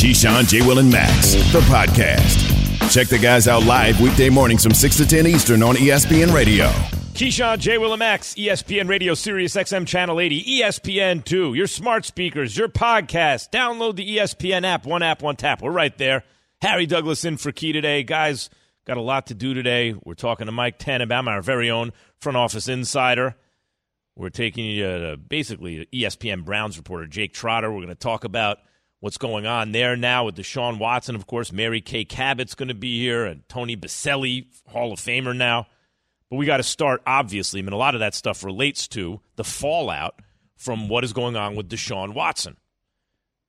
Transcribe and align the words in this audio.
Keyshawn, 0.00 0.48
J. 0.48 0.62
Will, 0.62 0.78
and 0.78 0.90
Max, 0.90 1.34
the 1.52 1.60
podcast. 1.68 2.90
Check 2.90 3.08
the 3.08 3.18
guys 3.18 3.46
out 3.46 3.66
live 3.66 4.00
weekday 4.00 4.30
mornings 4.30 4.62
from 4.62 4.72
6 4.72 4.96
to 4.96 5.06
10 5.06 5.26
Eastern 5.26 5.62
on 5.62 5.74
ESPN 5.74 6.32
Radio. 6.32 6.68
Keyshawn, 7.12 7.58
J. 7.58 7.76
Will, 7.76 7.92
and 7.92 7.98
Max, 7.98 8.34
ESPN 8.36 8.88
Radio, 8.88 9.12
Sirius 9.12 9.56
XM 9.56 9.86
Channel 9.86 10.18
80, 10.18 10.42
ESPN 10.62 11.22
2, 11.22 11.52
your 11.52 11.66
smart 11.66 12.06
speakers, 12.06 12.56
your 12.56 12.68
podcast. 12.68 13.50
Download 13.50 13.94
the 13.94 14.16
ESPN 14.16 14.64
app, 14.64 14.86
one 14.86 15.02
app, 15.02 15.20
one 15.20 15.36
tap. 15.36 15.60
We're 15.60 15.70
right 15.70 15.96
there. 15.98 16.24
Harry 16.62 16.86
Douglas 16.86 17.26
in 17.26 17.36
for 17.36 17.52
Key 17.52 17.72
today. 17.72 18.02
Guys, 18.02 18.48
got 18.86 18.96
a 18.96 19.02
lot 19.02 19.26
to 19.26 19.34
do 19.34 19.52
today. 19.52 19.94
We're 20.02 20.14
talking 20.14 20.46
to 20.46 20.52
Mike 20.52 20.78
Tannenbaum, 20.78 21.28
our 21.28 21.42
very 21.42 21.68
own 21.68 21.92
front 22.20 22.38
office 22.38 22.68
insider. 22.68 23.36
We're 24.16 24.30
taking 24.30 24.64
you 24.64 24.82
to 24.82 25.18
basically 25.18 25.86
ESPN 25.92 26.46
Browns 26.46 26.78
reporter 26.78 27.06
Jake 27.06 27.34
Trotter. 27.34 27.70
We're 27.70 27.80
going 27.82 27.88
to 27.88 27.94
talk 27.94 28.24
about 28.24 28.60
what's 29.00 29.18
going 29.18 29.46
on 29.46 29.72
there 29.72 29.96
now 29.96 30.26
with 30.26 30.36
Deshaun 30.36 30.78
Watson. 30.78 31.16
Of 31.16 31.26
course, 31.26 31.52
Mary 31.52 31.80
Kay 31.80 32.04
Cabot's 32.04 32.54
going 32.54 32.68
to 32.68 32.74
be 32.74 33.00
here, 33.00 33.24
and 33.24 33.46
Tony 33.48 33.76
Boselli, 33.76 34.46
Hall 34.68 34.92
of 34.92 35.00
Famer 35.00 35.36
now. 35.36 35.66
But 36.30 36.36
we 36.36 36.46
got 36.46 36.58
to 36.58 36.62
start, 36.62 37.02
obviously. 37.06 37.60
I 37.60 37.62
mean, 37.62 37.72
a 37.72 37.76
lot 37.76 37.94
of 37.94 38.00
that 38.00 38.14
stuff 38.14 38.44
relates 38.44 38.86
to 38.88 39.20
the 39.36 39.44
fallout 39.44 40.20
from 40.56 40.88
what 40.88 41.02
is 41.02 41.12
going 41.12 41.36
on 41.36 41.56
with 41.56 41.68
Deshaun 41.68 42.14
Watson. 42.14 42.56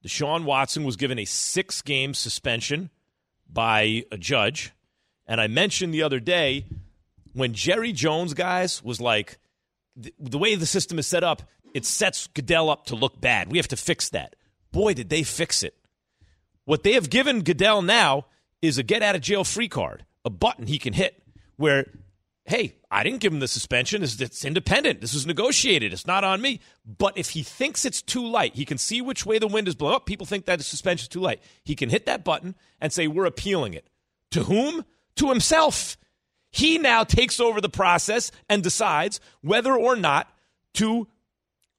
Deshaun 0.04 0.46
Watson 0.46 0.84
was 0.84 0.96
given 0.96 1.20
a 1.20 1.26
six 1.26 1.82
game 1.84 2.14
suspension 2.14 2.90
by 3.48 4.06
a 4.12 4.18
judge. 4.18 4.72
And 5.28 5.40
I 5.40 5.48
mentioned 5.48 5.94
the 5.94 6.04
other 6.04 6.20
day 6.20 6.66
when 7.34 7.54
Jerry 7.54 7.92
Jones, 7.92 8.34
guys, 8.34 8.84
was 8.84 9.00
like, 9.00 9.38
the, 9.96 10.14
the 10.20 10.38
way 10.38 10.56
the 10.56 10.66
system 10.66 10.98
is 10.98 11.06
set 11.06 11.24
up, 11.24 11.44
it 11.74 11.86
sets 11.86 12.28
Goodell 12.28 12.70
up 12.70 12.88
to 12.88 12.96
look 12.96 13.22
bad. 13.22 13.52
We 13.52 13.58
have 13.58 13.68
to 13.70 13.78
fix 13.78 14.10
that. 14.10 14.36
Boy, 14.72 14.94
did 14.94 15.10
they 15.10 15.24
fix 15.24 15.64
it. 15.64 15.76
What 16.66 16.84
they 16.84 16.94
have 16.94 17.10
given 17.10 17.44
Goodell 17.44 17.82
now 17.82 18.26
is 18.62 18.78
a 18.78 18.84
get 18.84 19.02
out 19.02 19.16
of 19.16 19.22
jail 19.22 19.44
free 19.44 19.68
card, 19.68 20.06
a 20.24 20.30
button 20.30 20.68
he 20.68 20.78
can 20.78 20.94
hit 20.94 21.22
where, 21.58 21.90
hey, 22.46 22.76
I 22.90 23.04
didn't 23.04 23.20
give 23.20 23.34
him 23.34 23.40
the 23.40 23.48
suspension. 23.48 24.04
It's, 24.04 24.46
independent. 24.46 25.02
This 25.02 25.14
was 25.14 25.26
negotiated. 25.26 25.94
It's 25.94 26.08
not 26.08 26.24
on 26.24 26.42
me. 26.42 26.60
But 26.86 27.18
if 27.18 27.30
he 27.32 27.44
thinks 27.44 27.86
it's 27.86 28.02
too 28.02 28.26
light, 28.26 28.56
he 28.56 28.66
can 28.66 28.78
see 28.78 29.02
which 29.02 29.26
way 29.26 29.40
the 29.40 29.48
wind 29.48 29.68
is 29.68 29.76
blowing. 29.76 29.96
Oh, 29.96 30.00
people 30.00 30.26
think 30.26 30.46
that 30.46 30.58
the 30.58 30.64
suspension 30.64 31.06
is 31.06 31.08
too 31.08 31.22
light. 31.22 31.42
He 31.64 31.76
can 31.76 31.90
hit 31.90 32.06
that 32.06 32.24
button 32.24 32.56
and 32.80 32.92
say, 32.92 33.08
we're 33.08 33.26
appealing 33.26 33.74
it. 33.74 33.88
To 34.32 34.44
whom? 34.44 34.86
To 35.16 35.30
himself. 35.30 35.98
He 36.52 36.78
now 36.78 37.04
takes 37.04 37.40
over 37.40 37.62
the 37.62 37.70
process 37.70 38.32
and 38.50 38.62
decides 38.62 39.20
whether 39.42 39.74
or 39.74 39.96
not 39.96 40.28
to 40.76 41.08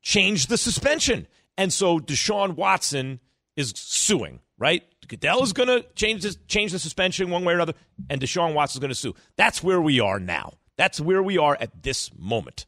change 0.00 0.46
the 0.46 0.56
suspension. 0.56 1.26
And 1.56 1.72
so 1.72 1.98
Deshaun 1.98 2.56
Watson 2.56 3.20
is 3.56 3.72
suing, 3.76 4.40
right? 4.58 4.82
Goodell 5.08 5.42
is 5.42 5.52
going 5.52 5.68
to 5.68 5.84
change 5.94 6.22
this, 6.22 6.36
change 6.48 6.72
the 6.72 6.78
suspension 6.78 7.30
one 7.30 7.44
way 7.44 7.52
or 7.52 7.56
another, 7.56 7.74
and 8.08 8.20
Deshaun 8.20 8.54
Watson 8.54 8.78
is 8.78 8.80
going 8.80 8.90
to 8.90 8.94
sue. 8.94 9.14
That's 9.36 9.62
where 9.62 9.80
we 9.80 10.00
are 10.00 10.18
now. 10.18 10.54
That's 10.76 11.00
where 11.00 11.22
we 11.22 11.38
are 11.38 11.56
at 11.60 11.82
this 11.82 12.10
moment. 12.16 12.66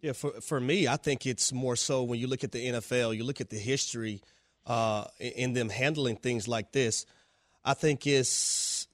Yeah, 0.00 0.12
for 0.12 0.32
for 0.40 0.60
me, 0.60 0.88
I 0.88 0.96
think 0.96 1.26
it's 1.26 1.52
more 1.52 1.76
so 1.76 2.02
when 2.02 2.18
you 2.18 2.26
look 2.26 2.42
at 2.42 2.50
the 2.50 2.66
NFL, 2.66 3.16
you 3.16 3.24
look 3.24 3.40
at 3.40 3.50
the 3.50 3.58
history 3.58 4.22
uh, 4.66 5.04
in 5.20 5.52
them 5.52 5.68
handling 5.68 6.16
things 6.16 6.48
like 6.48 6.72
this. 6.72 7.06
I 7.64 7.74
think 7.74 8.06
it's, 8.06 8.88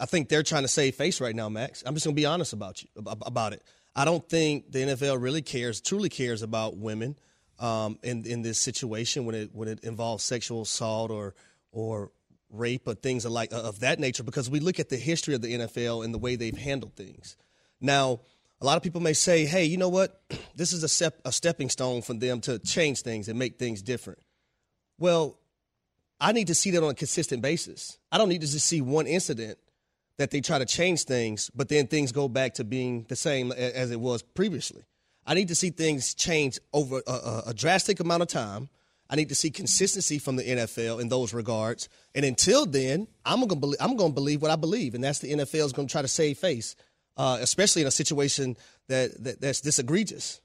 I 0.00 0.06
think 0.06 0.28
they're 0.28 0.44
trying 0.44 0.62
to 0.62 0.68
save 0.68 0.94
face 0.94 1.20
right 1.20 1.34
now, 1.34 1.48
Max. 1.48 1.82
I'm 1.84 1.94
just 1.94 2.06
going 2.06 2.14
to 2.14 2.20
be 2.20 2.26
honest 2.26 2.52
about 2.52 2.82
you 2.82 2.88
about 3.04 3.52
it. 3.52 3.62
I 3.96 4.04
don't 4.04 4.28
think 4.28 4.70
the 4.70 4.80
NFL 4.80 5.20
really 5.20 5.42
cares, 5.42 5.80
truly 5.80 6.08
cares 6.08 6.42
about 6.42 6.76
women 6.76 7.16
um, 7.58 7.98
in 8.02 8.24
in 8.24 8.42
this 8.42 8.58
situation 8.58 9.24
when 9.24 9.34
it 9.34 9.50
when 9.52 9.68
it 9.68 9.80
involves 9.84 10.24
sexual 10.24 10.62
assault 10.62 11.10
or 11.10 11.34
or 11.72 12.10
rape 12.50 12.86
or 12.86 12.94
things 12.94 13.24
like 13.26 13.52
of 13.52 13.80
that 13.80 13.98
nature 13.98 14.22
because 14.22 14.48
we 14.48 14.60
look 14.60 14.78
at 14.78 14.88
the 14.88 14.96
history 14.96 15.34
of 15.34 15.42
the 15.42 15.54
NFL 15.54 16.04
and 16.04 16.14
the 16.14 16.18
way 16.18 16.36
they've 16.36 16.56
handled 16.56 16.94
things. 16.94 17.36
Now, 17.80 18.20
a 18.60 18.64
lot 18.64 18.76
of 18.76 18.82
people 18.82 19.00
may 19.00 19.12
say, 19.12 19.44
"Hey, 19.44 19.64
you 19.64 19.76
know 19.76 19.88
what? 19.88 20.20
This 20.56 20.72
is 20.72 20.84
a 20.84 20.88
step 20.88 21.20
a 21.24 21.32
stepping 21.32 21.68
stone 21.68 22.00
for 22.02 22.14
them 22.14 22.40
to 22.42 22.60
change 22.60 23.02
things 23.02 23.28
and 23.28 23.38
make 23.38 23.58
things 23.58 23.82
different." 23.82 24.20
Well, 24.98 25.38
I 26.20 26.32
need 26.32 26.46
to 26.46 26.54
see 26.54 26.70
that 26.70 26.82
on 26.82 26.90
a 26.90 26.94
consistent 26.94 27.42
basis. 27.42 27.98
I 28.12 28.18
don't 28.18 28.28
need 28.28 28.40
to 28.42 28.46
just 28.46 28.66
see 28.66 28.80
one 28.80 29.06
incident 29.06 29.58
that 30.16 30.30
they 30.30 30.40
try 30.40 30.58
to 30.58 30.64
change 30.64 31.04
things, 31.04 31.50
but 31.54 31.68
then 31.68 31.86
things 31.88 32.12
go 32.12 32.28
back 32.28 32.54
to 32.54 32.64
being 32.64 33.04
the 33.08 33.16
same 33.16 33.50
as 33.50 33.90
it 33.90 33.98
was 33.98 34.22
previously. 34.22 34.84
I 35.26 35.34
need 35.34 35.48
to 35.48 35.54
see 35.54 35.70
things 35.70 36.14
change 36.14 36.58
over 36.72 37.02
a, 37.06 37.12
a, 37.12 37.42
a, 37.46 37.54
drastic 37.54 38.00
amount 38.00 38.22
of 38.22 38.28
time. 38.28 38.68
I 39.08 39.16
need 39.16 39.30
to 39.30 39.34
see 39.34 39.50
consistency 39.50 40.18
from 40.18 40.36
the 40.36 40.42
NFL 40.42 41.00
in 41.00 41.08
those 41.08 41.32
regards. 41.32 41.88
And 42.14 42.24
until 42.24 42.66
then, 42.66 43.06
I'm 43.24 43.46
to 43.46 43.54
believe, 43.54 43.78
I'm 43.80 43.96
to 43.96 44.08
believe 44.10 44.42
what 44.42 44.50
I 44.50 44.56
believe, 44.56 44.94
and 44.94 45.02
that's 45.02 45.20
the 45.20 45.32
NFL 45.32 45.66
is 45.66 45.72
to 45.72 45.86
try 45.86 46.02
to 46.02 46.08
save 46.08 46.38
face, 46.38 46.76
uh, 47.16 47.38
especially 47.40 47.82
in 47.82 47.88
a 47.88 47.92
situation 47.92 48.56
that, 48.88 49.22
that 49.24 49.40
that's 49.40 49.60
this 49.60 49.78
egregious. 49.78 50.40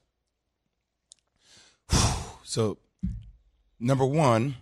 So, 2.42 2.78
number 3.78 4.04
one, 4.04 4.56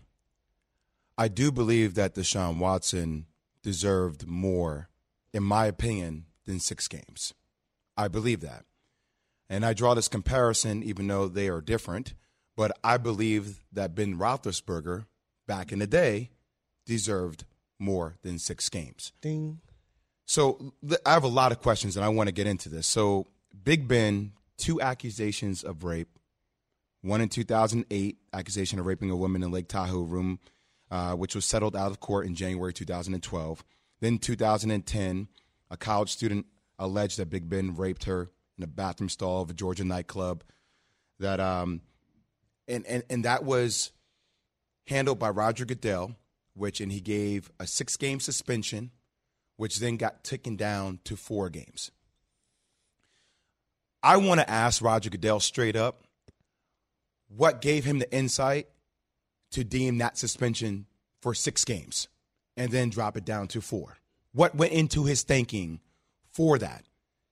I 1.17 1.29
do 1.29 1.51
believe 1.51 1.95
that 1.95 2.15
Deshaun 2.15 2.59
Watson 2.59 3.25
deserved 3.63 4.27
more, 4.27 4.91
in 5.33 5.43
my 5.43 5.65
opinion, 5.65 6.27
than 6.45 6.61
six 6.61 6.87
games. 6.87 7.33
I 7.97 8.09
believe 8.09 8.41
that. 8.43 8.67
And 9.51 9.65
I 9.65 9.73
draw 9.73 9.95
this 9.95 10.09
comparison, 10.09 10.83
even 10.83 11.07
though 11.07 11.29
they 11.29 11.49
are 11.49 11.61
different, 11.61 12.15
but 12.57 12.73
I 12.85 12.97
believe 12.97 13.61
that 13.73 13.95
Ben 13.95 14.19
Roethlisberger, 14.19 15.07
back 15.47 15.73
in 15.73 15.79
the 15.79 15.87
day, 15.87 16.31
deserved 16.85 17.45
more 17.79 18.17
than 18.23 18.39
six 18.39 18.69
games. 18.69 19.13
Ding. 19.21 19.61
So 20.27 20.75
I 21.07 21.13
have 21.13 21.25
a 21.25 21.29
lot 21.29 21.53
of 21.53 21.61
questions, 21.63 21.97
and 21.97 22.05
I 22.05 22.09
want 22.09 22.29
to 22.29 22.35
get 22.35 22.47
into 22.47 22.69
this. 22.69 22.87
So 22.87 23.27
Big 23.65 23.89
Ben, 23.89 24.33
two 24.59 24.81
accusations 24.81 25.63
of 25.63 25.85
rape. 25.85 26.09
One 27.01 27.21
in 27.21 27.29
2008, 27.29 28.19
accusation 28.33 28.79
of 28.79 28.87
raping 28.87 29.11
a 29.11 29.17
woman 29.17 29.43
in 29.43 29.51
Lake 29.51 29.69
Tahoe 29.69 30.03
room, 30.03 30.41
uh, 30.91 31.15
which 31.15 31.35
was 31.35 31.45
settled 31.45 31.77
out 31.77 31.91
of 31.91 32.01
court 32.01 32.27
in 32.27 32.35
January 32.35 32.73
2012. 32.73 33.65
Then 34.01 34.19
2010, 34.19 35.29
a 35.71 35.77
college 35.77 36.11
student 36.11 36.47
alleged 36.79 37.19
that 37.19 37.31
Big 37.31 37.49
Ben 37.49 37.77
raped 37.77 38.05
her 38.05 38.31
in 38.59 38.65
a 38.65 38.67
bathroom 38.67 39.09
stall 39.09 39.43
of 39.43 39.51
a 39.51 39.55
Georgia 39.55 39.85
nightclub. 39.85 40.45
That 41.19 41.41
um, 41.41 41.81
and 42.67 42.85
and 42.87 43.03
and 43.09 43.25
that 43.25 43.45
was 43.45 43.93
handled 44.87 45.19
by 45.19 45.31
Roger 45.31 45.65
Goodell, 45.65 46.17
which 46.55 46.81
and 46.81 46.93
he 46.93 47.01
gave 47.01 47.51
a 47.59 47.67
six 47.67 47.97
game 47.97 48.21
suspension, 48.21 48.91
which 49.57 49.79
then 49.79 49.97
got 49.97 50.25
taken 50.25 50.57
down 50.57 51.01
to 51.05 51.17
four 51.17 51.49
games. 51.49 51.91
I 54.03 54.17
want 54.17 54.41
to 54.41 54.49
ask 54.49 54.83
Roger 54.83 55.11
Goodell 55.11 55.41
straight 55.41 55.77
up 55.77 56.05
what 57.29 57.61
gave 57.61 57.85
him 57.85 57.99
the 57.99 58.13
insight 58.13 58.69
to 59.51 59.65
deem 59.65 59.99
that 59.99 60.19
suspension 60.19 60.87
for 61.21 61.35
six 61.35 61.65
games 61.65 62.09
and 62.57 62.73
then 62.73 62.91
drop 62.91 63.17
it 63.17 63.25
down 63.25 63.49
to 63.49 63.61
four? 63.61 63.99
What 64.33 64.55
went 64.55 64.73
into 64.73 65.05
his 65.05 65.23
thinking 65.23 65.81
for 66.31 66.59
that, 66.59 66.85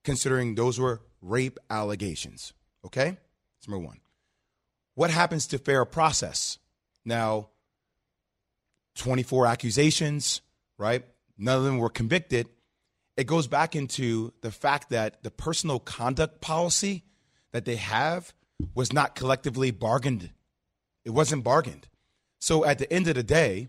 considering 0.05 0.55
those 0.55 0.79
were 0.79 1.01
rape 1.21 1.59
allegations. 1.71 2.53
Okay? 2.85 3.17
That's 3.59 3.69
number 3.69 3.85
one. 3.85 4.01
What 4.95 5.11
happens 5.11 5.47
to 5.49 5.59
fair 5.59 5.85
process? 5.85 6.59
Now, 7.05 7.49
24 8.97 9.47
accusations, 9.47 10.41
right? 10.79 11.05
None 11.39 11.59
of 11.59 11.65
them 11.65 11.79
were 11.79 11.91
convicted. 11.91 12.49
It 13.17 13.27
goes 13.27 13.47
back 13.47 13.77
into 13.77 14.33
the 14.41 14.51
fact 14.51 14.91
that 14.91 15.23
the 15.23 15.31
personal 15.31 15.79
conduct 15.79 16.41
policy 16.41 17.05
that 17.53 17.65
they 17.65 17.77
have 17.77 18.35
was 18.75 18.93
not 18.93 19.15
collectively 19.15 19.71
bargained. 19.71 20.31
It 21.05 21.11
wasn't 21.11 21.45
bargained. 21.45 21.89
So 22.39 22.65
at 22.65 22.79
the 22.79 22.91
end 22.93 23.09
of 23.09 23.15
the 23.15 23.23
day, 23.23 23.69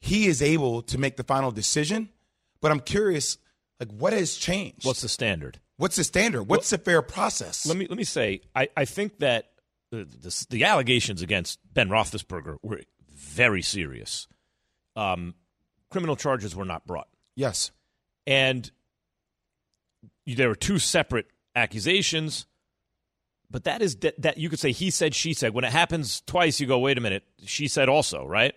he 0.00 0.26
is 0.26 0.42
able 0.42 0.82
to 0.82 0.98
make 0.98 1.16
the 1.16 1.24
final 1.24 1.50
decision. 1.50 2.08
But 2.60 2.70
I'm 2.70 2.80
curious, 2.80 3.38
like, 3.78 3.90
what 3.90 4.12
has 4.12 4.34
changed? 4.34 4.84
What's 4.84 5.02
the 5.02 5.08
standard? 5.08 5.60
What's 5.76 5.96
the 5.96 6.04
standard? 6.04 6.44
What's 6.44 6.70
well, 6.70 6.78
the 6.78 6.84
fair 6.84 7.02
process? 7.02 7.66
Let 7.66 7.76
me 7.76 7.86
let 7.88 7.98
me 7.98 8.04
say, 8.04 8.42
I, 8.54 8.68
I 8.76 8.84
think 8.84 9.18
that 9.18 9.50
the, 9.90 10.04
the, 10.04 10.46
the 10.50 10.64
allegations 10.64 11.22
against 11.22 11.58
Ben 11.72 11.88
Roethlisberger 11.88 12.58
were 12.62 12.80
very 13.12 13.62
serious. 13.62 14.28
Um, 14.94 15.34
criminal 15.90 16.16
charges 16.16 16.54
were 16.54 16.64
not 16.64 16.86
brought. 16.86 17.08
Yes, 17.34 17.72
and 18.26 18.70
there 20.26 20.48
were 20.48 20.54
two 20.54 20.78
separate 20.78 21.26
accusations. 21.56 22.46
But 23.50 23.64
that 23.64 23.82
is 23.82 23.96
that, 23.96 24.20
that 24.22 24.38
you 24.38 24.48
could 24.48 24.58
say 24.58 24.72
he 24.72 24.90
said 24.90 25.14
she 25.14 25.32
said. 25.32 25.54
When 25.54 25.64
it 25.64 25.72
happens 25.72 26.22
twice, 26.22 26.60
you 26.60 26.66
go, 26.66 26.78
wait 26.78 26.98
a 26.98 27.00
minute, 27.00 27.24
she 27.44 27.68
said 27.68 27.88
also, 27.88 28.24
right? 28.24 28.54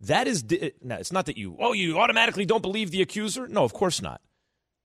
That 0.00 0.26
is 0.26 0.44
now. 0.80 0.96
It's 0.96 1.12
not 1.12 1.26
that 1.26 1.36
you 1.36 1.56
oh 1.60 1.72
you 1.72 1.98
automatically 1.98 2.44
don't 2.44 2.62
believe 2.62 2.90
the 2.90 3.02
accuser. 3.02 3.46
No, 3.46 3.62
of 3.62 3.72
course 3.72 4.00
not 4.00 4.20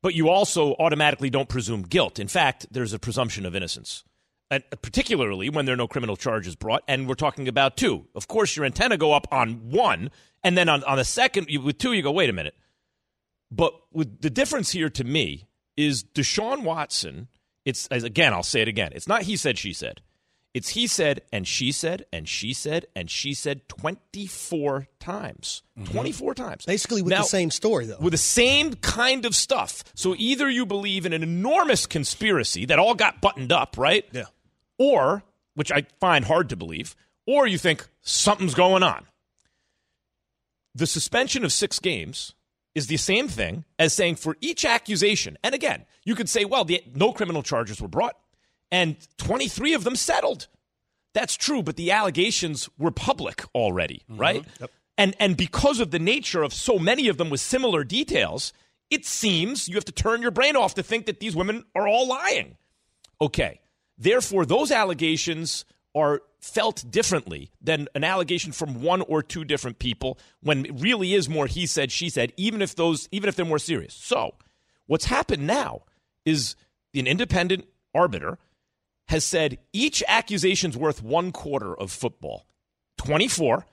but 0.01 0.13
you 0.13 0.29
also 0.29 0.73
automatically 0.75 1.29
don't 1.29 1.49
presume 1.49 1.81
guilt. 1.83 2.19
In 2.19 2.27
fact, 2.27 2.67
there's 2.71 2.93
a 2.93 2.99
presumption 2.99 3.45
of 3.45 3.55
innocence. 3.55 4.03
and 4.49 4.63
particularly 4.81 5.49
when 5.49 5.65
there 5.65 5.73
are 5.73 5.77
no 5.77 5.87
criminal 5.87 6.15
charges 6.15 6.55
brought, 6.55 6.83
and 6.87 7.07
we're 7.07 7.15
talking 7.15 7.47
about 7.47 7.75
two. 7.77 8.07
Of 8.15 8.27
course, 8.27 8.55
your 8.55 8.65
antenna 8.65 8.97
go 8.97 9.13
up 9.13 9.27
on 9.31 9.69
one, 9.69 10.09
and 10.43 10.57
then 10.57 10.69
on, 10.69 10.83
on 10.83 10.97
the 10.97 11.05
second, 11.05 11.47
with 11.63 11.77
two, 11.77 11.93
you 11.93 12.01
go, 12.01 12.11
wait 12.11 12.29
a 12.29 12.33
minute. 12.33 12.55
But 13.51 13.73
with 13.91 14.21
the 14.21 14.29
difference 14.29 14.71
here 14.71 14.89
to 14.89 15.03
me 15.03 15.47
is 15.75 16.03
Deshaun 16.03 16.63
Watson, 16.63 17.27
it's, 17.65 17.87
again, 17.91 18.33
I'll 18.33 18.43
say 18.43 18.61
it 18.61 18.67
again, 18.67 18.91
it's 18.93 19.07
not 19.07 19.23
he 19.23 19.35
said, 19.35 19.57
she 19.57 19.73
said. 19.73 20.01
It's 20.57 20.69
he 20.69 20.87
said 20.87 21.21
and 21.31 21.47
she 21.47 21.71
said 21.71 22.05
and 22.11 22.27
she 22.27 22.51
said 22.51 22.87
and 22.95 23.11
she 23.11 23.35
said 23.35 23.69
24 23.69 24.87
times. 24.99 25.61
Mm-hmm. 25.77 25.93
24 25.93 26.33
times. 26.33 26.65
Basically 26.65 27.03
with 27.03 27.11
now, 27.11 27.21
the 27.21 27.27
same 27.27 27.51
story, 27.51 27.85
though. 27.85 27.99
With 27.99 28.13
the 28.13 28.17
same 28.17 28.73
kind 28.73 29.27
of 29.27 29.35
stuff. 29.35 29.83
So 29.93 30.15
either 30.17 30.49
you 30.49 30.65
believe 30.65 31.05
in 31.05 31.13
an 31.13 31.21
enormous 31.21 31.85
conspiracy 31.85 32.65
that 32.65 32.79
all 32.79 32.95
got 32.95 33.21
buttoned 33.21 33.51
up, 33.51 33.75
right? 33.77 34.03
Yeah. 34.11 34.23
Or, 34.79 35.23
which 35.53 35.71
I 35.71 35.85
find 35.99 36.25
hard 36.25 36.49
to 36.49 36.55
believe, 36.55 36.95
or 37.27 37.45
you 37.45 37.59
think 37.59 37.87
something's 38.01 38.55
going 38.55 38.81
on. 38.81 39.05
The 40.73 40.87
suspension 40.87 41.45
of 41.45 41.53
six 41.53 41.77
games 41.77 42.33
is 42.73 42.87
the 42.87 42.97
same 42.97 43.27
thing 43.27 43.63
as 43.77 43.93
saying 43.93 44.15
for 44.15 44.37
each 44.41 44.65
accusation, 44.65 45.37
and 45.43 45.53
again, 45.53 45.85
you 46.03 46.15
could 46.15 46.29
say, 46.29 46.45
well, 46.45 46.65
the, 46.65 46.83
no 46.95 47.13
criminal 47.13 47.43
charges 47.43 47.79
were 47.79 47.87
brought 47.87 48.15
and 48.71 48.95
23 49.17 49.73
of 49.73 49.83
them 49.83 49.95
settled. 49.95 50.47
That's 51.13 51.35
true, 51.35 51.63
but 51.63 51.77
the 51.77 51.91
allegations 51.91 52.69
were 52.77 52.91
public 52.91 53.43
already, 53.55 54.03
mm-hmm. 54.09 54.21
right? 54.21 54.45
Yep. 54.59 54.71
And 54.97 55.15
and 55.19 55.37
because 55.37 55.79
of 55.79 55.91
the 55.91 55.99
nature 55.99 56.43
of 56.43 56.53
so 56.53 56.79
many 56.79 57.07
of 57.07 57.17
them 57.17 57.29
with 57.29 57.39
similar 57.39 57.83
details, 57.83 58.51
it 58.89 59.05
seems 59.05 59.67
you 59.67 59.75
have 59.75 59.85
to 59.85 59.91
turn 59.91 60.21
your 60.21 60.31
brain 60.31 60.55
off 60.55 60.75
to 60.75 60.83
think 60.83 61.05
that 61.05 61.19
these 61.19 61.35
women 61.35 61.65
are 61.75 61.87
all 61.87 62.07
lying. 62.07 62.57
Okay. 63.21 63.59
Therefore, 63.97 64.45
those 64.45 64.71
allegations 64.71 65.65
are 65.95 66.21
felt 66.39 66.85
differently 66.89 67.51
than 67.59 67.87
an 67.95 68.03
allegation 68.03 68.51
from 68.51 68.81
one 68.81 69.01
or 69.01 69.23
two 69.23 69.43
different 69.43 69.79
people 69.79 70.17
when 70.41 70.65
it 70.65 70.71
really 70.79 71.13
is 71.13 71.27
more 71.27 71.47
he 71.47 71.65
said 71.65 71.91
she 71.91 72.09
said 72.09 72.31
even 72.37 72.61
if 72.61 72.75
those 72.75 73.09
even 73.11 73.27
if 73.27 73.35
they're 73.35 73.45
more 73.45 73.59
serious. 73.59 73.93
So, 73.93 74.35
what's 74.85 75.05
happened 75.05 75.45
now 75.45 75.83
is 76.25 76.55
an 76.93 77.07
independent 77.07 77.65
arbiter 77.93 78.37
has 79.07 79.23
said 79.23 79.57
each 79.73 80.03
accusation's 80.07 80.77
worth 80.77 81.01
one 81.01 81.31
quarter 81.31 81.73
of 81.73 81.91
football 81.91 82.45
24, 82.97 83.65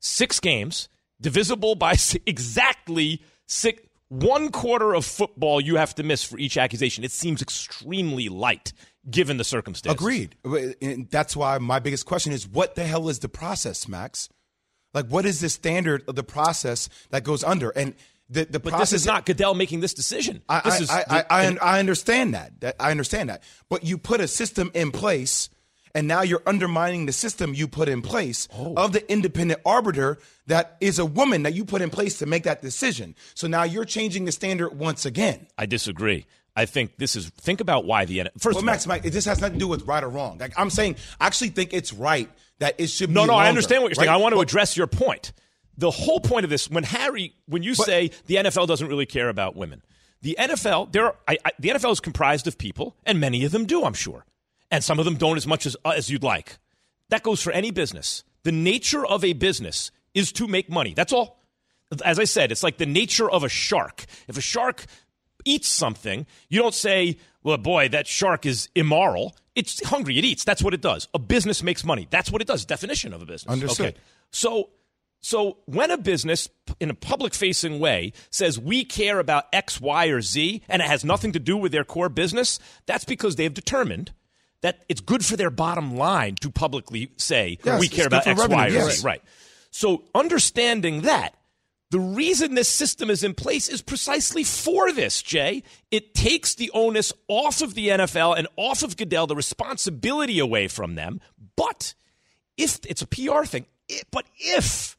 six 0.00 0.40
games, 0.40 0.88
divisible 1.20 1.74
by 1.74 1.96
exactly 2.26 3.22
six, 3.46 3.82
one 4.08 4.50
quarter 4.50 4.94
of 4.94 5.04
football 5.04 5.60
you 5.60 5.76
have 5.76 5.94
to 5.94 6.02
miss 6.02 6.24
for 6.24 6.38
each 6.38 6.58
accusation. 6.58 7.04
It 7.04 7.12
seems 7.12 7.40
extremely 7.40 8.28
light 8.28 8.72
given 9.08 9.36
the 9.36 9.44
circumstances. 9.44 10.00
Agreed. 10.00 10.34
And 10.82 11.08
that's 11.10 11.36
why 11.36 11.58
my 11.58 11.78
biggest 11.78 12.06
question 12.06 12.32
is 12.32 12.46
what 12.46 12.74
the 12.74 12.84
hell 12.84 13.08
is 13.08 13.20
the 13.20 13.28
process, 13.28 13.88
Max? 13.88 14.28
Like, 14.92 15.06
what 15.06 15.24
is 15.24 15.40
the 15.40 15.48
standard 15.48 16.02
of 16.08 16.16
the 16.16 16.24
process 16.24 16.88
that 17.10 17.22
goes 17.22 17.44
under? 17.44 17.70
And 17.70 17.94
the, 18.30 18.44
the 18.44 18.60
but 18.60 18.78
this 18.78 18.92
is 18.92 19.04
not 19.04 19.26
Goodell 19.26 19.54
making 19.54 19.80
this 19.80 19.92
decision. 19.92 20.42
I, 20.48 20.60
this 20.60 20.74
I, 20.74 20.82
is 20.82 20.90
I, 20.90 21.24
I, 21.28 21.58
I, 21.60 21.78
understand 21.80 22.34
that. 22.34 22.60
that. 22.60 22.76
I 22.78 22.92
understand 22.92 23.28
that. 23.28 23.42
But 23.68 23.84
you 23.84 23.98
put 23.98 24.20
a 24.20 24.28
system 24.28 24.70
in 24.72 24.92
place, 24.92 25.50
and 25.96 26.06
now 26.06 26.22
you're 26.22 26.42
undermining 26.46 27.06
the 27.06 27.12
system 27.12 27.54
you 27.54 27.66
put 27.66 27.88
in 27.88 28.02
place 28.02 28.46
oh. 28.56 28.74
of 28.76 28.92
the 28.92 29.10
independent 29.10 29.60
arbiter 29.66 30.18
that 30.46 30.76
is 30.80 31.00
a 31.00 31.04
woman 31.04 31.42
that 31.42 31.54
you 31.54 31.64
put 31.64 31.82
in 31.82 31.90
place 31.90 32.18
to 32.20 32.26
make 32.26 32.44
that 32.44 32.62
decision. 32.62 33.16
So 33.34 33.48
now 33.48 33.64
you're 33.64 33.84
changing 33.84 34.26
the 34.26 34.32
standard 34.32 34.78
once 34.78 35.04
again. 35.04 35.48
I 35.58 35.66
disagree. 35.66 36.26
I 36.54 36.66
think 36.66 36.98
this 36.98 37.16
is 37.16 37.30
think 37.30 37.60
about 37.60 37.84
why 37.84 38.04
the 38.04 38.28
first. 38.38 38.54
Well, 38.56 38.64
Max, 38.64 38.86
Mike, 38.86 39.02
this 39.02 39.24
has 39.24 39.40
nothing 39.40 39.54
to 39.54 39.58
do 39.58 39.68
with 39.68 39.86
right 39.86 40.04
or 40.04 40.08
wrong. 40.08 40.38
Like 40.38 40.52
I'm 40.56 40.70
saying, 40.70 40.96
I 41.20 41.26
actually 41.26 41.50
think 41.50 41.72
it's 41.72 41.92
right 41.92 42.30
that 42.60 42.76
it 42.78 42.88
should. 42.88 43.10
No, 43.10 43.24
no, 43.24 43.32
longer, 43.32 43.44
I 43.44 43.48
understand 43.48 43.82
what 43.82 43.88
you're 43.88 44.02
right? 44.02 44.06
saying. 44.06 44.20
I 44.20 44.22
want 44.22 44.34
to 44.34 44.40
address 44.40 44.76
your 44.76 44.86
point 44.86 45.32
the 45.76 45.90
whole 45.90 46.20
point 46.20 46.44
of 46.44 46.50
this, 46.50 46.70
when 46.70 46.84
Harry, 46.84 47.34
when 47.46 47.62
you 47.62 47.74
but, 47.76 47.86
say 47.86 48.10
the 48.26 48.36
NFL 48.36 48.66
doesn't 48.66 48.88
really 48.88 49.06
care 49.06 49.28
about 49.28 49.56
women, 49.56 49.82
the 50.22 50.36
NFL, 50.38 50.92
there, 50.92 51.06
are, 51.06 51.16
I, 51.26 51.38
I, 51.44 51.50
the 51.58 51.70
NFL 51.70 51.92
is 51.92 52.00
comprised 52.00 52.46
of 52.46 52.58
people, 52.58 52.96
and 53.04 53.18
many 53.20 53.44
of 53.44 53.52
them 53.52 53.64
do, 53.64 53.84
I'm 53.84 53.94
sure, 53.94 54.26
and 54.70 54.84
some 54.84 54.98
of 54.98 55.04
them 55.04 55.16
don't 55.16 55.36
as 55.36 55.46
much 55.46 55.66
as 55.66 55.76
uh, 55.84 55.90
as 55.90 56.10
you'd 56.10 56.22
like. 56.22 56.58
That 57.08 57.22
goes 57.22 57.42
for 57.42 57.52
any 57.52 57.70
business. 57.70 58.24
The 58.42 58.52
nature 58.52 59.04
of 59.04 59.24
a 59.24 59.32
business 59.32 59.90
is 60.14 60.32
to 60.32 60.46
make 60.46 60.70
money. 60.70 60.94
That's 60.94 61.12
all. 61.12 61.42
As 62.04 62.18
I 62.18 62.24
said, 62.24 62.52
it's 62.52 62.62
like 62.62 62.78
the 62.78 62.86
nature 62.86 63.28
of 63.28 63.42
a 63.42 63.48
shark. 63.48 64.04
If 64.28 64.38
a 64.38 64.40
shark 64.40 64.86
eats 65.44 65.68
something, 65.68 66.26
you 66.48 66.60
don't 66.60 66.74
say, 66.74 67.18
well, 67.42 67.56
boy, 67.56 67.88
that 67.88 68.06
shark 68.06 68.46
is 68.46 68.68
immoral. 68.74 69.36
It's 69.56 69.84
hungry. 69.86 70.16
It 70.18 70.24
eats. 70.24 70.44
That's 70.44 70.62
what 70.62 70.72
it 70.72 70.80
does. 70.80 71.08
A 71.14 71.18
business 71.18 71.62
makes 71.62 71.84
money. 71.84 72.06
That's 72.10 72.30
what 72.30 72.40
it 72.40 72.46
does. 72.46 72.64
Definition 72.64 73.12
of 73.12 73.22
a 73.22 73.26
business. 73.26 73.52
Understood. 73.52 73.88
Okay. 73.88 73.96
So 74.30 74.70
so 75.20 75.58
when 75.66 75.90
a 75.90 75.98
business 75.98 76.48
in 76.80 76.90
a 76.90 76.94
public 76.94 77.34
facing 77.34 77.78
way 77.78 78.12
says 78.30 78.58
we 78.58 78.84
care 78.84 79.18
about 79.18 79.44
X, 79.52 79.80
Y, 79.80 80.06
or 80.06 80.22
Z, 80.22 80.62
and 80.68 80.80
it 80.80 80.88
has 80.88 81.04
nothing 81.04 81.32
to 81.32 81.38
do 81.38 81.56
with 81.56 81.72
their 81.72 81.84
core 81.84 82.08
business, 82.08 82.58
that's 82.86 83.04
because 83.04 83.36
they've 83.36 83.52
determined 83.52 84.12
that 84.62 84.84
it's 84.88 85.00
good 85.00 85.24
for 85.24 85.36
their 85.36 85.50
bottom 85.50 85.96
line 85.96 86.36
to 86.36 86.50
publicly 86.50 87.12
say 87.16 87.58
yes, 87.64 87.80
we 87.80 87.88
care 87.88 88.06
about 88.06 88.26
X, 88.26 88.38
revenue, 88.38 88.56
Y, 88.56 88.66
or 88.66 88.70
yes. 88.70 89.00
Z. 89.00 89.06
Right. 89.06 89.22
So 89.70 90.04
understanding 90.14 91.02
that, 91.02 91.34
the 91.90 92.00
reason 92.00 92.54
this 92.54 92.68
system 92.68 93.10
is 93.10 93.24
in 93.24 93.34
place 93.34 93.68
is 93.68 93.82
precisely 93.82 94.44
for 94.44 94.92
this, 94.92 95.22
Jay. 95.22 95.64
It 95.90 96.14
takes 96.14 96.54
the 96.54 96.70
onus 96.72 97.12
off 97.26 97.62
of 97.62 97.74
the 97.74 97.88
NFL 97.88 98.38
and 98.38 98.46
off 98.56 98.82
of 98.82 98.96
Goodell, 98.96 99.26
the 99.26 99.34
responsibility 99.34 100.38
away 100.38 100.68
from 100.68 100.94
them. 100.94 101.20
But 101.56 101.94
if 102.56 102.78
it's 102.86 103.02
a 103.02 103.06
PR 103.06 103.44
thing, 103.44 103.66
but 104.12 104.24
if 104.38 104.96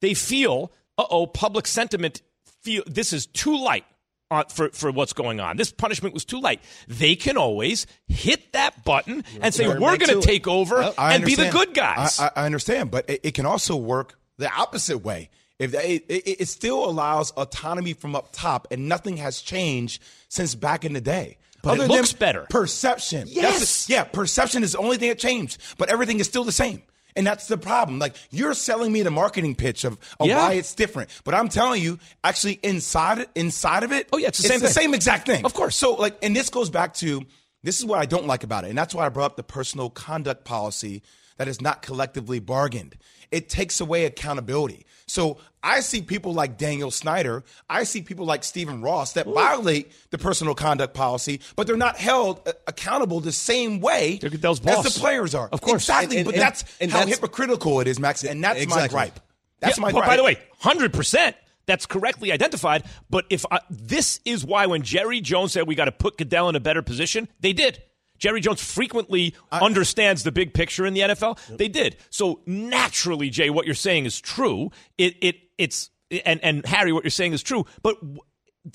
they 0.00 0.14
feel, 0.14 0.72
uh 0.98 1.04
oh, 1.10 1.26
public 1.26 1.66
sentiment 1.66 2.22
feel 2.62 2.82
this 2.86 3.12
is 3.12 3.26
too 3.26 3.56
light 3.62 3.84
uh, 4.30 4.44
for, 4.44 4.68
for 4.70 4.90
what's 4.92 5.12
going 5.12 5.40
on. 5.40 5.56
This 5.56 5.72
punishment 5.72 6.14
was 6.14 6.24
too 6.24 6.40
light. 6.40 6.60
They 6.88 7.16
can 7.16 7.36
always 7.36 7.86
hit 8.06 8.52
that 8.52 8.84
button 8.84 9.24
and 9.40 9.52
say, 9.52 9.66
we're 9.68 9.96
going 9.96 10.20
to 10.20 10.20
take 10.20 10.46
over 10.46 10.92
and 10.98 11.24
be 11.24 11.34
the 11.34 11.50
good 11.50 11.74
guys. 11.74 12.20
I, 12.20 12.30
I 12.36 12.46
understand, 12.46 12.90
but 12.90 13.08
it, 13.08 13.20
it, 13.24 13.34
can 13.34 13.46
also 13.46 13.76
work 13.76 14.18
the 14.38 14.52
opposite 14.52 14.98
way. 14.98 15.30
If 15.58 15.72
they, 15.72 15.96
it, 16.08 16.40
it 16.40 16.48
still 16.48 16.88
allows 16.88 17.32
autonomy 17.32 17.92
from 17.92 18.16
up 18.16 18.28
top, 18.32 18.68
and 18.70 18.88
nothing 18.88 19.18
has 19.18 19.42
changed 19.42 20.02
since 20.28 20.54
back 20.54 20.84
in 20.84 20.94
the 20.94 21.02
day. 21.02 21.36
But 21.62 21.72
Other 21.72 21.84
it 21.84 21.88
looks 21.88 22.14
better. 22.14 22.46
Perception. 22.48 23.26
Yes. 23.28 23.88
yeah, 23.90 24.04
perception 24.04 24.62
is 24.62 24.72
the 24.72 24.78
only 24.78 24.96
thing 24.96 25.10
that 25.10 25.18
changed, 25.18 25.60
but 25.76 25.90
everything 25.90 26.18
is 26.18 26.26
still 26.26 26.44
the 26.44 26.52
same. 26.52 26.82
And 27.16 27.26
that's 27.26 27.48
the 27.48 27.58
problem. 27.58 27.98
Like 27.98 28.16
you're 28.30 28.54
selling 28.54 28.92
me 28.92 29.02
the 29.02 29.10
marketing 29.10 29.54
pitch 29.54 29.84
of, 29.84 29.98
of 30.18 30.28
yeah. 30.28 30.38
why 30.38 30.54
it's 30.54 30.74
different, 30.74 31.10
but 31.24 31.34
I'm 31.34 31.48
telling 31.48 31.82
you, 31.82 31.98
actually 32.24 32.60
inside 32.62 33.26
inside 33.34 33.82
of 33.82 33.92
it, 33.92 34.08
oh 34.12 34.18
yeah, 34.18 34.28
it's 34.28 34.38
the 34.38 34.46
it's 34.46 34.54
same. 34.54 34.60
the 34.60 34.68
same 34.68 34.94
exact 34.94 35.26
thing. 35.26 35.44
Of 35.44 35.54
course. 35.54 35.76
So 35.76 35.94
like, 35.94 36.16
and 36.22 36.34
this 36.34 36.50
goes 36.50 36.70
back 36.70 36.94
to 36.94 37.22
this 37.62 37.78
is 37.78 37.84
what 37.84 37.98
I 37.98 38.06
don't 38.06 38.26
like 38.26 38.44
about 38.44 38.64
it, 38.64 38.68
and 38.68 38.78
that's 38.78 38.94
why 38.94 39.06
I 39.06 39.08
brought 39.08 39.32
up 39.32 39.36
the 39.36 39.42
personal 39.42 39.90
conduct 39.90 40.44
policy 40.44 41.02
that 41.40 41.48
is 41.48 41.58
not 41.58 41.80
collectively 41.80 42.38
bargained. 42.38 42.98
It 43.30 43.48
takes 43.48 43.80
away 43.80 44.04
accountability. 44.04 44.84
So 45.06 45.38
I 45.62 45.80
see 45.80 46.02
people 46.02 46.34
like 46.34 46.58
Daniel 46.58 46.90
Snyder, 46.90 47.44
I 47.66 47.84
see 47.84 48.02
people 48.02 48.26
like 48.26 48.44
Stephen 48.44 48.82
Ross 48.82 49.14
that 49.14 49.26
Ooh. 49.26 49.32
violate 49.32 49.90
the 50.10 50.18
personal 50.18 50.54
conduct 50.54 50.92
policy, 50.92 51.40
but 51.56 51.66
they're 51.66 51.78
not 51.78 51.96
held 51.96 52.46
uh, 52.46 52.52
accountable 52.66 53.20
the 53.20 53.32
same 53.32 53.80
way 53.80 54.20
as 54.22 54.30
the 54.32 54.96
players 55.00 55.34
are. 55.34 55.48
Of 55.50 55.62
course. 55.62 55.84
Exactly. 55.84 56.18
And, 56.18 56.18
and, 56.18 56.24
but 56.26 56.34
and, 56.34 56.42
that's 56.42 56.60
how 56.92 56.98
that's, 56.98 57.10
hypocritical 57.10 57.80
it 57.80 57.88
is, 57.88 57.98
Max. 57.98 58.22
And 58.22 58.44
that's 58.44 58.60
exactly. 58.60 58.82
my 58.82 58.88
gripe. 58.88 59.20
That's 59.60 59.78
yeah, 59.78 59.82
my 59.82 59.92
gripe. 59.92 60.08
By 60.08 60.16
the 60.18 60.24
way, 60.24 60.36
100%. 60.60 61.32
That's 61.64 61.86
correctly 61.86 62.32
identified. 62.32 62.84
But 63.08 63.24
if 63.30 63.46
I, 63.50 63.60
this 63.70 64.20
is 64.26 64.44
why 64.44 64.66
when 64.66 64.82
Jerry 64.82 65.22
Jones 65.22 65.52
said 65.52 65.66
we 65.66 65.74
got 65.74 65.86
to 65.86 65.92
put 65.92 66.18
Goodell 66.18 66.50
in 66.50 66.54
a 66.54 66.60
better 66.60 66.82
position, 66.82 67.28
they 67.40 67.54
did. 67.54 67.82
Jerry 68.20 68.40
Jones 68.40 68.62
frequently 68.62 69.34
I, 69.50 69.58
understands 69.60 70.22
the 70.22 70.30
big 70.30 70.54
picture 70.54 70.86
in 70.86 70.94
the 70.94 71.00
NFL. 71.00 71.38
Yep. 71.48 71.58
They 71.58 71.68
did. 71.68 71.96
So 72.10 72.40
naturally, 72.46 73.30
Jay, 73.30 73.50
what 73.50 73.66
you're 73.66 73.74
saying 73.74 74.04
is 74.04 74.20
true. 74.20 74.70
It 74.96 75.16
it 75.20 75.36
it's 75.58 75.90
and 76.24 76.38
and 76.44 76.64
Harry, 76.66 76.92
what 76.92 77.02
you're 77.02 77.10
saying 77.10 77.32
is 77.32 77.42
true. 77.42 77.64
But 77.82 77.96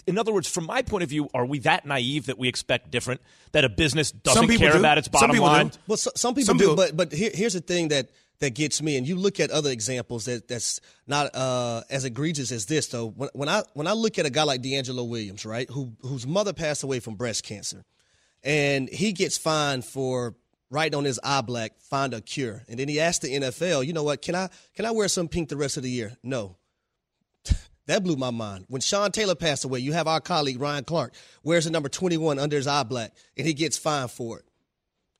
in 0.08 0.18
other 0.18 0.34
words, 0.34 0.50
from 0.50 0.66
my 0.66 0.82
point 0.82 1.04
of 1.04 1.10
view, 1.10 1.30
are 1.34 1.46
we 1.46 1.60
that 1.60 1.86
naive 1.86 2.26
that 2.26 2.40
we 2.40 2.48
expect 2.48 2.90
different? 2.92 3.22
That 3.52 3.64
a 3.64 3.70
business 3.70 4.12
doesn't 4.12 4.48
care 4.58 4.74
do. 4.74 4.80
about 4.80 4.98
its 4.98 5.08
bottom 5.08 5.38
line? 5.38 5.68
Do. 5.68 5.78
Well, 5.88 5.98
so, 5.98 6.12
some 6.16 6.34
people 6.34 6.48
some 6.48 6.58
do, 6.58 6.70
do, 6.70 6.76
but 6.76 6.98
but 6.98 7.12
here, 7.12 7.32
here's 7.34 7.54
the 7.54 7.62
thing 7.62 7.90
that 7.90 8.10
that 8.40 8.56
gets 8.56 8.82
me. 8.82 8.98
And 8.98 9.08
you 9.08 9.16
look 9.16 9.40
at 9.40 9.52
other 9.52 9.70
examples 9.70 10.26
that 10.26 10.48
that's 10.48 10.80
not 11.08 11.36
uh, 11.36 11.84
as 11.90 12.04
egregious 12.04 12.52
as 12.52 12.66
this. 12.66 12.88
Though 12.88 13.08
when, 13.10 13.30
when 13.34 13.50
I 13.50 13.64
when 13.74 13.86
I 13.86 13.94
look 13.94 14.18
at 14.18 14.26
a 14.26 14.32
guy 14.32 14.44
like 14.44 14.62
DeAngelo 14.62 15.08
Williams, 15.08 15.46
right, 15.46 15.70
who 15.70 15.94
whose 16.02 16.26
mother 16.26 16.52
passed 16.52 16.82
away 16.84 17.00
from 17.00 17.16
breast 17.16 17.44
cancer, 17.44 17.84
and 18.46 18.88
he 18.88 19.12
gets 19.12 19.38
fined 19.38 19.84
for 19.84 20.36
writing 20.70 20.96
on 20.96 21.04
his 21.04 21.20
eye 21.24 21.42
black, 21.42 21.80
find 21.80 22.14
a 22.14 22.22
cure. 22.22 22.64
And 22.70 22.80
then 22.80 22.88
he 22.88 23.00
asked 23.00 23.24
the 23.24 23.34
NFL, 23.34 23.86
you 23.86 23.92
know 23.92 24.04
what, 24.04 24.22
can 24.22 24.36
I 24.36 24.50
can 24.76 24.86
I 24.86 24.92
wear 24.92 25.08
some 25.08 25.28
pink 25.28 25.50
the 25.50 25.58
rest 25.58 25.78
of 25.78 25.84
the 25.84 25.90
year? 25.90 26.16
No. 26.24 26.56
that 27.88 28.04
blew 28.04 28.16
my 28.16 28.30
mind. 28.30 28.66
When 28.70 28.82
Sean 28.82 29.12
Taylor 29.12 29.36
passed 29.36 29.66
away, 29.66 29.80
you 29.80 29.94
have 29.94 30.08
our 30.08 30.22
colleague 30.22 30.62
Ryan 30.62 30.84
Clark 30.84 31.14
wears 31.44 31.66
the 31.66 31.72
number 31.72 31.90
21 31.90 32.40
under 32.40 32.56
his 32.56 32.68
eye 32.68 32.84
black, 32.84 33.14
and 33.36 33.48
he 33.48 33.54
gets 33.54 33.78
fined 33.78 34.12
for 34.12 34.40
it. 34.40 34.46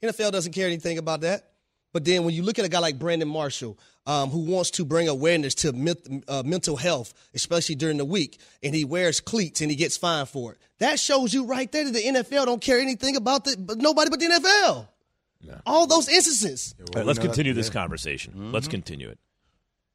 NFL 0.04 0.32
doesn't 0.32 0.54
care 0.54 0.68
anything 0.68 1.00
about 1.00 1.22
that. 1.22 1.52
But 1.94 2.06
then 2.06 2.26
when 2.26 2.36
you 2.36 2.44
look 2.44 2.60
at 2.60 2.66
a 2.66 2.70
guy 2.70 2.80
like 2.80 3.00
Brandon 3.00 3.28
Marshall, 3.28 3.80
um, 4.06 4.30
who 4.30 4.40
wants 4.40 4.72
to 4.72 4.86
bring 4.86 5.08
awareness 5.08 5.56
to 5.56 5.74
men- 5.74 6.24
uh, 6.28 6.44
mental 6.46 6.76
health, 6.76 7.14
especially 7.34 7.76
during 7.76 7.98
the 7.98 8.06
week, 8.06 8.40
and 8.62 8.76
he 8.76 8.86
wears 8.86 9.20
cleats 9.20 9.62
and 9.62 9.72
he 9.72 9.76
gets 9.76 9.98
fined 9.98 10.30
for 10.30 10.54
it, 10.54 10.60
that 10.80 11.00
shows 11.00 11.34
you 11.34 11.46
right 11.46 11.72
there 11.72 11.86
that 11.86 11.94
the 11.94 12.04
NFL 12.04 12.46
don't 12.46 12.62
care 12.62 12.80
anything 12.80 13.16
about 13.16 13.46
the, 13.46 13.56
but 13.58 13.78
nobody 13.78 14.10
but 14.10 14.20
the 14.20 14.28
NFL. 14.28 14.88
All 15.66 15.86
those 15.86 16.10
instances. 16.10 16.74
All 16.80 16.86
right, 16.96 17.06
let's 17.06 17.20
continue 17.20 17.54
this 17.54 17.70
conversation. 17.70 18.34
Mm-hmm. 18.34 18.52
Let's 18.52 18.68
continue 18.68 19.10
it. 19.10 19.20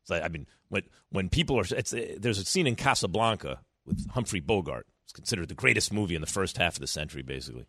Like, 0.09 0.23
I 0.23 0.29
mean, 0.29 0.47
when 0.69 0.83
when 1.11 1.29
people 1.29 1.59
are, 1.59 1.65
it's, 1.71 1.91
there's 1.91 2.39
a 2.39 2.45
scene 2.45 2.67
in 2.67 2.77
Casablanca 2.77 3.61
with 3.87 4.11
Humphrey 4.11 4.41
Bogart. 4.41 4.87
It's 5.05 5.13
considered 5.13 5.49
the 5.49 5.55
greatest 5.55 5.93
movie 5.93 6.15
in 6.15 6.21
the 6.21 6.27
first 6.27 6.57
half 6.57 6.75
of 6.75 6.81
the 6.81 6.87
century, 6.87 7.23
basically, 7.23 7.67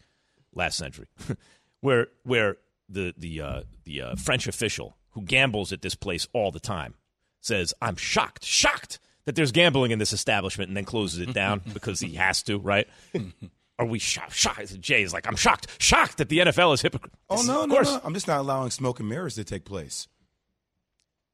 last 0.53 0.77
century, 0.77 1.07
where 1.81 2.07
where 2.23 2.57
the 2.89 3.13
the 3.17 3.41
uh, 3.41 3.61
the 3.83 4.01
uh, 4.01 4.15
French 4.15 4.47
official 4.47 4.97
who 5.11 5.21
gambles 5.21 5.71
at 5.71 5.81
this 5.81 5.95
place 5.95 6.27
all 6.33 6.51
the 6.51 6.59
time 6.59 6.95
says, 7.39 7.73
"I'm 7.81 7.95
shocked, 7.95 8.45
shocked 8.45 8.99
that 9.25 9.35
there's 9.35 9.51
gambling 9.51 9.91
in 9.91 9.99
this 9.99 10.13
establishment," 10.13 10.69
and 10.69 10.77
then 10.77 10.85
closes 10.85 11.19
it 11.19 11.33
down 11.33 11.61
because 11.73 11.99
he 11.99 12.15
has 12.15 12.43
to, 12.43 12.57
right? 12.57 12.87
Are 13.79 13.85
we 13.85 13.97
shocked? 13.99 14.33
Shocked. 14.33 14.79
Jay 14.79 15.01
is 15.01 15.11
like, 15.11 15.27
I'm 15.27 15.35
shocked, 15.35 15.67
shocked 15.79 16.17
that 16.17 16.29
the 16.29 16.39
NFL 16.39 16.73
is 16.75 16.81
hypocrite. 16.81 17.13
Oh 17.29 17.41
no, 17.43 17.65
no, 17.65 17.81
no! 17.81 18.01
I'm 18.03 18.13
just 18.13 18.27
not 18.27 18.39
allowing 18.39 18.69
smoke 18.69 18.99
and 18.99 19.09
mirrors 19.09 19.35
to 19.35 19.43
take 19.43 19.65
place 19.65 20.07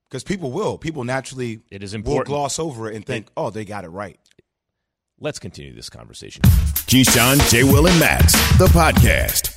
because 0.10 0.24
people 0.24 0.52
will. 0.52 0.78
People 0.78 1.04
naturally 1.04 1.60
it 1.70 1.84
is 1.84 1.94
important. 1.94 2.30
will 2.30 2.38
gloss 2.38 2.60
over 2.60 2.90
it 2.90 2.96
and 2.96 3.06
think, 3.06 3.28
"Oh, 3.36 3.50
they 3.50 3.66
got 3.66 3.84
it 3.84 3.90
right." 3.90 4.20
Let's 5.20 5.40
continue 5.40 5.74
this 5.74 5.90
conversation. 5.90 6.44
Keyshawn, 6.44 7.50
J. 7.50 7.64
Will, 7.64 7.88
and 7.88 8.00
Max, 8.00 8.34
the 8.60 8.68
podcast. 8.68 9.57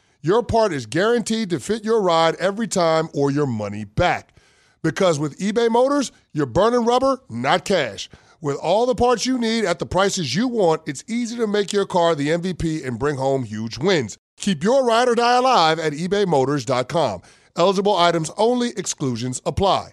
your 0.21 0.43
part 0.43 0.73
is 0.73 0.85
guaranteed 0.85 1.49
to 1.49 1.59
fit 1.59 1.83
your 1.83 2.01
ride 2.01 2.35
every 2.35 2.67
time 2.67 3.09
or 3.13 3.31
your 3.31 3.47
money 3.47 3.85
back. 3.85 4.35
Because 4.83 5.19
with 5.19 5.37
eBay 5.39 5.69
Motors, 5.69 6.11
you're 6.33 6.45
burning 6.45 6.85
rubber, 6.85 7.19
not 7.29 7.65
cash. 7.65 8.09
With 8.41 8.57
all 8.57 8.87
the 8.87 8.95
parts 8.95 9.25
you 9.25 9.37
need 9.37 9.65
at 9.65 9.77
the 9.77 9.85
prices 9.85 10.35
you 10.35 10.47
want, 10.47 10.81
it's 10.87 11.03
easy 11.07 11.37
to 11.37 11.45
make 11.45 11.71
your 11.71 11.85
car 11.85 12.15
the 12.15 12.29
MVP 12.29 12.85
and 12.85 12.97
bring 12.97 13.17
home 13.17 13.43
huge 13.43 13.77
wins. 13.77 14.17
Keep 14.37 14.63
your 14.63 14.83
ride 14.83 15.07
or 15.07 15.13
die 15.13 15.37
alive 15.37 15.77
at 15.77 15.93
ebaymotors.com. 15.93 17.21
Eligible 17.55 17.95
items 17.95 18.31
only, 18.37 18.69
exclusions 18.69 19.41
apply. 19.45 19.91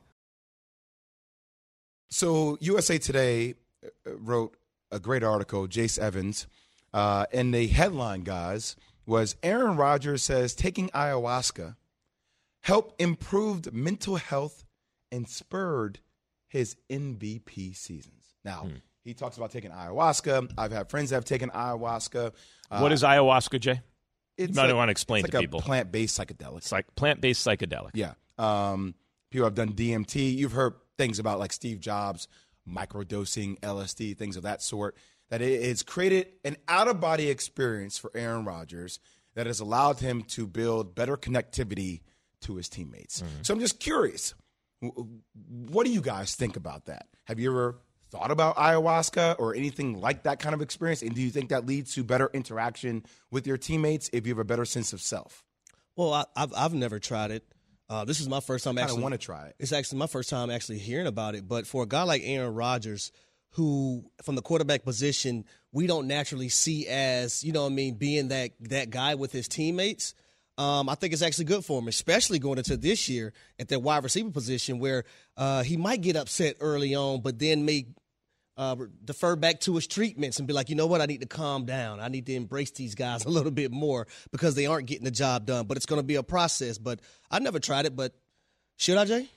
So, 2.10 2.56
USA 2.60 2.96
Today 2.96 3.54
uh, 3.84 4.16
wrote 4.16 4.56
a 4.90 4.98
great 4.98 5.22
article, 5.22 5.68
Jace 5.68 5.98
Evans, 5.98 6.46
uh, 6.94 7.26
and 7.32 7.52
the 7.52 7.66
headline, 7.66 8.22
guys, 8.22 8.76
was 9.08 9.36
Aaron 9.42 9.76
Rodgers 9.76 10.22
says 10.22 10.54
taking 10.54 10.90
ayahuasca 10.90 11.76
helped 12.60 13.00
improved 13.00 13.72
mental 13.72 14.16
health 14.16 14.64
and 15.10 15.26
spurred 15.26 16.00
his 16.46 16.76
MVP 16.90 17.74
seasons. 17.74 18.34
Now, 18.44 18.64
hmm. 18.64 18.74
he 19.02 19.14
talks 19.14 19.38
about 19.38 19.50
taking 19.50 19.70
ayahuasca. 19.70 20.52
I've 20.58 20.72
had 20.72 20.90
friends 20.90 21.10
that 21.10 21.16
have 21.16 21.24
taken 21.24 21.48
ayahuasca. 21.50 22.32
Uh, 22.70 22.78
what 22.80 22.92
is 22.92 23.02
ayahuasca, 23.02 23.58
Jay? 23.60 23.80
It's 24.36 24.50
you 24.50 24.62
might 24.62 24.72
want 24.74 24.88
to 24.88 24.92
explain 24.92 25.24
to 25.24 25.34
like 25.34 25.40
people. 25.40 25.60
plant-based 25.62 26.20
psychedelic. 26.20 26.58
It's 26.58 26.70
like 26.70 26.94
plant-based 26.94 27.44
psychedelic. 27.44 27.90
Yeah. 27.94 28.12
Um, 28.36 28.94
people 29.30 29.46
have 29.46 29.54
done 29.54 29.72
DMT. 29.72 30.36
You've 30.36 30.52
heard 30.52 30.74
things 30.98 31.18
about 31.18 31.38
like 31.38 31.52
Steve 31.52 31.80
Jobs 31.80 32.28
microdosing 32.68 33.58
LSD, 33.60 34.18
things 34.18 34.36
of 34.36 34.42
that 34.42 34.62
sort 34.62 34.96
that 35.30 35.42
it 35.42 35.62
has 35.62 35.82
created 35.82 36.28
an 36.44 36.56
out 36.68 36.88
of 36.88 37.00
body 37.00 37.28
experience 37.28 37.98
for 37.98 38.10
Aaron 38.14 38.44
Rodgers 38.44 38.98
that 39.34 39.46
has 39.46 39.60
allowed 39.60 40.00
him 40.00 40.22
to 40.22 40.46
build 40.46 40.94
better 40.94 41.16
connectivity 41.16 42.00
to 42.42 42.56
his 42.56 42.68
teammates. 42.68 43.20
Mm-hmm. 43.20 43.42
So 43.42 43.54
I'm 43.54 43.60
just 43.60 43.80
curious, 43.80 44.34
what 44.80 45.84
do 45.84 45.92
you 45.92 46.00
guys 46.00 46.34
think 46.34 46.56
about 46.56 46.86
that? 46.86 47.06
Have 47.24 47.38
you 47.38 47.50
ever 47.50 47.78
thought 48.10 48.30
about 48.30 48.56
ayahuasca 48.56 49.36
or 49.38 49.54
anything 49.54 50.00
like 50.00 50.22
that 50.22 50.40
kind 50.40 50.54
of 50.54 50.62
experience? 50.62 51.02
And 51.02 51.14
do 51.14 51.20
you 51.20 51.30
think 51.30 51.50
that 51.50 51.66
leads 51.66 51.94
to 51.94 52.04
better 52.04 52.30
interaction 52.32 53.04
with 53.30 53.46
your 53.46 53.58
teammates 53.58 54.08
if 54.12 54.26
you 54.26 54.32
have 54.32 54.38
a 54.38 54.44
better 54.44 54.64
sense 54.64 54.92
of 54.92 55.00
self? 55.00 55.44
Well, 55.96 56.14
I, 56.14 56.24
have 56.36 56.54
I've 56.56 56.74
never 56.74 56.98
tried 56.98 57.32
it. 57.32 57.44
Uh, 57.90 58.04
this 58.04 58.20
is 58.20 58.28
my 58.28 58.40
first 58.40 58.64
time 58.64 58.78
actually. 58.78 59.00
I 59.00 59.02
want 59.02 59.14
to 59.14 59.18
try 59.18 59.46
it. 59.46 59.56
It's 59.58 59.72
actually 59.72 59.98
my 59.98 60.06
first 60.06 60.30
time 60.30 60.50
actually 60.50 60.78
hearing 60.78 61.06
about 61.06 61.34
it. 61.34 61.48
But 61.48 61.66
for 61.66 61.82
a 61.82 61.86
guy 61.86 62.02
like 62.02 62.22
Aaron 62.24 62.54
Rodgers, 62.54 63.12
who 63.50 64.04
from 64.22 64.34
the 64.34 64.42
quarterback 64.42 64.84
position 64.84 65.44
we 65.72 65.86
don't 65.86 66.06
naturally 66.06 66.48
see 66.48 66.86
as 66.86 67.42
you 67.42 67.52
know 67.52 67.66
I 67.66 67.70
mean 67.70 67.94
being 67.94 68.28
that 68.28 68.50
that 68.60 68.90
guy 68.90 69.14
with 69.14 69.32
his 69.32 69.48
teammates. 69.48 70.14
Um, 70.56 70.88
I 70.88 70.96
think 70.96 71.12
it's 71.12 71.22
actually 71.22 71.44
good 71.44 71.64
for 71.64 71.78
him, 71.78 71.86
especially 71.86 72.40
going 72.40 72.58
into 72.58 72.76
this 72.76 73.08
year 73.08 73.32
at 73.60 73.68
that 73.68 73.78
wide 73.78 74.02
receiver 74.02 74.32
position 74.32 74.80
where 74.80 75.04
uh, 75.36 75.62
he 75.62 75.76
might 75.76 76.00
get 76.00 76.16
upset 76.16 76.56
early 76.58 76.96
on, 76.96 77.20
but 77.20 77.38
then 77.38 77.64
may 77.64 77.86
uh, 78.56 78.74
defer 79.04 79.36
back 79.36 79.60
to 79.60 79.76
his 79.76 79.86
treatments 79.86 80.38
and 80.38 80.48
be 80.48 80.52
like, 80.52 80.68
you 80.68 80.74
know 80.74 80.88
what, 80.88 81.00
I 81.00 81.06
need 81.06 81.20
to 81.20 81.28
calm 81.28 81.64
down. 81.64 82.00
I 82.00 82.08
need 82.08 82.26
to 82.26 82.34
embrace 82.34 82.72
these 82.72 82.96
guys 82.96 83.24
a 83.26 83.28
little 83.28 83.52
bit 83.52 83.70
more 83.70 84.08
because 84.32 84.56
they 84.56 84.66
aren't 84.66 84.88
getting 84.88 85.04
the 85.04 85.12
job 85.12 85.46
done. 85.46 85.66
But 85.66 85.76
it's 85.76 85.86
going 85.86 86.00
to 86.00 86.06
be 86.06 86.16
a 86.16 86.24
process. 86.24 86.76
But 86.76 87.00
I 87.30 87.38
never 87.38 87.60
tried 87.60 87.86
it, 87.86 87.94
but 87.94 88.12
should 88.76 88.98
I, 88.98 89.04
Jay? 89.04 89.28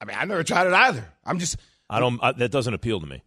I 0.00 0.04
mean, 0.06 0.16
I 0.18 0.24
never 0.24 0.44
tried 0.44 0.66
it 0.66 0.72
either. 0.72 1.06
I'm 1.26 1.38
just. 1.38 1.58
I 1.90 2.00
don't. 2.00 2.18
I, 2.22 2.32
that 2.32 2.50
doesn't 2.50 2.72
appeal 2.72 3.00
to 3.00 3.06
me. 3.06 3.22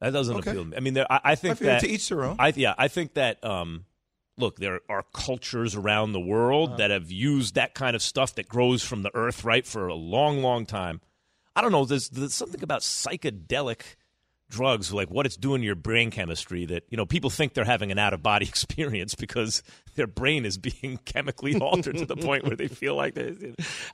That 0.00 0.12
doesn't 0.12 0.36
okay. 0.36 0.50
appeal 0.50 0.64
to 0.64 0.70
me. 0.70 0.76
I 0.76 0.80
mean, 0.80 0.94
there, 0.94 1.10
I, 1.10 1.20
I, 1.24 1.34
think 1.34 1.60
I 1.62 1.66
that 1.66 1.80
to 1.80 1.88
each 1.88 2.08
their 2.08 2.24
own. 2.24 2.36
I, 2.38 2.52
yeah, 2.54 2.74
I 2.76 2.88
think 2.88 3.14
that. 3.14 3.42
Um, 3.44 3.84
look, 4.36 4.56
there 4.56 4.80
are 4.88 5.04
cultures 5.12 5.74
around 5.74 6.12
the 6.12 6.20
world 6.20 6.68
uh-huh. 6.68 6.76
that 6.78 6.90
have 6.92 7.10
used 7.10 7.56
that 7.56 7.74
kind 7.74 7.96
of 7.96 8.02
stuff 8.02 8.36
that 8.36 8.48
grows 8.48 8.84
from 8.84 9.02
the 9.02 9.10
earth, 9.12 9.42
right, 9.42 9.66
for 9.66 9.88
a 9.88 9.94
long, 9.94 10.42
long 10.42 10.64
time. 10.64 11.00
I 11.56 11.60
don't 11.60 11.72
know. 11.72 11.84
There's, 11.84 12.08
there's 12.10 12.34
something 12.34 12.62
about 12.62 12.82
psychedelic 12.82 13.80
drugs, 14.48 14.92
like 14.92 15.10
what 15.10 15.26
it's 15.26 15.36
doing 15.36 15.60
to 15.60 15.66
your 15.66 15.74
brain 15.74 16.10
chemistry, 16.10 16.66
that 16.66 16.84
you 16.88 16.96
know 16.96 17.06
people 17.06 17.30
think 17.30 17.54
they're 17.54 17.64
having 17.64 17.90
an 17.90 17.98
out 17.98 18.14
of 18.14 18.22
body 18.22 18.46
experience 18.48 19.14
because 19.14 19.62
their 19.98 20.06
brain 20.06 20.46
is 20.46 20.56
being 20.56 20.98
chemically 21.04 21.58
altered 21.60 21.98
to 21.98 22.06
the 22.06 22.16
point 22.16 22.44
where 22.44 22.56
they 22.56 22.68
feel 22.68 22.94
like 22.94 23.14
they're 23.14 23.34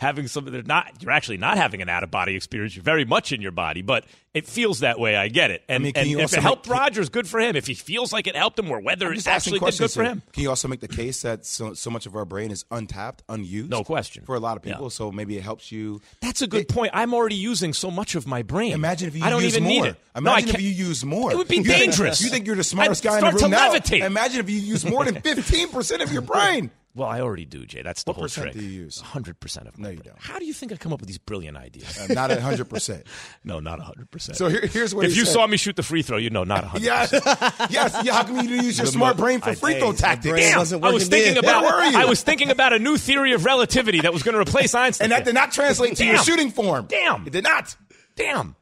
having 0.00 0.28
something. 0.28 0.52
They're 0.52 0.62
not. 0.62 1.02
You're 1.02 1.10
actually 1.10 1.38
not 1.38 1.56
having 1.56 1.82
an 1.82 1.88
out 1.88 2.04
of 2.04 2.12
body 2.12 2.36
experience. 2.36 2.76
You're 2.76 2.84
very 2.84 3.04
much 3.04 3.32
in 3.32 3.42
your 3.42 3.50
body, 3.50 3.82
but 3.82 4.04
it 4.34 4.46
feels 4.46 4.80
that 4.80 4.98
way. 4.98 5.16
I 5.16 5.28
get 5.28 5.50
it. 5.50 5.62
And, 5.68 5.82
I 5.82 5.84
mean, 5.84 5.92
and 5.96 6.20
if 6.20 6.32
it 6.32 6.40
helped 6.40 6.68
make, 6.68 6.76
Rodgers, 6.76 7.08
good 7.08 7.28
for 7.28 7.40
him. 7.40 7.56
If 7.56 7.66
he 7.66 7.74
feels 7.74 8.12
like 8.12 8.26
it 8.26 8.36
helped 8.36 8.58
him, 8.58 8.70
or 8.70 8.80
whether 8.80 9.12
it 9.12 9.26
actually 9.26 9.60
did 9.60 9.78
good 9.78 9.90
for 9.90 10.04
him. 10.04 10.22
Can 10.32 10.42
you 10.42 10.50
also 10.50 10.68
make 10.68 10.80
the 10.80 10.88
case 10.88 11.22
that 11.22 11.46
so, 11.46 11.74
so 11.74 11.90
much 11.90 12.06
of 12.06 12.14
our 12.16 12.24
brain 12.24 12.50
is 12.50 12.64
untapped, 12.70 13.22
unused? 13.28 13.70
No 13.70 13.84
question. 13.84 14.24
For 14.24 14.34
a 14.34 14.40
lot 14.40 14.56
of 14.56 14.62
people, 14.62 14.84
yeah. 14.84 14.88
so 14.90 15.12
maybe 15.12 15.38
it 15.38 15.42
helps 15.42 15.72
you. 15.72 16.00
That's 16.20 16.42
a 16.42 16.46
good 16.46 16.62
it, 16.62 16.68
point. 16.68 16.90
I'm 16.94 17.14
already 17.14 17.36
using 17.36 17.72
so 17.72 17.90
much 17.90 18.14
of 18.14 18.26
my 18.26 18.42
brain. 18.42 18.72
Imagine 18.72 19.08
if 19.08 19.16
you 19.16 19.24
I 19.24 19.30
don't 19.30 19.42
use 19.42 19.56
even 19.56 19.64
more. 19.64 19.82
need 19.84 19.88
it. 19.90 19.96
Imagine 20.16 20.48
no, 20.48 20.54
if 20.54 20.60
you 20.60 20.70
use 20.70 21.04
more. 21.04 21.32
It 21.32 21.36
would 21.36 21.48
be 21.48 21.56
you 21.56 21.64
dangerous. 21.64 22.18
Think, 22.18 22.26
you 22.26 22.30
think 22.34 22.46
you're 22.46 22.56
the 22.56 22.64
smartest 22.64 23.04
I'd 23.06 23.08
guy 23.08 23.28
in 23.28 23.34
the 23.34 23.40
room 23.40 23.50
now? 23.50 23.72
Levitate. 23.72 24.04
Imagine 24.04 24.40
if 24.40 24.50
you 24.50 24.58
use 24.58 24.84
more 24.84 25.04
than 25.04 25.20
15 25.22 25.68
percent 25.70 25.93
of 26.02 26.12
your 26.12 26.22
brain. 26.32 26.70
Well, 26.96 27.08
I 27.08 27.22
already 27.22 27.44
do, 27.44 27.66
Jay. 27.66 27.82
That's 27.82 28.04
the 28.04 28.10
What 28.10 28.14
whole 28.18 28.24
percent 28.26 28.52
trick. 28.52 28.54
do 28.54 28.62
you 28.62 28.82
use? 28.82 29.02
100% 29.02 29.66
of 29.66 29.76
my 29.76 29.82
No, 29.82 29.88
you 29.90 29.96
brain. 29.96 30.12
don't. 30.14 30.22
How 30.22 30.38
do 30.38 30.44
you 30.44 30.52
think 30.52 30.70
I 30.70 30.76
come 30.76 30.92
up 30.92 31.00
with 31.00 31.08
these 31.08 31.18
brilliant 31.18 31.56
ideas? 31.56 31.98
Uh, 31.98 32.06
not 32.14 32.30
100%. 32.30 33.02
no, 33.44 33.58
not 33.58 33.80
100%. 33.80 34.36
So 34.36 34.46
here, 34.48 34.60
here's 34.60 34.94
what 34.94 35.04
if 35.04 35.10
he 35.12 35.18
you 35.18 35.24
said. 35.24 35.32
saw 35.32 35.46
me 35.48 35.56
shoot 35.56 35.74
the 35.74 35.82
free 35.82 36.02
throw, 36.02 36.18
you'd 36.18 36.32
know 36.32 36.44
not 36.44 36.62
100%. 36.62 36.82
Yes, 36.84 37.10
yes. 37.70 38.00
Yeah, 38.04 38.12
how 38.12 38.22
come 38.22 38.36
you 38.36 38.42
didn't 38.48 38.64
use 38.64 38.78
your 38.78 38.86
The 38.86 38.92
smart 38.92 39.16
mo- 39.18 39.24
brain 39.24 39.40
for 39.40 39.50
I- 39.50 39.54
free 39.56 39.80
throw 39.80 39.90
my 39.90 39.96
tactics? 39.96 40.38
Damn. 40.38 40.84
I 40.84 40.90
was 40.92 41.08
thinking 41.08 41.34
then. 41.34 41.42
about 41.44 41.64
Where 41.64 41.74
were 41.78 41.84
you? 41.90 41.98
I 41.98 42.04
was 42.04 42.22
thinking 42.22 42.50
about 42.52 42.72
a 42.72 42.78
new 42.78 42.96
theory 42.96 43.32
of 43.32 43.44
relativity 43.44 44.02
that 44.02 44.12
was 44.12 44.22
going 44.22 44.34
to 44.36 44.40
replace 44.40 44.72
Einstein. 44.76 45.06
And 45.06 45.12
that 45.12 45.24
did 45.24 45.34
not 45.34 45.50
translate 45.50 45.96
to 45.96 46.04
your 46.04 46.18
shooting 46.18 46.52
form. 46.52 46.86
Damn. 46.86 47.26
It 47.26 47.32
did 47.32 47.42
not. 47.42 47.76
Damn. 48.14 48.54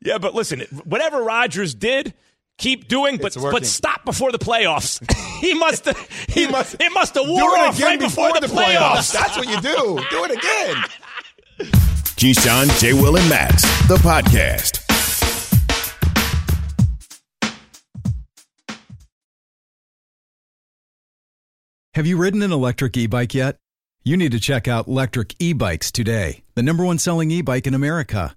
yeah, 0.00 0.16
but 0.18 0.34
listen, 0.34 0.60
whatever 0.84 1.22
Rodgers 1.22 1.74
did, 1.74 2.14
keep 2.58 2.88
doing, 2.88 3.18
but 3.18 3.36
but 3.40 3.66
stop 3.66 4.04
before 4.04 4.32
the 4.32 4.38
playoffs. 4.38 5.00
he 5.40 5.54
must 5.54 5.84
have 5.86 5.98
he, 6.28 6.46
He 6.46 6.50
must- 6.50 6.76
it 6.80 6.92
must 6.92 7.14
have 7.14 7.24
Do 7.24 7.30
wore 7.30 7.56
it 7.56 7.60
off 7.60 7.76
again 7.76 7.86
right 7.88 8.00
before, 8.00 8.32
the, 8.40 8.46
playoffs. 8.46 9.12
That's 9.18 9.36
what 9.36 9.48
you 9.48 9.60
do. 9.60 9.98
Do 10.10 10.24
it 10.24 10.30
again. 10.32 10.84
Keyshawn, 12.16 12.80
J. 12.80 12.92
Will, 12.94 13.16
and 13.16 13.28
Max, 13.28 13.62
the 13.88 13.96
podcast. 13.96 14.80
Have 21.94 22.06
you 22.06 22.16
ridden 22.16 22.42
an 22.42 22.52
electric 22.52 22.96
e 22.96 23.06
bike 23.06 23.34
yet? 23.34 23.56
You 24.04 24.16
need 24.16 24.32
to 24.32 24.40
check 24.40 24.68
out 24.68 24.86
Lectric 24.88 25.34
E 25.38 25.52
Bikes 25.52 25.90
today, 25.90 26.42
the 26.54 26.62
number 26.62 26.84
one 26.84 26.98
selling 26.98 27.30
e 27.30 27.40
bike 27.40 27.66
in 27.66 27.74
America. 27.74 28.36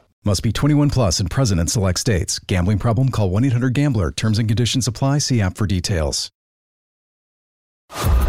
Must 0.23 0.43
be 0.43 0.51
21 0.51 0.91
plus 0.91 1.19
and 1.19 1.31
present 1.31 1.59
in 1.59 1.65
select 1.65 1.99
states. 1.99 2.37
Gambling 2.37 2.77
problem? 2.77 3.09
Call 3.09 3.31
1 3.31 3.43
800 3.45 3.73
Gambler. 3.73 4.11
Terms 4.11 4.37
and 4.37 4.47
conditions 4.47 4.87
apply. 4.87 5.17
See 5.17 5.41
app 5.41 5.57
for 5.57 5.65
details. 5.65 6.29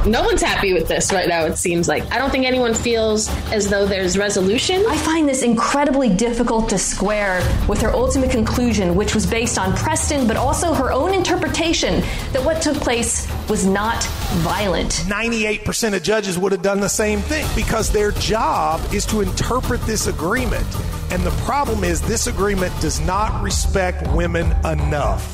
No 0.06 0.22
one's 0.24 0.42
happy 0.42 0.72
with 0.72 0.88
this 0.88 1.12
right 1.12 1.28
now, 1.28 1.44
it 1.44 1.56
seems 1.56 1.88
like. 1.88 2.10
I 2.10 2.18
don't 2.18 2.30
think 2.30 2.46
anyone 2.46 2.72
feels 2.72 3.28
as 3.52 3.68
though 3.68 3.86
there's 3.86 4.16
resolution. 4.16 4.82
I 4.88 4.96
find 4.96 5.28
this 5.28 5.42
incredibly 5.42 6.08
difficult 6.08 6.70
to 6.70 6.78
square 6.78 7.40
with 7.68 7.80
her 7.82 7.90
ultimate 7.90 8.30
conclusion, 8.30 8.96
which 8.96 9.14
was 9.14 9.26
based 9.26 9.58
on 9.58 9.76
precedent, 9.76 10.26
but 10.26 10.38
also 10.38 10.72
her 10.72 10.90
own 10.90 11.12
interpretation 11.12 12.00
that 12.32 12.42
what 12.42 12.62
took 12.62 12.78
place 12.78 13.30
was 13.50 13.66
not 13.66 14.02
violent. 14.40 14.92
98% 15.06 15.94
of 15.94 16.02
judges 16.02 16.38
would 16.38 16.52
have 16.52 16.62
done 16.62 16.80
the 16.80 16.88
same 16.88 17.20
thing 17.20 17.46
because 17.54 17.92
their 17.92 18.12
job 18.12 18.80
is 18.94 19.04
to 19.06 19.20
interpret 19.20 19.80
this 19.82 20.06
agreement. 20.06 20.66
And 21.12 21.22
the 21.24 21.42
problem 21.42 21.84
is, 21.84 22.00
this 22.00 22.26
agreement 22.26 22.72
does 22.80 22.98
not 22.98 23.42
respect 23.42 24.10
women 24.14 24.46
enough. 24.64 25.30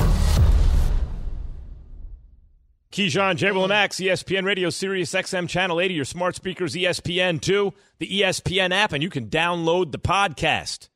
Keyshawn, 2.91 3.37
J. 3.37 3.53
Max, 3.53 3.99
ESPN 3.99 4.43
Radio, 4.43 4.71
Sirius 4.71 5.13
XM 5.13 5.49
Channel 5.49 5.81
80, 5.81 5.95
your 5.95 6.05
smart 6.05 6.35
speakers, 6.35 6.75
ESPN 6.75 7.41
2, 7.41 7.73
the 8.01 8.09
ESPN 8.09 8.73
app, 8.73 8.93
and 8.93 9.05
you 9.05 9.09
can 9.09 9.29
download 9.29 9.93
the 9.93 10.01
podcast. 10.01 10.89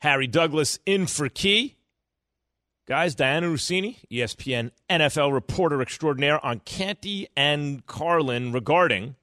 Harry 0.00 0.26
Douglas 0.26 0.80
in 0.84 1.06
for 1.06 1.28
Key. 1.28 1.76
Guys, 2.88 3.14
Dianna 3.14 3.44
Russini, 3.44 3.98
ESPN 4.10 4.72
NFL 4.90 5.32
reporter 5.32 5.80
extraordinaire 5.80 6.44
on 6.44 6.58
Canty 6.64 7.28
and 7.36 7.86
Carlin 7.86 8.50
regarding 8.50 9.14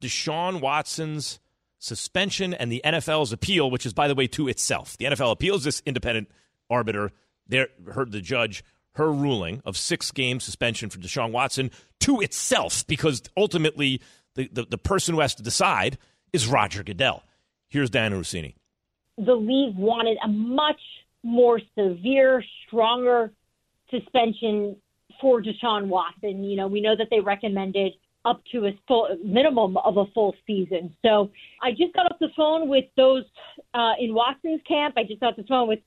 Deshaun 0.00 0.60
Watson's 0.60 1.38
suspension 1.82 2.54
and 2.54 2.70
the 2.70 2.80
NFL's 2.84 3.32
appeal, 3.32 3.70
which 3.70 3.84
is, 3.84 3.92
by 3.92 4.06
the 4.06 4.14
way, 4.14 4.28
to 4.28 4.48
itself. 4.48 4.96
The 4.96 5.06
NFL 5.06 5.32
appeals 5.32 5.64
this 5.64 5.82
independent 5.84 6.30
arbiter. 6.70 7.10
There 7.48 7.68
heard 7.92 8.12
the 8.12 8.20
judge 8.20 8.64
her 8.94 9.10
ruling 9.10 9.62
of 9.64 9.76
six 9.76 10.10
game 10.10 10.38
suspension 10.38 10.90
for 10.90 10.98
Deshaun 10.98 11.32
Watson 11.32 11.70
to 12.00 12.20
itself 12.20 12.86
because 12.86 13.22
ultimately 13.36 14.00
the, 14.34 14.48
the, 14.52 14.64
the 14.64 14.78
person 14.78 15.14
who 15.14 15.20
has 15.20 15.34
to 15.36 15.42
decide 15.42 15.98
is 16.32 16.46
Roger 16.46 16.82
Goodell. 16.82 17.22
Here's 17.68 17.90
Dianna 17.90 18.20
Russini. 18.20 18.54
the 19.16 19.34
league 19.34 19.76
wanted 19.76 20.18
a 20.22 20.28
much 20.28 20.80
more 21.22 21.60
severe, 21.76 22.44
stronger 22.66 23.32
suspension 23.90 24.76
for 25.20 25.42
Deshaun 25.42 25.86
Watson. 25.86 26.44
You 26.44 26.56
know, 26.56 26.66
we 26.68 26.80
know 26.80 26.96
that 26.96 27.08
they 27.10 27.20
recommended 27.20 27.94
up 28.24 28.42
to 28.52 28.66
a 28.66 28.78
full 28.86 29.08
minimum 29.24 29.76
of 29.78 29.96
a 29.96 30.06
full 30.14 30.34
season. 30.46 30.94
So 31.04 31.30
I 31.62 31.70
just 31.72 31.92
got 31.94 32.06
off 32.06 32.18
the 32.20 32.28
phone 32.36 32.68
with 32.68 32.84
those 32.96 33.24
uh, 33.74 33.92
in 33.98 34.14
Watson's 34.14 34.60
camp. 34.66 34.94
I 34.96 35.04
just 35.04 35.20
got 35.20 35.32
off 35.32 35.36
the 35.36 35.44
phone 35.44 35.68
with 35.68 35.80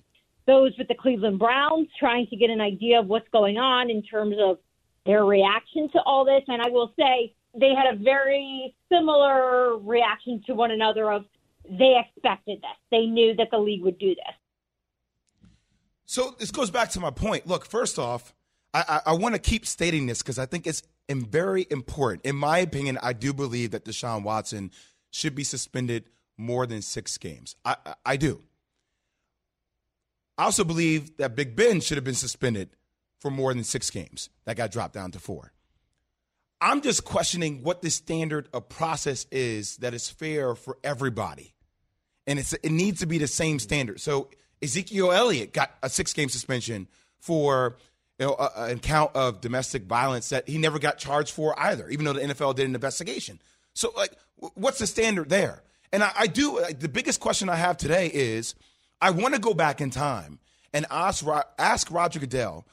those 0.48 0.74
with 0.78 0.88
the 0.88 0.96
Cleveland 0.96 1.40
Browns, 1.40 1.88
trying 2.00 2.28
to 2.28 2.36
get 2.36 2.50
an 2.50 2.62
idea 2.62 3.00
of 3.00 3.08
what's 3.08 3.28
going 3.32 3.58
on 3.58 3.90
in 3.90 4.04
terms 4.04 4.36
of 4.40 4.58
their 5.06 5.26
reaction 5.26 5.90
to 5.94 6.00
all 6.06 6.26
this. 6.26 6.44
And 6.48 6.62
I 6.62 6.70
will 6.70 6.94
say 6.98 7.34
they 7.60 7.74
had 7.74 7.94
a 7.94 7.98
very 7.98 8.76
similar 8.92 9.78
reaction 9.78 10.44
to 10.48 10.54
one 10.54 10.72
another 10.72 11.12
of 11.12 11.26
they 11.68 11.96
expected 12.00 12.60
this. 12.62 12.78
They 12.92 13.06
knew 13.06 13.36
that 13.38 13.48
the 13.52 13.58
league 13.58 13.84
would 13.84 13.98
do 13.98 14.10
this. 14.10 14.36
So 16.06 16.36
this 16.38 16.52
goes 16.52 16.70
back 16.70 16.90
to 16.92 17.00
my 17.00 17.10
point. 17.10 17.48
Look, 17.48 17.66
first 17.66 17.98
off, 17.98 18.34
I, 18.74 18.84
I, 18.88 19.12
I 19.12 19.14
want 19.14 19.34
to 19.34 19.40
keep 19.40 19.66
stating 19.66 20.06
this 20.06 20.22
because 20.22 20.38
I 20.38 20.46
think 20.46 20.68
it's 20.68 20.84
im- 21.08 21.26
very 21.26 21.66
important. 21.70 22.26
In 22.26 22.36
my 22.36 22.60
opinion, 22.60 22.98
I 23.02 23.14
do 23.14 23.34
believe 23.34 23.72
that 23.72 23.86
Deshaun 23.86 24.24
Watson 24.24 24.72
should 25.12 25.36
be 25.36 25.44
suspended 25.44 26.10
more 26.38 26.66
than 26.66 26.82
six 26.82 27.18
games. 27.18 27.56
I, 27.64 27.76
I, 27.86 27.94
I 28.06 28.18
do. 28.18 28.42
I 30.38 30.46
also 30.46 30.64
believe 30.64 31.18
that 31.18 31.36
Big 31.36 31.56
Ben 31.56 31.80
should 31.80 31.98
have 31.98 32.04
been 32.04 32.14
suspended 32.14 32.70
for 33.20 33.32
more 33.32 33.54
than 33.54 33.64
six 33.64 33.90
games. 33.90 34.30
That 34.46 34.58
got 34.58 34.72
dropped 34.72 34.94
down 34.94 35.12
to 35.12 35.20
four. 35.20 35.54
I'm 36.62 36.82
just 36.82 37.06
questioning 37.06 37.64
what 37.64 37.82
the 37.82 37.90
standard 37.90 38.50
of 38.54 38.70
process 38.70 39.26
is 39.32 39.78
that 39.78 39.94
is 39.94 40.10
fair 40.10 40.56
for 40.56 40.78
everybody. 40.84 41.54
And 42.28 42.40
it's 42.40 42.54
it 42.54 42.72
needs 42.72 43.02
to 43.02 43.06
be 43.06 43.18
the 43.18 43.28
same 43.28 43.60
standard. 43.60 44.02
So 44.02 44.30
Ezekiel 44.62 45.12
Elliott 45.12 45.54
got 45.54 45.72
a 45.84 45.90
six 45.90 46.12
game 46.14 46.30
suspension 46.30 46.88
for 47.20 47.78
you 48.20 48.26
know, 48.28 48.34
a, 48.34 48.52
an 48.66 48.78
account 48.78 49.12
of 49.16 49.42
domestic 49.42 49.84
violence 49.84 50.30
that 50.30 50.48
he 50.48 50.58
never 50.58 50.80
got 50.80 50.98
charged 50.98 51.32
for 51.32 51.58
either, 51.60 51.90
even 51.90 52.06
though 52.06 52.14
the 52.14 52.22
NFL 52.22 52.56
did 52.56 52.68
an 52.68 52.76
investigation. 52.76 53.40
So, 53.74 53.92
like, 53.96 54.12
wh- 54.42 54.56
what's 54.58 54.80
the 54.80 54.88
standard 54.88 55.30
there? 55.30 55.64
And 55.92 56.04
I, 56.04 56.12
I 56.20 56.28
do, 56.28 56.60
like, 56.62 56.80
the 56.80 56.90
biggest 56.90 57.20
question 57.20 57.50
I 57.50 57.56
have 57.56 57.78
today 57.78 58.10
is 58.14 58.56
I 59.02 59.12
want 59.12 59.34
to 59.36 59.42
go 59.42 59.54
back 59.54 59.82
in 59.82 59.90
time 59.90 60.40
and 60.74 60.86
ask, 60.90 61.26
ask 61.58 61.92
Roger 61.92 62.20
Goodell 62.20 62.66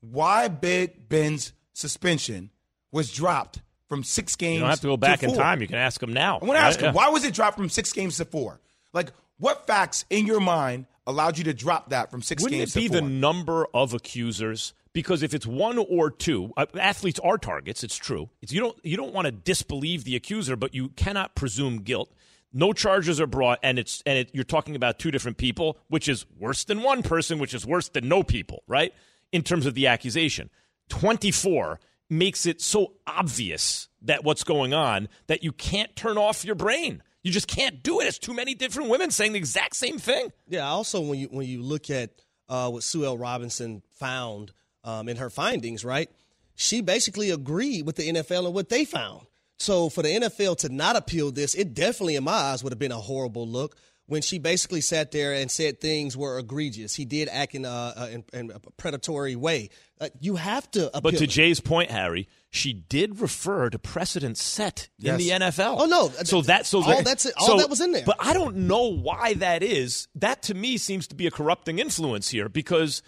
why 0.00 0.48
Big 0.48 1.08
Ben's 1.08 1.52
suspension 1.72 2.50
was 2.92 3.12
dropped 3.12 3.62
from 3.88 4.04
six 4.04 4.36
games. 4.36 4.54
You 4.54 4.60
don't 4.60 4.70
have 4.70 4.80
to 4.80 4.86
go 4.86 4.96
back 4.96 5.22
in 5.22 5.34
time. 5.34 5.60
You 5.60 5.66
can 5.66 5.76
ask 5.76 6.02
him 6.02 6.12
now. 6.12 6.38
I 6.40 6.44
want 6.44 6.58
to 6.58 6.64
ask 6.64 6.80
him, 6.80 6.94
why 6.94 7.08
was 7.08 7.24
it 7.24 7.34
dropped 7.34 7.56
from 7.56 7.68
six 7.68 7.92
games 7.92 8.16
to 8.18 8.24
four? 8.24 8.60
Like, 8.92 9.12
what 9.38 9.66
facts 9.66 10.04
in 10.10 10.26
your 10.26 10.40
mind 10.40 10.86
allowed 11.06 11.38
you 11.38 11.44
to 11.44 11.54
drop 11.54 11.90
that 11.90 12.10
from 12.10 12.22
6 12.22 12.42
Wouldn't 12.42 12.58
games 12.58 12.76
it 12.76 12.78
be 12.80 12.88
to 12.88 12.94
the 12.94 13.02
number 13.02 13.66
of 13.74 13.94
accusers? 13.94 14.72
Because 14.94 15.22
if 15.22 15.34
it's 15.34 15.44
one 15.44 15.76
or 15.76 16.10
two, 16.10 16.52
uh, 16.56 16.66
athletes 16.78 17.20
are 17.22 17.36
targets. 17.36 17.84
It's 17.84 17.96
true. 17.96 18.30
It's, 18.40 18.52
you 18.52 18.60
don't 18.60 18.78
you 18.82 18.96
don't 18.96 19.12
want 19.12 19.26
to 19.26 19.32
disbelieve 19.32 20.04
the 20.04 20.16
accuser, 20.16 20.56
but 20.56 20.72
you 20.74 20.88
cannot 20.90 21.34
presume 21.34 21.82
guilt. 21.82 22.14
No 22.52 22.72
charges 22.72 23.20
are 23.20 23.26
brought, 23.26 23.58
and 23.64 23.78
it's 23.78 24.02
and 24.06 24.16
it, 24.16 24.30
you're 24.32 24.44
talking 24.44 24.76
about 24.76 25.00
two 25.00 25.10
different 25.10 25.36
people, 25.36 25.78
which 25.88 26.08
is 26.08 26.24
worse 26.38 26.62
than 26.64 26.82
one 26.82 27.02
person, 27.02 27.40
which 27.40 27.52
is 27.52 27.66
worse 27.66 27.88
than 27.88 28.08
no 28.08 28.22
people, 28.22 28.62
right? 28.68 28.94
In 29.32 29.42
terms 29.42 29.66
of 29.66 29.74
the 29.74 29.88
accusation, 29.88 30.48
twenty 30.88 31.32
four 31.32 31.80
makes 32.08 32.46
it 32.46 32.60
so 32.60 32.92
obvious 33.06 33.88
that 34.02 34.22
what's 34.22 34.44
going 34.44 34.72
on 34.72 35.08
that 35.26 35.42
you 35.42 35.50
can't 35.50 35.96
turn 35.96 36.16
off 36.16 36.44
your 36.44 36.54
brain. 36.54 37.02
You 37.24 37.32
just 37.32 37.48
can't 37.48 37.82
do 37.82 38.00
it. 38.00 38.04
It's 38.04 38.18
too 38.18 38.34
many 38.34 38.54
different 38.54 38.90
women 38.90 39.10
saying 39.10 39.32
the 39.32 39.38
exact 39.38 39.74
same 39.74 39.98
thing. 39.98 40.30
Yeah. 40.46 40.68
Also, 40.68 41.00
when 41.00 41.18
you 41.18 41.26
when 41.28 41.48
you 41.48 41.62
look 41.62 41.90
at 41.90 42.10
uh, 42.48 42.70
what 42.70 42.84
Sue 42.84 43.04
L. 43.04 43.18
Robinson 43.18 43.82
found 43.98 44.52
um, 44.84 45.08
in 45.08 45.16
her 45.16 45.30
findings, 45.30 45.84
right? 45.84 46.10
She 46.54 46.80
basically 46.80 47.30
agreed 47.30 47.84
with 47.86 47.96
the 47.96 48.08
NFL 48.08 48.46
and 48.46 48.54
what 48.54 48.68
they 48.68 48.84
found. 48.84 49.26
So 49.58 49.88
for 49.88 50.02
the 50.02 50.08
NFL 50.08 50.58
to 50.58 50.68
not 50.68 50.96
appeal 50.96 51.30
this, 51.32 51.54
it 51.54 51.74
definitely, 51.74 52.16
in 52.16 52.24
my 52.24 52.32
eyes, 52.32 52.62
would 52.62 52.72
have 52.72 52.78
been 52.78 52.92
a 52.92 52.96
horrible 52.96 53.46
look. 53.46 53.76
When 54.06 54.20
she 54.20 54.38
basically 54.38 54.82
sat 54.82 55.12
there 55.12 55.32
and 55.32 55.50
said 55.50 55.80
things 55.80 56.14
were 56.14 56.38
egregious, 56.38 56.94
he 56.94 57.06
did 57.06 57.26
act 57.30 57.54
in 57.54 57.64
a, 57.64 58.10
in, 58.12 58.24
in 58.34 58.50
a 58.50 58.60
predatory 58.76 59.34
way. 59.34 59.70
Uh, 59.98 60.08
you 60.20 60.36
have 60.36 60.70
to 60.72 60.88
appeal. 60.88 61.00
But 61.00 61.16
to 61.16 61.26
Jay's 61.26 61.60
point, 61.60 61.90
Harry, 61.90 62.28
she 62.50 62.74
did 62.74 63.20
refer 63.20 63.70
to 63.70 63.78
precedent 63.78 64.36
set 64.36 64.88
in 65.02 65.16
the 65.16 65.30
NFL. 65.30 65.76
Oh 65.78 65.86
no! 65.86 66.08
So 66.24 66.42
that 66.42 66.66
so 66.66 66.82
all 66.82 66.88
that, 66.88 67.04
that's. 67.06 67.24
All 67.38 67.46
so- 67.46 67.56
that 67.56 67.70
was 67.70 67.80
in 67.80 67.92
there. 67.92 68.04
But 68.04 68.16
I 68.20 68.34
don't 68.34 68.56
know 68.68 68.88
why 68.88 69.34
that 69.34 69.62
is. 69.62 70.08
That 70.16 70.42
to 70.44 70.54
me 70.54 70.76
seems 70.76 71.06
to 71.06 71.14
be 71.14 71.26
a 71.26 71.30
corrupting 71.30 71.78
influence 71.78 72.28
here 72.28 72.50
because 72.50 73.02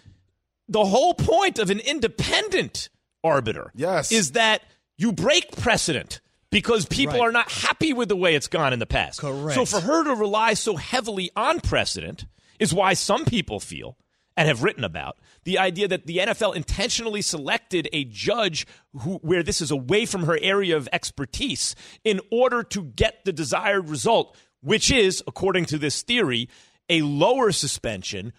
the 0.67 0.85
whole 0.85 1.13
point 1.13 1.59
of 1.59 1.69
an 1.69 1.79
independent 1.79 2.89
arbiter 3.23 3.71
Yes. 3.75 4.11
is 4.11 4.31
that 4.33 4.61
you 4.97 5.11
break 5.11 5.51
precedent 5.55 6.21
because 6.49 6.85
people 6.85 7.13
Right. 7.19 7.27
are 7.27 7.31
not 7.31 7.51
happy 7.51 7.93
with 7.93 8.09
the 8.09 8.15
way 8.15 8.35
it's 8.35 8.47
gone 8.47 8.73
in 8.73 8.79
the 8.79 8.85
past. 8.85 9.19
Correct. 9.19 9.55
So 9.55 9.65
for 9.65 9.81
her 9.81 10.03
to 10.05 10.13
rely 10.15 10.53
so 10.53 10.75
heavily 10.75 11.29
on 11.35 11.59
precedent 11.59 12.25
is 12.59 12.73
why 12.73 12.93
some 12.93 13.25
people 13.25 13.59
feel 13.59 13.97
and 14.35 14.47
have 14.47 14.63
written 14.63 14.83
about 14.83 15.17
the 15.45 15.57
idea 15.57 15.87
that 15.87 16.05
the 16.05 16.17
NFL 16.19 16.55
intentionally 16.55 17.21
selected 17.21 17.89
a 17.91 18.03
judge 18.05 18.65
who, 18.93 19.15
where 19.17 19.43
this 19.43 19.61
is 19.61 19.71
away 19.71 20.05
from 20.05 20.23
her 20.25 20.37
area 20.41 20.75
of 20.77 20.87
expertise 20.91 21.75
in 22.03 22.19
order 22.31 22.61
to 22.63 22.83
get 22.83 23.25
the 23.25 23.33
desired 23.33 23.89
result, 23.89 24.35
which 24.61 24.91
is, 24.91 25.23
according 25.27 25.65
to 25.65 25.77
this 25.77 26.01
theory, 26.01 26.49
a 26.89 27.01
lower 27.01 27.51
suspension. 27.51 28.31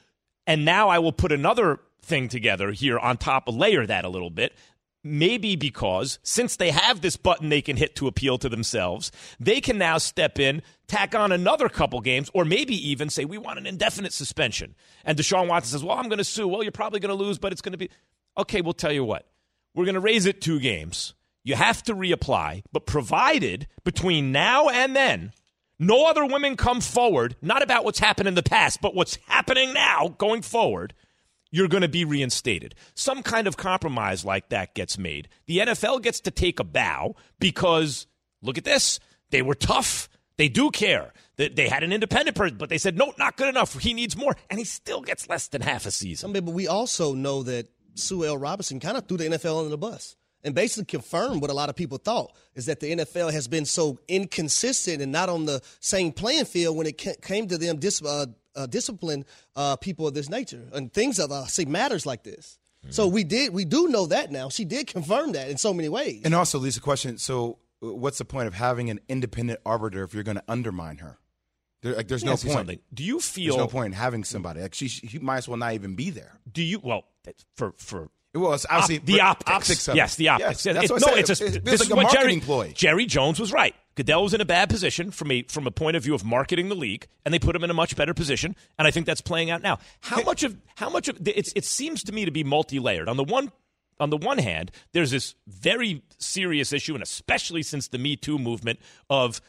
And 0.47 0.65
now 0.65 0.89
I 0.89 0.99
will 0.99 1.13
put 1.13 1.33
another 1.33 1.81
thing 2.09 2.29
together 2.29 2.73
here 2.73 2.99
on 2.99 3.17
top, 3.17 3.49
of 3.49 3.55
layer 3.55 3.87
that 3.87 4.05
a 4.05 4.09
little 4.09 4.31
bit. 4.31 4.55
Maybe 5.05 5.55
because 5.55 6.19
since 6.25 6.57
they 6.57 6.73
have 6.73 7.01
this 7.01 7.17
button 7.17 7.51
they 7.51 7.63
can 7.63 7.77
hit 7.77 7.95
to 7.97 8.09
appeal 8.09 8.37
to 8.39 8.49
themselves, 8.49 9.13
they 9.39 9.61
can 9.61 9.79
now 9.79 9.99
step 9.99 10.41
in, 10.41 10.61
tack 10.89 11.15
on 11.15 11.31
another 11.31 11.69
couple 11.69 12.01
games, 12.01 12.31
or 12.35 12.45
maybe 12.45 12.75
even 12.91 13.09
say, 13.09 13.25
We 13.25 13.39
want 13.39 13.59
an 13.59 13.67
indefinite 13.67 14.13
suspension. 14.13 14.75
And 15.05 15.17
Deshaun 15.17 15.47
Watson 15.47 15.71
says, 15.71 15.85
Well, 15.85 15.97
I'm 15.97 16.09
going 16.09 16.19
to 16.19 16.25
sue. 16.25 16.49
Well, 16.49 16.65
you're 16.65 16.73
probably 16.73 16.99
going 17.01 17.17
to 17.17 17.25
lose, 17.25 17.39
but 17.39 17.53
it's 17.53 17.63
going 17.63 17.73
to 17.73 17.79
be. 17.79 17.91
Okay, 18.37 18.61
we'll 18.61 18.73
tell 18.73 18.93
you 18.93 19.05
what. 19.05 19.27
We're 19.75 19.85
going 19.85 19.95
to 19.95 20.01
raise 20.01 20.27
it 20.27 20.41
two 20.41 20.59
games. 20.59 21.15
You 21.45 21.55
have 21.55 21.83
to 21.85 21.95
reapply, 21.95 22.65
but 22.73 22.85
provided 22.85 23.69
between 23.85 24.33
now 24.33 24.69
and 24.69 24.95
then, 24.97 25.33
no 25.79 26.07
other 26.07 26.27
women 26.27 26.57
come 26.57 26.81
forward, 26.81 27.37
not 27.41 27.63
about 27.63 27.85
what's 27.85 28.01
happened 28.01 28.29
in 28.29 28.35
the 28.35 28.43
past, 28.43 28.81
but 28.83 28.95
what's 28.95 29.17
happening 29.29 29.73
now 29.73 30.15
going 30.19 30.43
forward, 30.43 30.95
you're 31.51 31.69
going 31.69 31.83
to 31.83 31.89
be 31.89 32.05
reinstated. 32.05 32.75
Some 32.95 33.23
kind 33.23 33.47
of 33.47 33.57
compromise 33.57 34.25
like 34.25 34.49
that 34.51 34.75
gets 34.75 34.99
made. 34.99 35.29
The 35.47 35.59
NFL 35.59 36.03
gets 36.03 36.21
to 36.21 36.31
take 36.31 36.61
a 36.61 36.65
bow 36.65 37.17
because 37.39 38.07
look 38.43 38.59
at 38.59 38.65
this. 38.65 39.01
They 39.31 39.43
were 39.43 39.55
tough. 39.55 40.09
They 40.37 40.49
do 40.49 40.71
care. 40.71 41.13
They, 41.37 41.49
they 41.49 41.69
had 41.69 41.83
an 41.83 41.93
independent 41.93 42.37
person, 42.37 42.59
but 42.59 42.69
they 42.69 42.79
said, 42.79 42.97
no, 42.97 43.13
not 43.19 43.37
good 43.37 43.49
enough. 43.49 43.79
He 43.79 43.95
needs 43.95 44.17
more. 44.17 44.37
And 44.51 44.59
he 44.59 44.65
still 44.65 45.01
gets 45.01 45.29
less 45.29 45.49
than 45.49 45.63
half 45.63 45.87
a 45.87 45.91
season. 45.91 46.31
I 46.31 46.33
mean, 46.35 46.45
but 46.45 46.55
we 46.55 46.69
also 46.69 47.15
know 47.15 47.43
that 47.45 47.69
Sue 47.95 48.25
L. 48.25 48.39
Robinson 48.39 48.81
kind 48.81 48.97
of 48.97 49.07
threw 49.07 49.17
the 49.17 49.25
NFL 49.25 49.59
under 49.59 49.71
the 49.71 49.79
bus 49.79 50.17
and 50.45 50.55
basically 50.55 50.85
confirmed 50.85 51.41
what 51.41 51.51
a 51.51 51.55
lot 51.55 51.69
of 51.69 51.77
people 51.77 51.99
thought 51.99 52.33
is 52.55 52.67
that 52.67 52.81
the 52.81 52.93
NFL 52.93 53.33
has 53.33 53.49
been 53.49 53.65
so 53.65 53.99
inconsistent 54.07 55.03
and 55.03 55.11
not 55.11 55.29
on 55.29 55.47
the 55.47 55.61
same 55.81 56.13
playing 56.13 56.45
field 56.45 56.77
when 56.77 56.87
it 56.87 57.23
came 57.23 57.49
to 57.49 57.59
them 57.59 57.79
dis- 57.79 58.03
uh, 58.03 58.27
uh, 58.59 58.67
discipline 58.67 59.25
uh, 59.57 59.77
people 59.77 60.07
of 60.07 60.13
this 60.15 60.29
nature 60.29 60.63
and 60.73 60.93
things 60.93 61.19
of 61.19 61.33
uh, 61.33 61.47
say 61.47 61.65
matters 61.65 62.05
like 62.05 62.25
this. 62.25 62.59
So 62.91 63.07
we 63.09 63.25
did 63.25 63.53
we 63.53 63.65
do 63.65 63.89
know 63.89 64.07
that 64.07 64.31
now. 64.31 64.49
She 64.51 64.65
did 64.65 64.87
confirm 64.87 65.33
that 65.33 65.51
in 65.51 65.57
so 65.57 65.73
many 65.75 65.89
ways. 65.89 66.23
And 66.25 66.35
also, 66.35 66.59
Lisa, 66.59 66.81
question. 66.81 67.19
So, 67.19 67.59
uh, 67.83 67.93
what's 67.93 68.19
the 68.19 68.25
point 68.25 68.47
of 68.49 68.55
having 68.55 68.89
an 68.89 69.01
independent 69.09 69.61
arbiter 69.67 70.05
if 70.05 70.15
you're 70.15 70.23
going 70.23 70.37
to 70.37 70.45
undermine 70.49 70.99
her? 70.99 71.19
There, 71.83 71.95
like, 71.95 72.09
there's 72.09 72.25
no 72.25 72.33
point. 72.37 72.41
something. 72.53 72.79
Do 72.95 73.03
you 73.05 73.21
feel 73.21 73.55
There's 73.57 73.65
no 73.67 73.69
point 73.69 73.87
in 73.87 73.93
having 73.93 74.25
somebody. 74.25 74.61
Like, 74.63 74.75
she, 74.75 74.89
she 74.89 75.19
might 75.19 75.39
as 75.39 75.49
well 75.49 75.57
not 75.59 75.75
even 75.75 75.97
be 75.97 76.11
there. 76.11 76.39
Do 76.51 76.63
you 76.63 76.79
well 76.79 77.05
for 77.57 77.73
for 77.77 78.11
Well, 78.33 78.55
it's 78.55 78.65
obviously 78.71 78.99
Op- 78.99 79.05
the 79.07 79.17
for- 79.17 79.23
optics. 79.23 79.51
optics 79.51 79.89
of 79.89 79.97
yes, 79.97 80.15
it. 80.15 80.19
the 80.19 80.29
optics. 80.29 80.65
Yes, 80.67 80.75
that's 80.77 80.91
It- 80.91 80.93
what 80.93 81.03
I 81.03 81.11
no, 81.11 81.15
said. 81.15 81.19
it's 81.19 81.29
a, 81.29 81.33
It 81.33 81.39
feels 81.53 81.65
this 81.65 81.81
like 81.81 81.87
is 81.87 81.91
a 81.91 81.97
what 81.97 82.03
marketing 82.05 82.29
Jerry, 82.41 82.41
ploy. 82.47 82.73
Jerry 82.75 83.07
Jones 83.07 83.39
was 83.41 83.53
right. 83.53 83.75
Goodell 83.99 84.23
was 84.23 84.33
in 84.33 84.41
a 84.41 84.45
bad 84.45 84.69
position 84.69 85.11
from 85.11 85.33
a 85.33 85.43
from 85.49 85.67
a 85.67 85.73
point 85.73 85.97
of 85.97 86.05
view 86.05 86.15
of 86.15 86.25
marketing 86.25 86.69
the 86.69 86.77
league, 86.77 87.09
and 87.25 87.35
they 87.35 87.41
put 87.41 87.57
him 87.57 87.65
in 87.65 87.71
a 87.71 87.75
much 87.75 87.97
better 87.97 88.15
position. 88.15 88.55
And 88.79 88.87
I 88.87 88.93
think 88.93 89.07
that's 89.07 89.21
playing 89.21 89.51
out 89.51 89.61
now. 89.61 89.81
How 90.03 90.23
much 90.23 90.45
of 90.45 90.57
how 90.77 90.89
much 90.89 91.09
of 91.09 91.19
it's, 91.27 91.53
it 91.57 91.65
seems 91.65 92.05
to 92.05 92.13
me 92.13 92.25
to 92.25 92.31
be 92.31 92.45
multi 92.45 92.79
layered. 92.79 93.09
On 93.09 93.17
the 93.17 93.25
one 93.25 93.51
on 93.99 94.11
the 94.11 94.17
one 94.17 94.39
hand, 94.39 94.71
there's 94.93 95.11
this 95.11 95.35
very 95.49 96.05
serious 96.17 96.73
issue, 96.73 96.95
and 96.95 97.03
especially 97.03 97.65
since 97.65 97.89
the 97.89 97.99
Me 97.99 98.15
Too 98.15 98.39
movement 98.39 98.79
of 99.11 99.41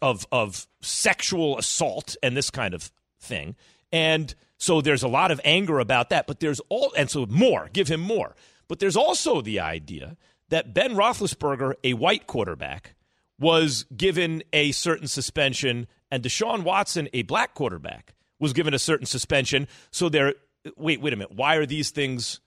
of 0.00 0.28
of 0.30 0.68
sexual 0.80 1.58
assault 1.58 2.14
and 2.22 2.36
this 2.36 2.50
kind 2.50 2.74
of 2.74 2.92
thing, 3.18 3.56
and 3.90 4.32
so 4.58 4.80
there's 4.80 5.02
a 5.02 5.08
lot 5.08 5.32
of 5.32 5.40
anger 5.44 5.80
about 5.80 6.10
that. 6.10 6.28
But 6.28 6.38
there's 6.38 6.60
all 6.68 6.92
and 6.96 7.10
so 7.10 7.26
more, 7.26 7.68
give 7.72 7.88
him 7.88 8.00
more. 8.00 8.36
But 8.68 8.78
there's 8.78 8.96
also 8.96 9.40
the 9.40 9.58
idea 9.58 10.16
that 10.50 10.72
Ben 10.72 10.94
Roethlisberger, 10.94 11.74
a 11.82 11.94
white 11.94 12.28
quarterback, 12.28 12.94
was 13.38 13.84
given 13.96 14.42
a 14.52 14.72
certain 14.72 15.08
suspension, 15.08 15.86
and 16.10 16.22
Deshaun 16.22 16.62
Watson, 16.62 17.08
a 17.12 17.22
black 17.22 17.54
quarterback, 17.54 18.14
was 18.40 18.52
given 18.52 18.74
a 18.74 18.78
certain 18.78 19.06
suspension. 19.06 19.68
So 19.90 20.08
they're 20.08 20.34
wait, 20.76 21.00
wait 21.00 21.12
a 21.12 21.16
minute. 21.16 21.34
Why 21.34 21.56
are 21.56 21.66
these 21.66 21.90
things 21.90 22.40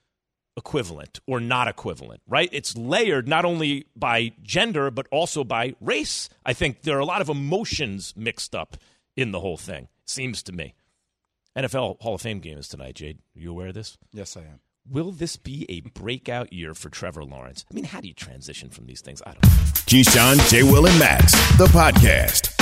equivalent 0.56 1.20
or 1.26 1.40
not 1.40 1.68
equivalent? 1.68 2.22
Right? 2.28 2.48
It's 2.52 2.76
layered 2.76 3.28
not 3.28 3.44
only 3.44 3.86
by 3.96 4.32
gender 4.42 4.90
but 4.90 5.06
also 5.10 5.44
by 5.44 5.74
race. 5.80 6.28
I 6.44 6.52
think 6.52 6.82
there 6.82 6.96
are 6.96 7.00
a 7.00 7.06
lot 7.06 7.20
of 7.20 7.28
emotions 7.28 8.14
mixed 8.16 8.54
up 8.54 8.76
in 9.16 9.32
the 9.32 9.40
whole 9.40 9.56
thing. 9.56 9.88
Seems 10.06 10.42
to 10.44 10.52
me. 10.52 10.74
NFL 11.56 12.00
Hall 12.00 12.14
of 12.14 12.22
Fame 12.22 12.40
game 12.40 12.58
is 12.58 12.68
tonight, 12.68 12.94
Jay. 12.96 13.10
Are 13.10 13.40
you 13.40 13.50
aware 13.50 13.68
of 13.68 13.74
this? 13.74 13.98
Yes, 14.12 14.36
I 14.36 14.40
am. 14.40 14.60
Will 14.88 15.12
this 15.12 15.36
be 15.36 15.64
a 15.68 15.80
breakout 15.80 16.52
year 16.52 16.74
for 16.74 16.88
Trevor 16.88 17.24
Lawrence? 17.24 17.64
I 17.70 17.74
mean, 17.74 17.84
how 17.84 18.00
do 18.00 18.08
you 18.08 18.14
transition 18.14 18.68
from 18.68 18.86
these 18.86 19.00
things? 19.00 19.22
I 19.24 19.30
don't 19.32 19.42
know. 19.44 19.48
Keyshawn, 19.86 20.50
J. 20.50 20.64
Will, 20.64 20.86
and 20.86 20.98
Max, 20.98 21.32
the 21.56 21.66
podcast. 21.66 22.61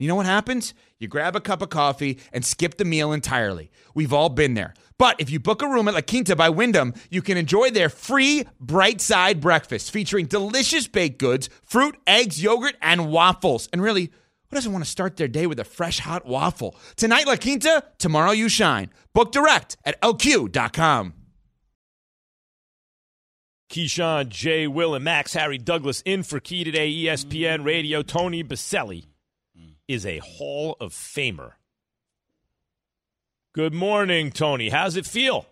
You 0.00 0.08
know 0.08 0.14
what 0.14 0.24
happens? 0.24 0.72
You 0.98 1.08
grab 1.08 1.36
a 1.36 1.42
cup 1.42 1.60
of 1.60 1.68
coffee 1.68 2.20
and 2.32 2.42
skip 2.42 2.78
the 2.78 2.86
meal 2.86 3.12
entirely. 3.12 3.70
We've 3.94 4.14
all 4.14 4.30
been 4.30 4.54
there. 4.54 4.72
But 4.96 5.20
if 5.20 5.28
you 5.28 5.38
book 5.38 5.60
a 5.60 5.68
room 5.68 5.88
at 5.88 5.94
La 5.94 6.00
Quinta 6.00 6.34
by 6.34 6.48
Wyndham, 6.48 6.94
you 7.10 7.20
can 7.20 7.36
enjoy 7.36 7.70
their 7.70 7.90
free 7.90 8.44
bright 8.58 9.02
side 9.02 9.42
breakfast 9.42 9.90
featuring 9.90 10.24
delicious 10.24 10.88
baked 10.88 11.18
goods, 11.18 11.50
fruit, 11.64 11.98
eggs, 12.06 12.42
yogurt, 12.42 12.76
and 12.80 13.10
waffles. 13.10 13.68
And 13.74 13.82
really, 13.82 14.04
who 14.04 14.56
doesn't 14.56 14.72
want 14.72 14.82
to 14.86 14.90
start 14.90 15.18
their 15.18 15.28
day 15.28 15.46
with 15.46 15.60
a 15.60 15.64
fresh 15.64 15.98
hot 15.98 16.24
waffle? 16.24 16.74
Tonight, 16.96 17.26
La 17.26 17.36
Quinta, 17.36 17.84
tomorrow, 17.98 18.30
you 18.30 18.48
shine. 18.48 18.88
Book 19.12 19.32
direct 19.32 19.76
at 19.84 20.00
lq.com. 20.00 21.12
Keyshawn, 23.70 24.30
J. 24.30 24.66
Will, 24.66 24.94
and 24.94 25.04
Max, 25.04 25.34
Harry 25.34 25.58
Douglas 25.58 26.02
in 26.06 26.22
for 26.22 26.40
Key 26.40 26.64
today, 26.64 26.90
ESPN 26.90 27.66
Radio. 27.66 28.00
Tony 28.02 28.42
Boselli 28.42 29.09
is 29.90 30.06
a 30.06 30.18
Hall 30.18 30.76
of 30.78 30.92
Famer. 30.92 31.54
Good 33.52 33.74
morning, 33.74 34.30
Tony. 34.30 34.68
How's 34.68 34.94
it 34.94 35.04
feel? 35.04 35.46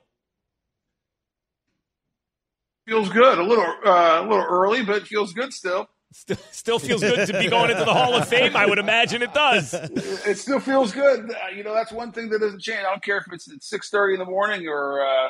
Feels 2.87 3.09
good. 3.09 3.37
A 3.39 3.43
little, 3.43 3.65
uh, 3.85 4.21
a 4.21 4.23
little 4.23 4.47
early, 4.49 4.85
but 4.85 5.09
feels 5.09 5.33
good 5.33 5.53
still. 5.53 5.89
Still, 6.13 6.37
still 6.53 6.79
feels 6.79 7.01
good 7.01 7.27
to 7.27 7.33
be 7.39 7.49
going 7.49 7.73
into 7.73 7.85
the 7.85 7.93
Hall 7.93 8.15
of 8.15 8.29
Fame. 8.29 8.57
I 8.57 8.65
would 8.65 8.79
imagine 8.79 9.23
it 9.23 9.35
does. 9.35 9.75
It 9.75 10.39
still 10.39 10.61
feels 10.61 10.93
good. 10.93 11.31
Uh, 11.31 11.49
You 11.55 11.65
know, 11.65 11.75
that's 11.75 11.91
one 11.91 12.13
thing 12.13 12.29
that 12.31 12.39
doesn't 12.39 12.63
change. 12.63 12.79
I 12.79 12.91
don't 12.91 13.03
care 13.03 13.19
if 13.19 13.25
it's 13.33 13.51
at 13.53 13.63
six 13.63 13.91
thirty 13.91 14.15
in 14.15 14.21
the 14.21 14.25
morning 14.25 14.69
or 14.69 15.05
uh, 15.05 15.29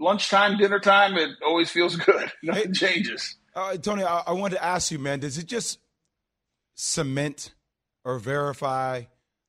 lunchtime, 0.00 0.58
dinner 0.58 0.80
time. 0.80 1.16
It 1.16 1.30
always 1.46 1.70
feels 1.70 1.94
good. 1.94 2.32
Nothing 2.42 2.74
changes. 2.74 3.36
Uh, 3.54 3.76
Tony, 3.76 4.02
I, 4.02 4.24
I 4.26 4.32
wanted 4.32 4.56
to 4.56 4.64
ask 4.64 4.90
you, 4.90 4.98
man, 4.98 5.20
does 5.20 5.38
it 5.38 5.46
just 5.46 5.78
cement 6.74 7.54
or 8.08 8.18
verify 8.18 9.02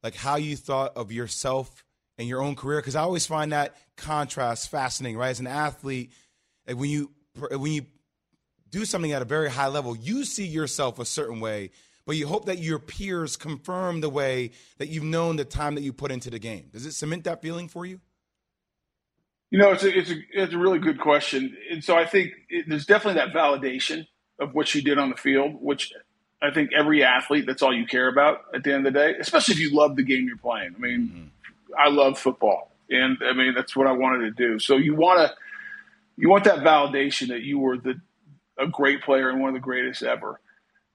like 0.04 0.16
how 0.16 0.36
you 0.36 0.58
thought 0.58 0.92
of 0.98 1.14
yourself 1.14 1.86
and 2.18 2.28
your 2.28 2.42
own 2.42 2.56
career? 2.56 2.80
Because 2.80 2.96
I 2.96 3.02
always 3.02 3.26
find 3.26 3.54
that 3.54 3.78
contrast 3.96 4.70
fascinating, 4.70 5.18
right? 5.18 5.30
As 5.30 5.40
an 5.40 5.48
athlete, 5.48 6.12
like 6.68 6.78
when 6.78 6.90
you 6.90 7.12
when 7.52 7.72
you 7.72 7.86
do 8.70 8.84
something 8.84 9.14
at 9.14 9.22
a 9.22 9.26
very 9.26 9.50
high 9.50 9.68
level, 9.68 9.96
you 9.96 10.26
see 10.26 10.46
yourself 10.46 11.00
a 11.00 11.06
certain 11.06 11.40
way, 11.40 11.72
but 12.06 12.18
you 12.18 12.28
hope 12.28 12.46
that 12.48 12.60
your 12.60 12.80
peers 12.80 13.38
confirm 13.38 14.02
the 14.02 14.10
way 14.10 14.52
that 14.78 14.90
you've 14.90 15.06
known 15.06 15.38
the 15.38 15.46
time 15.46 15.76
that 15.76 15.82
you 15.82 15.94
put 15.94 16.12
into 16.12 16.30
the 16.30 16.40
game. 16.40 16.68
Does 16.74 16.86
it 16.86 16.92
cement 16.92 17.24
that 17.24 17.42
feeling 17.42 17.70
for 17.70 17.86
you? 17.86 18.02
You 19.52 19.60
know, 19.60 19.72
it's 19.72 19.84
a, 19.84 19.98
it's 19.98 20.12
a, 20.12 20.16
it's 20.34 20.54
a 20.54 20.58
really 20.58 20.80
good 20.80 21.00
question. 21.00 21.56
And 21.72 21.82
so 21.82 21.96
I 21.96 22.06
think 22.06 22.32
it, 22.50 22.66
there's 22.68 22.86
definitely 22.86 23.22
that 23.22 23.34
validation 23.34 24.06
of 24.38 24.54
what 24.54 24.76
you 24.76 24.82
did 24.82 25.00
on 25.00 25.10
the 25.10 25.16
field, 25.16 25.54
which 25.60 25.94
I 26.42 26.52
think 26.52 26.72
every 26.78 27.04
athlete, 27.04 27.46
that's 27.46 27.62
all 27.62 27.74
you 27.74 27.86
care 27.86 28.08
about 28.08 28.42
at 28.54 28.64
the 28.64 28.74
end 28.74 28.88
of 28.88 28.94
the 28.94 29.00
day, 29.00 29.16
especially 29.20 29.54
if 29.54 29.60
you 29.60 29.76
love 29.76 29.96
the 29.96 30.04
game 30.04 30.26
you're 30.26 30.38
playing. 30.38 30.74
I 30.76 30.80
mean, 30.80 31.00
mm-hmm. 31.02 31.74
I 31.78 31.90
love 31.90 32.18
football 32.18 32.72
and 32.90 33.18
I 33.24 33.34
mean, 33.34 33.54
that's 33.54 33.76
what 33.76 33.88
I 33.88 33.92
wanted 33.92 34.20
to 34.20 34.32
do. 34.32 34.60
So 34.60 34.78
you 34.78 34.96
want 34.96 35.20
to, 35.20 35.36
you 36.18 36.30
want 36.30 36.46
that 36.46 36.60
validation 36.60 37.30
that 37.30 37.42
you 37.42 37.60
were 37.60 37.78
the, 37.78 38.00
a 38.58 38.68
great 38.68 39.04
player 39.04 39.30
and 39.30 39.40
one 39.40 39.50
of 39.50 39.54
the 39.54 39.60
greatest 39.60 40.04
ever. 40.04 40.40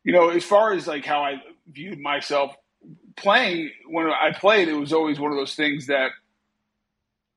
You 0.03 0.13
know, 0.13 0.29
as 0.31 0.45
far 0.45 0.73
as 0.73 0.87
like 0.87 1.05
how 1.05 1.23
I 1.23 1.43
viewed 1.73 1.99
myself 1.99 2.55
playing, 3.17 3.71
when 3.89 4.07
I 4.07 4.33
played, 4.33 4.69
it 4.69 4.75
was 4.75 4.93
always 4.93 5.19
one 5.19 5.31
of 5.31 5.39
those 5.39 5.55
things 5.55 5.87
that 5.87 6.11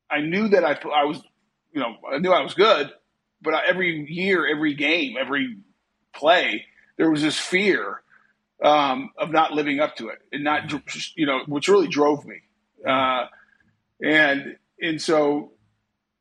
I 0.10 0.22
knew 0.22 0.50
that 0.50 0.64
I, 0.66 0.72
I 0.94 1.06
was, 1.06 1.22
you 1.72 1.80
know, 1.80 1.96
I 2.12 2.18
knew 2.18 2.32
I 2.32 2.42
was 2.42 2.54
good, 2.54 2.92
but 3.42 3.54
I, 3.54 3.66
every 3.68 4.12
year, 4.12 4.48
every 4.48 4.74
game, 4.74 5.16
every 5.20 5.58
play, 6.14 6.66
there 6.98 7.10
was 7.10 7.22
this 7.22 7.38
fear 7.40 8.02
um, 8.64 9.12
of 9.18 9.32
not 9.32 9.54
living 9.54 9.80
up 9.80 9.96
to 9.98 10.10
it 10.10 10.20
and 10.32 10.44
not, 10.44 10.72
you 11.16 11.26
know, 11.26 11.42
which 11.48 11.68
really 11.68 11.88
drove 11.88 12.26
me. 12.26 12.42
Uh, 12.86 13.26
and, 14.02 14.58
and 14.82 15.02
so, 15.02 15.52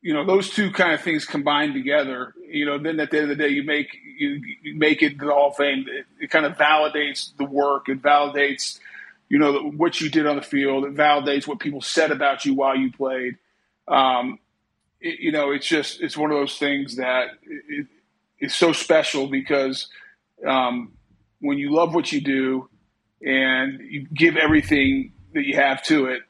you 0.03 0.13
know, 0.15 0.25
those 0.25 0.51
two 0.51 0.71
kind 0.71 0.93
of 0.93 1.01
things 1.01 1.25
combined 1.25 1.75
together, 1.75 2.35
you 2.49 2.65
know, 2.65 2.79
then 2.79 3.01
at 3.01 3.11
the 3.11 3.19
end 3.19 3.31
of 3.31 3.37
the 3.37 3.43
day, 3.43 3.49
you 3.49 3.65
make, 3.65 3.89
you, 4.19 4.41
you 4.63 4.77
make 4.77 5.03
it 5.03 5.19
to 5.19 5.27
the 5.27 5.33
Hall 5.33 5.49
of 5.51 5.57
Fame. 5.57 5.85
It, 5.89 6.07
it 6.25 6.31
kind 6.31 6.47
of 6.47 6.53
validates 6.57 7.37
the 7.37 7.45
work. 7.45 7.89
It 7.89 8.03
validates, 8.03 8.79
you 9.29 9.39
know, 9.39 9.71
what 9.71 10.01
you 10.01 10.09
did 10.09 10.27
on 10.27 10.37
the 10.37 10.43
field. 10.43 10.85
It 10.85 10.95
validates 10.95 11.47
what 11.47 11.59
people 11.59 11.81
said 11.81 12.13
about 12.13 12.45
you 12.45 12.55
while 12.55 12.77
you 12.77 12.93
played. 12.93 13.37
Um, 13.89 14.39
it, 15.01 15.21
you 15.21 15.33
know, 15.33 15.51
it's 15.51 15.67
just, 15.67 16.01
it's 16.01 16.17
one 16.17 16.31
of 16.31 16.37
those 16.37 16.59
things 16.59 16.97
that 16.97 17.31
it, 17.43 17.87
is 18.39 18.55
so 18.55 18.73
special 18.73 19.27
because, 19.27 19.89
um, 20.45 20.93
when 21.41 21.59
you 21.59 21.73
love 21.73 21.95
what 21.95 22.11
you 22.13 22.21
do 22.21 22.69
and 23.23 23.81
you 23.89 24.07
give 24.15 24.37
everything 24.37 25.13
that 25.35 25.45
you 25.45 25.55
have 25.57 25.83
to 25.85 26.07
it 26.07 26.23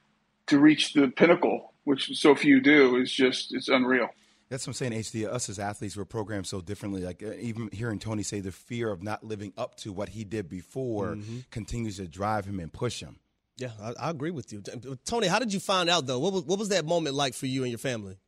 to 0.49 0.59
reach 0.59 0.93
the 0.93 1.09
pinnacle, 1.09 1.73
which 1.85 2.17
so 2.19 2.35
few 2.35 2.61
do, 2.61 2.97
is 2.97 3.11
just 3.13 3.55
it's 3.55 3.69
unreal. 3.69 4.09
That's 4.49 4.65
what 4.65 4.71
I'm 4.71 4.75
saying, 4.75 4.93
HD. 4.93 5.27
Us 5.29 5.49
as 5.49 5.59
athletes, 5.59 5.97
we're 5.97 6.05
programmed 6.05 6.47
so 6.47 6.61
differently. 6.61 7.03
Like 7.03 7.21
uh, 7.23 7.33
even 7.41 7.69
hearing 7.73 7.99
Tony 7.99 8.23
say 8.23 8.39
the 8.41 8.53
fear 8.53 8.91
of 8.93 9.03
not 9.03 9.25
living 9.25 9.53
up 9.57 9.75
to 9.79 9.93
what 9.93 10.11
he 10.11 10.23
did 10.23 10.49
before 10.49 11.17
Mhm. 11.17 11.51
continues 11.51 11.97
to 11.97 12.07
drive 12.07 12.45
him 12.45 12.61
and 12.61 12.73
push 12.73 13.01
him. 13.01 13.19
Yeah, 13.59 13.71
I, 13.83 13.95
I 13.99 14.11
agree 14.11 14.31
with 14.31 14.53
you, 14.53 14.63
Tony. 15.05 15.27
How 15.27 15.39
did 15.41 15.53
you 15.53 15.59
find 15.61 15.89
out 15.91 16.07
though? 16.07 16.19
What 16.21 16.33
was 16.33 16.43
what 16.45 16.59
was 16.61 16.69
that 16.69 16.85
moment 16.85 17.17
like 17.17 17.35
for 17.35 17.47
you 17.47 17.63
and 17.63 17.71
your 17.73 17.79
family? 17.79 18.19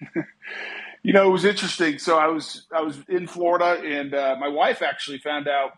You 1.06 1.12
know, 1.12 1.28
it 1.28 1.30
was 1.30 1.44
interesting. 1.44 2.00
So 2.00 2.18
I 2.18 2.26
was 2.26 2.66
I 2.74 2.82
was 2.82 2.98
in 3.08 3.28
Florida, 3.28 3.80
and 3.80 4.12
uh, 4.12 4.34
my 4.40 4.48
wife 4.48 4.82
actually 4.82 5.18
found 5.18 5.46
out 5.46 5.70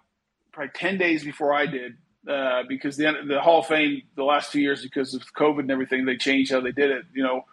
probably 0.53 0.71
ten 0.75 0.97
days 0.97 1.23
before 1.23 1.53
I 1.53 1.67
did 1.67 1.99
uh, 2.27 2.63
because 2.67 2.97
the 2.97 3.13
the 3.29 3.39
Hall 3.39 3.61
of 3.61 3.67
Fame 3.67 4.05
the 4.17 4.25
last 4.25 4.53
two 4.53 4.61
years 4.63 4.83
because 4.83 5.13
of 5.13 5.23
COVID 5.35 5.59
and 5.59 5.71
everything 5.71 6.07
they 6.07 6.17
changed 6.17 6.51
how 6.51 6.63
they 6.63 6.73
did 6.73 6.91
it. 6.91 7.05
You 7.13 7.25
know, 7.25 7.45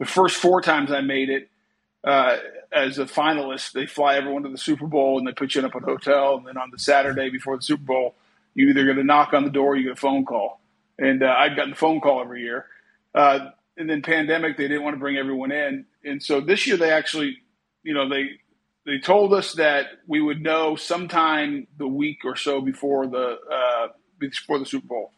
the 0.00 0.04
first 0.04 0.34
four 0.34 0.60
times 0.62 0.90
I 0.90 1.00
made 1.00 1.30
it 1.30 1.48
uh, 2.02 2.38
as 2.72 2.98
a 2.98 3.04
finalist, 3.04 3.70
they 3.70 3.86
fly 3.86 4.16
everyone 4.16 4.42
to 4.42 4.48
the 4.48 4.58
Super 4.58 4.88
Bowl 4.88 5.16
and 5.16 5.24
they 5.24 5.32
put 5.32 5.54
you 5.54 5.64
up 5.64 5.76
at 5.76 5.82
a 5.84 5.86
hotel, 5.86 6.38
and 6.38 6.46
then 6.48 6.56
on 6.56 6.72
the 6.72 6.78
Saturday 6.80 7.30
before 7.30 7.56
the 7.56 7.62
Super 7.62 7.84
Bowl, 7.84 8.16
you 8.54 8.68
either 8.68 8.84
get 8.84 8.98
a 8.98 9.04
knock 9.04 9.32
on 9.32 9.44
the 9.44 9.50
door, 9.50 9.74
or 9.74 9.76
you 9.76 9.84
get 9.84 9.92
a 9.92 9.94
phone 9.94 10.24
call, 10.24 10.60
and 10.98 11.22
uh, 11.22 11.32
I'd 11.38 11.54
gotten 11.54 11.70
the 11.70 11.76
phone 11.76 12.00
call 12.00 12.20
every 12.20 12.42
year. 12.42 12.66
And 13.78 13.88
then 13.88 14.02
pandemic, 14.02 14.58
they 14.58 14.68
didn't 14.68 14.82
want 14.84 14.96
to 14.96 15.00
bring 15.00 15.16
everyone 15.16 15.50
in, 15.50 15.86
and 16.04 16.22
so 16.22 16.42
this 16.42 16.66
year 16.66 16.76
they 16.76 16.90
actually, 16.90 17.38
you 17.82 17.94
know, 17.94 18.06
they 18.06 18.32
they 18.84 18.98
told 18.98 19.32
us 19.32 19.54
that 19.54 19.86
we 20.06 20.20
would 20.20 20.42
know 20.42 20.76
sometime 20.76 21.66
the 21.78 21.88
week 21.88 22.18
or 22.24 22.36
so 22.36 22.60
before 22.60 23.06
the 23.06 23.38
uh, 23.50 23.88
before 24.18 24.58
the 24.58 24.66
Super 24.66 24.88
Bowl. 24.88 25.12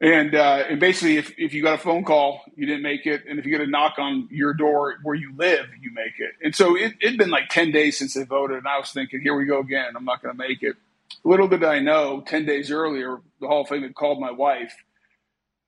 And 0.00 0.34
uh, 0.34 0.64
and 0.68 0.80
basically, 0.80 1.18
if, 1.18 1.32
if 1.38 1.54
you 1.54 1.62
got 1.62 1.74
a 1.74 1.78
phone 1.78 2.04
call, 2.04 2.40
you 2.56 2.66
didn't 2.66 2.82
make 2.82 3.06
it, 3.06 3.22
and 3.28 3.38
if 3.38 3.44
you 3.44 3.52
get 3.52 3.60
a 3.60 3.70
knock 3.70 3.94
on 3.98 4.28
your 4.32 4.52
door 4.52 4.96
where 5.04 5.14
you 5.14 5.32
live, 5.36 5.66
you 5.80 5.92
make 5.92 6.18
it. 6.18 6.32
And 6.42 6.52
so 6.56 6.74
it 6.74 6.94
had 7.00 7.16
been 7.16 7.30
like 7.30 7.48
ten 7.48 7.70
days 7.70 7.96
since 7.96 8.14
they 8.14 8.24
voted, 8.24 8.58
and 8.58 8.66
I 8.66 8.78
was 8.78 8.90
thinking, 8.90 9.20
here 9.20 9.36
we 9.36 9.44
go 9.44 9.60
again. 9.60 9.92
I'm 9.94 10.04
not 10.04 10.20
going 10.20 10.34
to 10.34 10.38
make 10.38 10.62
it. 10.62 10.74
Little 11.22 11.46
did 11.46 11.62
I 11.62 11.78
know, 11.78 12.22
ten 12.26 12.44
days 12.44 12.72
earlier, 12.72 13.18
the 13.40 13.46
Hall 13.46 13.60
of 13.62 13.68
Fame 13.68 13.82
had 13.82 13.94
called 13.94 14.20
my 14.20 14.32
wife 14.32 14.74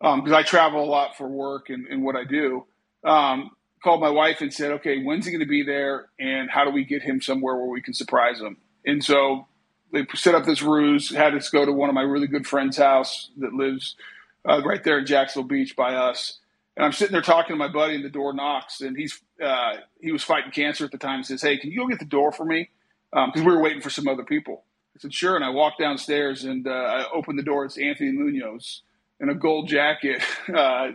because 0.02 0.32
I 0.32 0.42
travel 0.42 0.82
a 0.82 0.90
lot 0.90 1.16
for 1.16 1.28
work 1.28 1.70
and, 1.70 1.86
and 1.86 2.02
what 2.04 2.16
I 2.16 2.24
do. 2.24 2.66
Um, 3.04 3.52
called 3.82 4.00
my 4.00 4.10
wife 4.10 4.40
and 4.40 4.52
said, 4.52 4.72
okay, 4.72 5.02
when's 5.02 5.26
he 5.26 5.32
going 5.32 5.40
to 5.40 5.46
be 5.46 5.62
there, 5.62 6.08
and 6.18 6.50
how 6.50 6.64
do 6.64 6.70
we 6.70 6.84
get 6.84 7.02
him 7.02 7.20
somewhere 7.20 7.56
where 7.56 7.66
we 7.66 7.82
can 7.82 7.94
surprise 7.94 8.40
him? 8.40 8.56
And 8.84 9.02
so 9.02 9.46
they 9.92 10.06
set 10.14 10.34
up 10.34 10.44
this 10.44 10.62
ruse, 10.62 11.14
had 11.14 11.34
us 11.34 11.48
go 11.50 11.64
to 11.64 11.72
one 11.72 11.88
of 11.88 11.94
my 11.94 12.02
really 12.02 12.26
good 12.26 12.46
friends' 12.46 12.76
house 12.76 13.30
that 13.38 13.52
lives 13.52 13.96
uh, 14.48 14.62
right 14.64 14.82
there 14.82 14.98
in 14.98 15.06
Jacksonville 15.06 15.48
Beach 15.48 15.76
by 15.76 15.94
us. 15.94 16.38
And 16.76 16.86
I'm 16.86 16.92
sitting 16.92 17.12
there 17.12 17.22
talking 17.22 17.54
to 17.54 17.58
my 17.58 17.68
buddy, 17.70 17.96
and 17.96 18.04
the 18.04 18.08
door 18.08 18.32
knocks, 18.32 18.80
and 18.80 18.96
he's 18.96 19.20
uh, 19.42 19.74
he 20.00 20.10
was 20.10 20.22
fighting 20.22 20.52
cancer 20.52 20.84
at 20.84 20.90
the 20.90 20.98
time. 20.98 21.18
He 21.18 21.24
says, 21.24 21.42
"Hey, 21.42 21.58
can 21.58 21.70
you 21.70 21.80
go 21.80 21.88
get 21.88 21.98
the 21.98 22.06
door 22.06 22.32
for 22.32 22.46
me?" 22.46 22.70
Because 23.12 23.42
we 23.42 23.52
were 23.52 23.60
waiting 23.60 23.82
for 23.82 23.90
some 23.90 24.08
other 24.08 24.24
people. 24.24 24.64
I 24.96 25.00
said, 25.00 25.12
"Sure." 25.12 25.36
And 25.36 25.44
I 25.44 25.50
walked 25.50 25.78
downstairs, 25.78 26.44
and 26.44 26.66
uh, 26.66 26.70
I 26.70 27.06
opened 27.12 27.38
the 27.38 27.42
door. 27.42 27.66
It's 27.66 27.76
Anthony 27.76 28.12
Munoz 28.12 28.80
in 29.22 29.28
a 29.28 29.34
gold 29.34 29.68
jacket, 29.68 30.20
uh, 30.54 30.88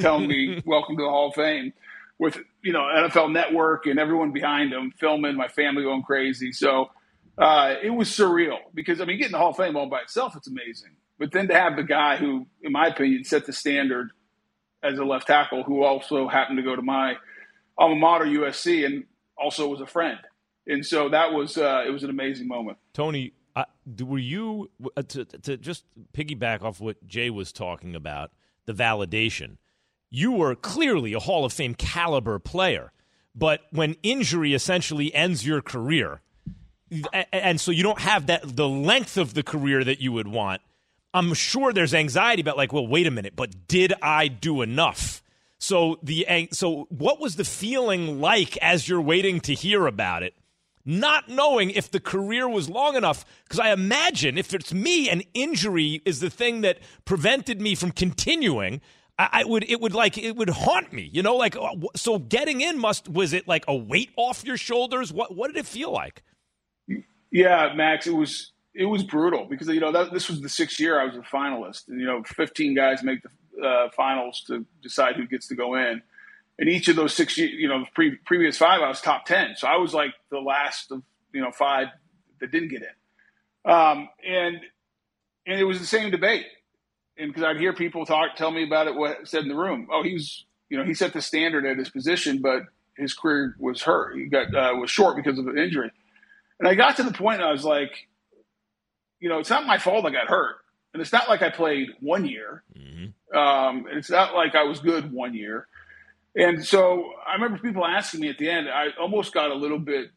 telling 0.00 0.28
me, 0.28 0.62
"Welcome 0.66 0.96
to 0.96 1.02
the 1.02 1.08
Hall 1.08 1.28
of 1.28 1.34
Fame." 1.34 1.72
With 2.18 2.38
you 2.62 2.72
know 2.74 2.80
NFL 2.82 3.32
Network 3.32 3.86
and 3.86 3.98
everyone 3.98 4.32
behind 4.32 4.72
him 4.72 4.92
filming, 5.00 5.36
my 5.36 5.48
family 5.48 5.82
going 5.82 6.02
crazy. 6.02 6.52
So 6.52 6.90
uh, 7.38 7.76
it 7.82 7.90
was 7.90 8.10
surreal 8.10 8.58
because 8.74 9.00
I 9.00 9.06
mean, 9.06 9.16
getting 9.16 9.32
the 9.32 9.38
Hall 9.38 9.50
of 9.50 9.56
Fame 9.56 9.74
all 9.74 9.88
by 9.88 10.00
itself, 10.00 10.36
it's 10.36 10.46
amazing. 10.46 10.90
But 11.18 11.32
then 11.32 11.48
to 11.48 11.54
have 11.54 11.76
the 11.76 11.82
guy 11.82 12.16
who, 12.16 12.46
in 12.62 12.72
my 12.72 12.88
opinion, 12.88 13.24
set 13.24 13.46
the 13.46 13.52
standard 13.52 14.10
as 14.82 14.98
a 14.98 15.04
left 15.04 15.26
tackle, 15.26 15.62
who 15.62 15.82
also 15.82 16.28
happened 16.28 16.58
to 16.58 16.62
go 16.62 16.76
to 16.76 16.82
my 16.82 17.14
alma 17.76 17.96
mater, 17.96 18.26
USC, 18.26 18.84
and 18.84 19.04
also 19.36 19.68
was 19.68 19.80
a 19.80 19.86
friend, 19.86 20.18
and 20.66 20.84
so 20.84 21.08
that 21.08 21.32
was 21.32 21.56
uh, 21.56 21.84
it 21.86 21.90
was 21.90 22.04
an 22.04 22.10
amazing 22.10 22.48
moment. 22.48 22.76
Tony, 22.92 23.32
were 23.98 24.18
you 24.18 24.70
uh, 24.96 25.02
to, 25.02 25.24
to 25.24 25.56
just 25.56 25.84
piggyback 26.12 26.62
off 26.62 26.80
what 26.80 27.06
Jay 27.06 27.30
was 27.30 27.52
talking 27.52 27.94
about 27.94 28.30
the 28.66 28.72
validation? 28.72 29.56
You 30.10 30.32
were 30.32 30.54
clearly 30.54 31.12
a 31.12 31.20
Hall 31.20 31.44
of 31.44 31.52
Fame 31.52 31.74
caliber 31.74 32.38
player, 32.38 32.92
but 33.34 33.62
when 33.70 33.96
injury 34.02 34.54
essentially 34.54 35.14
ends 35.14 35.46
your 35.46 35.62
career, 35.62 36.20
and 37.32 37.60
so 37.60 37.70
you 37.70 37.82
don't 37.82 38.00
have 38.00 38.26
that 38.26 38.56
the 38.56 38.68
length 38.68 39.16
of 39.16 39.34
the 39.34 39.42
career 39.42 39.84
that 39.84 40.00
you 40.00 40.12
would 40.12 40.28
want. 40.28 40.60
I'm 41.12 41.34
sure 41.34 41.72
there's 41.72 41.94
anxiety 41.94 42.40
about 42.40 42.56
like, 42.56 42.72
well, 42.72 42.86
wait 42.86 43.06
a 43.06 43.10
minute, 43.10 43.34
but 43.34 43.66
did 43.66 43.92
I 44.00 44.28
do 44.28 44.62
enough? 44.62 45.22
So 45.58 45.98
the 46.02 46.48
so 46.52 46.86
what 46.88 47.20
was 47.20 47.36
the 47.36 47.44
feeling 47.44 48.20
like 48.20 48.56
as 48.58 48.88
you're 48.88 49.00
waiting 49.00 49.40
to 49.40 49.54
hear 49.54 49.86
about 49.86 50.22
it? 50.22 50.34
Not 50.84 51.28
knowing 51.28 51.70
if 51.70 51.90
the 51.90 52.00
career 52.00 52.48
was 52.48 52.68
long 52.68 52.96
enough, 52.96 53.24
because 53.44 53.60
I 53.60 53.70
imagine 53.72 54.38
if 54.38 54.54
it's 54.54 54.72
me, 54.72 55.10
an 55.10 55.22
injury 55.34 56.00
is 56.04 56.20
the 56.20 56.30
thing 56.30 56.62
that 56.62 56.78
prevented 57.04 57.60
me 57.60 57.74
from 57.74 57.90
continuing. 57.90 58.80
I, 59.18 59.44
would 59.44 59.68
it 59.68 59.82
would 59.82 59.92
like 59.92 60.16
it 60.16 60.34
would 60.36 60.48
haunt 60.48 60.94
me. 60.94 61.10
You 61.12 61.22
know, 61.22 61.36
like 61.36 61.54
uh, 61.54 61.74
so 61.94 62.18
getting 62.18 62.62
in 62.62 62.78
must 62.78 63.06
was 63.06 63.34
it 63.34 63.46
like 63.46 63.64
a 63.68 63.76
weight 63.76 64.10
off 64.16 64.44
your 64.44 64.56
shoulders? 64.56 65.12
What 65.12 65.36
what 65.36 65.48
did 65.48 65.58
it 65.58 65.66
feel 65.66 65.92
like? 65.92 66.22
Yeah, 67.30 67.74
Max, 67.74 68.06
it 68.06 68.14
was 68.14 68.52
it 68.74 68.86
was 68.86 69.02
brutal 69.02 69.46
because 69.48 69.68
you 69.68 69.80
know 69.80 69.92
that, 69.92 70.12
this 70.12 70.28
was 70.28 70.40
the 70.40 70.48
sixth 70.48 70.80
year 70.80 71.00
I 71.00 71.04
was 71.04 71.16
a 71.16 71.20
finalist, 71.20 71.88
and 71.88 72.00
you 72.00 72.06
know, 72.06 72.22
15 72.24 72.74
guys 72.74 73.02
make 73.02 73.20
the 73.22 73.66
uh, 73.66 73.90
finals 73.96 74.42
to 74.46 74.64
decide 74.82 75.16
who 75.16 75.26
gets 75.26 75.48
to 75.48 75.54
go 75.54 75.74
in. 75.74 76.02
And 76.60 76.68
each 76.68 76.88
of 76.88 76.96
those 76.96 77.14
six, 77.14 77.38
you 77.38 77.68
know, 77.68 77.86
pre- 77.94 78.16
previous 78.16 78.58
five, 78.58 78.82
I 78.82 78.88
was 78.88 79.00
top 79.00 79.24
10. 79.24 79.56
So 79.56 79.66
I 79.66 79.78
was 79.78 79.94
like 79.94 80.12
the 80.30 80.40
last 80.40 80.92
of 80.92 81.02
you 81.32 81.40
know 81.40 81.50
five 81.50 81.88
that 82.40 82.52
didn't 82.52 82.68
get 82.68 82.82
in. 82.82 83.70
Um, 83.70 84.08
and 84.24 84.60
and 85.46 85.58
it 85.58 85.64
was 85.64 85.80
the 85.80 85.86
same 85.86 86.10
debate, 86.10 86.46
and 87.18 87.30
because 87.30 87.44
I'd 87.44 87.58
hear 87.58 87.72
people 87.72 88.04
talk, 88.04 88.36
tell 88.36 88.50
me 88.50 88.62
about 88.62 88.88
it, 88.88 88.94
what 88.94 89.26
said 89.26 89.42
in 89.42 89.48
the 89.48 89.56
room. 89.56 89.88
Oh, 89.90 90.02
he's, 90.02 90.44
you 90.68 90.76
know, 90.76 90.84
he 90.84 90.92
set 90.94 91.14
the 91.14 91.22
standard 91.22 91.64
at 91.64 91.78
his 91.78 91.88
position, 91.88 92.40
but 92.42 92.64
his 92.96 93.14
career 93.14 93.56
was 93.58 93.82
hurt. 93.82 94.16
He 94.16 94.26
got 94.26 94.54
uh, 94.54 94.74
was 94.76 94.90
short 94.90 95.16
because 95.16 95.38
of 95.38 95.46
an 95.46 95.58
injury. 95.58 95.90
And 96.58 96.68
I 96.68 96.74
got 96.74 96.96
to 96.96 97.02
the 97.02 97.12
point 97.12 97.40
I 97.40 97.50
was 97.50 97.64
like, 97.64 98.08
you 99.18 99.30
know, 99.30 99.38
it's 99.38 99.50
not 99.50 99.66
my 99.66 99.78
fault 99.78 100.04
I 100.04 100.10
got 100.10 100.28
hurt. 100.28 100.56
And 100.92 101.00
it's 101.00 101.12
not 101.12 101.28
like 101.28 101.40
I 101.40 101.50
played 101.50 101.88
one 102.00 102.26
year. 102.26 102.64
Mm-hmm. 102.76 103.36
Um, 103.36 103.86
it's 103.90 104.10
not 104.10 104.34
like 104.34 104.54
I 104.54 104.64
was 104.64 104.80
good 104.80 105.12
one 105.12 105.34
year. 105.34 105.68
And 106.34 106.64
so 106.64 107.12
I 107.26 107.34
remember 107.34 107.58
people 107.58 107.84
asking 107.84 108.20
me 108.20 108.28
at 108.28 108.38
the 108.38 108.48
end, 108.48 108.68
I 108.68 108.88
almost 109.00 109.34
got 109.34 109.50
a 109.50 109.54
little 109.54 109.78
bit, 109.78 110.10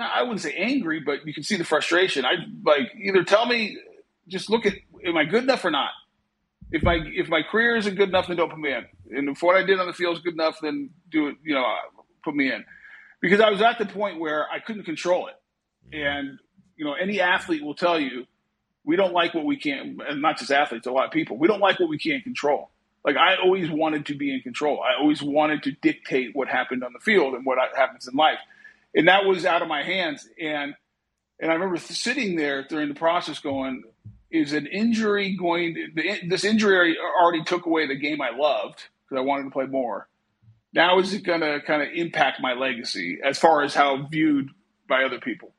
I 0.00 0.22
wouldn't 0.22 0.40
say 0.40 0.54
angry, 0.54 1.00
but 1.00 1.26
you 1.26 1.34
can 1.34 1.42
see 1.42 1.56
the 1.56 1.64
frustration. 1.64 2.24
I 2.24 2.34
like 2.64 2.92
either 3.00 3.24
tell 3.24 3.46
me, 3.46 3.76
just 4.28 4.48
look 4.48 4.66
at, 4.66 4.74
am 5.04 5.16
I 5.16 5.24
good 5.24 5.42
enough 5.42 5.64
or 5.64 5.70
not? 5.70 5.90
If 6.70 6.82
my 6.82 6.98
if 7.04 7.28
my 7.28 7.42
career 7.42 7.76
isn't 7.76 7.96
good 7.96 8.08
enough, 8.08 8.28
then 8.28 8.38
don't 8.38 8.48
put 8.48 8.58
me 8.58 8.72
in. 8.72 8.86
And 9.10 9.28
if 9.28 9.42
what 9.42 9.56
I 9.56 9.62
did 9.62 9.78
on 9.78 9.86
the 9.86 9.92
field 9.92 10.16
is 10.16 10.22
good 10.22 10.32
enough, 10.32 10.58
then 10.62 10.88
do 11.10 11.28
it. 11.28 11.36
You 11.44 11.54
know, 11.54 11.64
put 12.24 12.34
me 12.34 12.50
in. 12.50 12.64
Because 13.20 13.40
I 13.40 13.50
was 13.50 13.60
at 13.60 13.78
the 13.78 13.84
point 13.84 14.18
where 14.18 14.46
I 14.50 14.58
couldn't 14.58 14.84
control 14.84 15.28
it. 15.28 15.34
Mm-hmm. 15.94 16.06
And 16.06 16.38
you 16.76 16.86
know, 16.86 16.94
any 16.94 17.20
athlete 17.20 17.62
will 17.62 17.74
tell 17.74 18.00
you, 18.00 18.26
we 18.84 18.96
don't 18.96 19.12
like 19.12 19.34
what 19.34 19.44
we 19.44 19.58
can't. 19.58 20.00
And 20.08 20.22
not 20.22 20.38
just 20.38 20.50
athletes, 20.50 20.86
a 20.86 20.92
lot 20.92 21.04
of 21.04 21.10
people. 21.12 21.36
We 21.36 21.46
don't 21.46 21.60
like 21.60 21.78
what 21.78 21.90
we 21.90 21.98
can't 21.98 22.24
control. 22.24 22.70
Like 23.04 23.16
I 23.16 23.36
always 23.36 23.70
wanted 23.70 24.06
to 24.06 24.14
be 24.14 24.32
in 24.32 24.40
control. 24.40 24.80
I 24.80 25.00
always 25.00 25.22
wanted 25.22 25.64
to 25.64 25.72
dictate 25.72 26.34
what 26.34 26.48
happened 26.48 26.84
on 26.84 26.92
the 26.92 27.00
field 27.00 27.34
and 27.34 27.44
what 27.44 27.58
happens 27.76 28.06
in 28.06 28.14
life, 28.14 28.38
and 28.94 29.08
that 29.08 29.24
was 29.24 29.44
out 29.44 29.62
of 29.62 29.68
my 29.68 29.82
hands. 29.82 30.28
And 30.40 30.74
and 31.40 31.50
I 31.50 31.54
remember 31.54 31.78
sitting 31.78 32.36
there 32.36 32.64
during 32.64 32.88
the 32.88 32.94
process, 32.94 33.40
going, 33.40 33.82
"Is 34.30 34.52
an 34.52 34.66
injury 34.66 35.36
going? 35.36 35.74
To, 35.74 36.28
this 36.28 36.44
injury 36.44 36.96
already 37.20 37.42
took 37.42 37.66
away 37.66 37.88
the 37.88 37.96
game 37.96 38.20
I 38.20 38.30
loved 38.30 38.84
because 39.04 39.20
I 39.20 39.26
wanted 39.26 39.44
to 39.44 39.50
play 39.50 39.66
more. 39.66 40.08
Now 40.72 41.00
is 41.00 41.12
it 41.12 41.24
going 41.24 41.40
to 41.40 41.60
kind 41.66 41.82
of 41.82 41.88
impact 41.92 42.40
my 42.40 42.54
legacy 42.54 43.18
as 43.22 43.38
far 43.38 43.62
as 43.62 43.74
how 43.74 44.06
viewed 44.06 44.50
by 44.88 45.02
other 45.02 45.18
people?" 45.18 45.52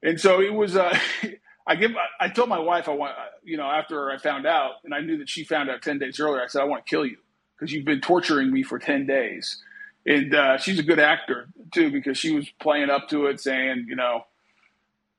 And 0.00 0.20
so 0.20 0.40
it 0.40 0.54
was. 0.54 0.76
Uh, 0.76 0.96
I 1.66 1.76
give. 1.76 1.92
I 2.20 2.28
told 2.28 2.48
my 2.48 2.58
wife 2.58 2.88
I 2.88 2.92
want. 2.92 3.14
You 3.42 3.56
know, 3.56 3.64
after 3.64 4.10
I 4.10 4.18
found 4.18 4.46
out, 4.46 4.72
and 4.84 4.94
I 4.94 5.00
knew 5.00 5.18
that 5.18 5.28
she 5.28 5.44
found 5.44 5.70
out 5.70 5.82
ten 5.82 5.98
days 5.98 6.20
earlier. 6.20 6.42
I 6.42 6.46
said 6.46 6.60
I 6.60 6.64
want 6.64 6.84
to 6.84 6.90
kill 6.90 7.06
you 7.06 7.16
because 7.56 7.72
you've 7.72 7.84
been 7.84 8.00
torturing 8.00 8.50
me 8.52 8.62
for 8.62 8.78
ten 8.78 9.06
days. 9.06 9.62
And 10.06 10.34
uh, 10.34 10.58
she's 10.58 10.78
a 10.78 10.82
good 10.82 10.98
actor 10.98 11.48
too 11.72 11.90
because 11.90 12.18
she 12.18 12.34
was 12.34 12.48
playing 12.60 12.90
up 12.90 13.08
to 13.08 13.26
it, 13.26 13.40
saying, 13.40 13.86
you 13.88 13.96
know, 13.96 14.26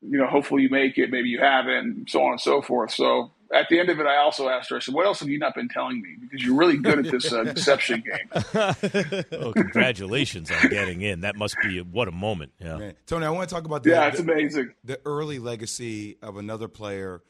you 0.02 0.20
know, 0.20 0.28
hopefully 0.28 0.64
you 0.64 0.70
make 0.70 0.98
it, 0.98 1.10
maybe 1.10 1.30
you 1.30 1.40
haven't, 1.40 1.74
and 1.74 2.10
so 2.10 2.24
on 2.24 2.34
and 2.34 2.42
so 2.42 2.62
forth. 2.62 2.92
So 2.92 3.32
at 3.54 3.70
the 3.70 3.80
end 3.80 3.90
of 3.90 4.00
it, 4.00 4.06
I 4.06 4.18
also 4.18 4.50
asked 4.50 4.70
her, 4.70 4.78
I 4.78 4.80
said, 4.80 4.94
what 4.94 5.06
else 5.06 5.20
have 5.20 5.30
you 5.30 5.38
not 5.38 5.56
been 5.56 5.68
telling 5.68 6.02
me? 6.02 6.16
Because 6.20 6.44
you're 6.44 6.56
really 6.56 6.78
good 6.78 7.06
at 7.06 7.12
this 7.12 7.32
uh, 7.32 7.44
deception 7.56 8.04
game. 8.06 9.24
oh, 9.32 9.54
congratulations 9.54 10.52
on 10.52 10.70
getting 10.70 11.02
in. 11.02 11.22
That 11.22 11.36
must 11.36 11.56
be, 11.62 11.80
a, 11.80 11.84
what 11.84 12.08
a 12.08 12.12
moment. 12.12 12.54
Yeah. 12.60 12.78
Man. 12.78 12.94
Tony, 13.06 13.26
I 13.26 13.30
want 13.30 13.48
to 13.48 13.56
talk 13.56 13.66
about 13.66 13.84
the, 13.84 13.92
yeah, 13.92 14.08
it's 14.08 14.18
the, 14.20 14.32
amazing. 14.32 14.74
The 14.84 15.00
early 15.06 15.40
legacy 15.40 16.18
of 16.22 16.38
another 16.38 16.68
player. 16.68 17.22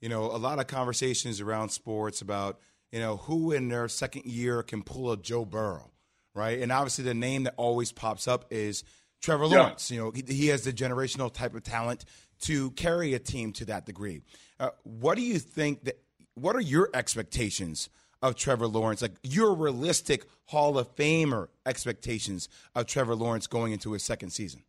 You 0.00 0.08
know, 0.08 0.24
a 0.24 0.36
lot 0.36 0.58
of 0.58 0.66
conversations 0.66 1.40
around 1.40 1.70
sports 1.70 2.20
about, 2.20 2.60
you 2.92 3.00
know, 3.00 3.16
who 3.16 3.52
in 3.52 3.68
their 3.68 3.88
second 3.88 4.26
year 4.26 4.62
can 4.62 4.82
pull 4.82 5.10
a 5.12 5.16
Joe 5.16 5.44
Burrow, 5.44 5.90
right? 6.34 6.58
And 6.60 6.70
obviously 6.70 7.04
the 7.04 7.14
name 7.14 7.44
that 7.44 7.54
always 7.56 7.90
pops 7.90 8.28
up 8.28 8.44
is 8.50 8.84
Trevor 9.22 9.46
Lawrence. 9.46 9.90
Yeah. 9.90 9.94
You 9.96 10.02
know, 10.02 10.10
he, 10.10 10.24
he 10.28 10.46
has 10.48 10.64
the 10.64 10.72
generational 10.72 11.32
type 11.32 11.54
of 11.54 11.62
talent 11.62 12.04
to 12.42 12.70
carry 12.72 13.14
a 13.14 13.18
team 13.18 13.52
to 13.54 13.64
that 13.66 13.86
degree. 13.86 14.20
Uh, 14.58 14.70
what 14.82 15.16
do 15.16 15.22
you 15.22 15.38
think 15.38 15.84
that? 15.84 15.98
What 16.34 16.56
are 16.56 16.60
your 16.60 16.90
expectations 16.94 17.88
of 18.22 18.34
Trevor 18.36 18.66
Lawrence? 18.66 19.02
Like 19.02 19.12
your 19.22 19.54
realistic 19.54 20.26
Hall 20.46 20.78
of 20.78 20.94
Famer 20.96 21.48
expectations 21.66 22.48
of 22.74 22.86
Trevor 22.86 23.14
Lawrence 23.14 23.46
going 23.46 23.72
into 23.72 23.92
his 23.92 24.02
second 24.02 24.30
season? 24.30 24.62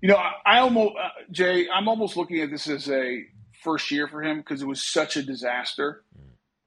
You 0.00 0.08
know, 0.08 0.16
I, 0.16 0.32
I 0.46 0.58
almost 0.60 0.94
uh, 0.96 1.08
Jay, 1.30 1.66
I'm 1.68 1.88
almost 1.88 2.16
looking 2.16 2.40
at 2.40 2.50
this 2.50 2.68
as 2.68 2.88
a 2.90 3.24
first 3.62 3.90
year 3.90 4.08
for 4.08 4.22
him 4.22 4.38
because 4.38 4.62
it 4.62 4.66
was 4.66 4.82
such 4.82 5.16
a 5.16 5.22
disaster 5.22 6.04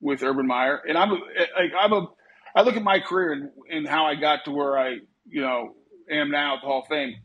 with 0.01 0.23
Urban 0.23 0.47
Meyer, 0.47 0.81
and 0.87 0.97
I'm 0.97 1.11
like 1.11 1.73
I'm 1.79 1.93
a 1.93 2.07
I 2.55 2.63
look 2.63 2.75
at 2.75 2.83
my 2.83 2.99
career 2.99 3.33
and, 3.33 3.49
and 3.69 3.87
how 3.87 4.05
I 4.05 4.15
got 4.15 4.45
to 4.45 4.51
where 4.51 4.77
I 4.77 4.97
you 5.27 5.41
know 5.41 5.75
am 6.09 6.31
now 6.31 6.55
at 6.55 6.61
the 6.61 6.67
Hall 6.67 6.81
of 6.81 6.87
Fame 6.87 7.15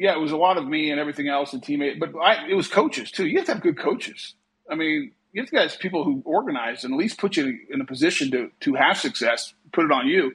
yeah, 0.00 0.14
it 0.14 0.18
was 0.18 0.32
a 0.32 0.36
lot 0.38 0.56
of 0.56 0.66
me 0.66 0.90
and 0.90 0.98
everything 0.98 1.28
else 1.28 1.52
and 1.52 1.60
teammate, 1.62 2.00
but 2.00 2.18
I, 2.18 2.48
it 2.48 2.54
was 2.54 2.68
coaches 2.68 3.10
too. 3.10 3.26
You 3.26 3.36
have 3.36 3.46
to 3.46 3.52
have 3.52 3.62
good 3.62 3.78
coaches. 3.78 4.32
I 4.68 4.74
mean, 4.74 5.12
you 5.32 5.42
have 5.42 5.50
to 5.50 5.58
have 5.58 5.78
people 5.78 6.04
who 6.04 6.22
organize 6.24 6.84
and 6.84 6.94
at 6.94 6.96
least 6.96 7.18
put 7.18 7.36
you 7.36 7.58
in 7.68 7.82
a 7.82 7.84
position 7.84 8.30
to 8.30 8.50
to 8.60 8.74
have 8.74 8.96
success. 8.96 9.52
Put 9.72 9.84
it 9.84 9.92
on 9.92 10.08
you, 10.08 10.32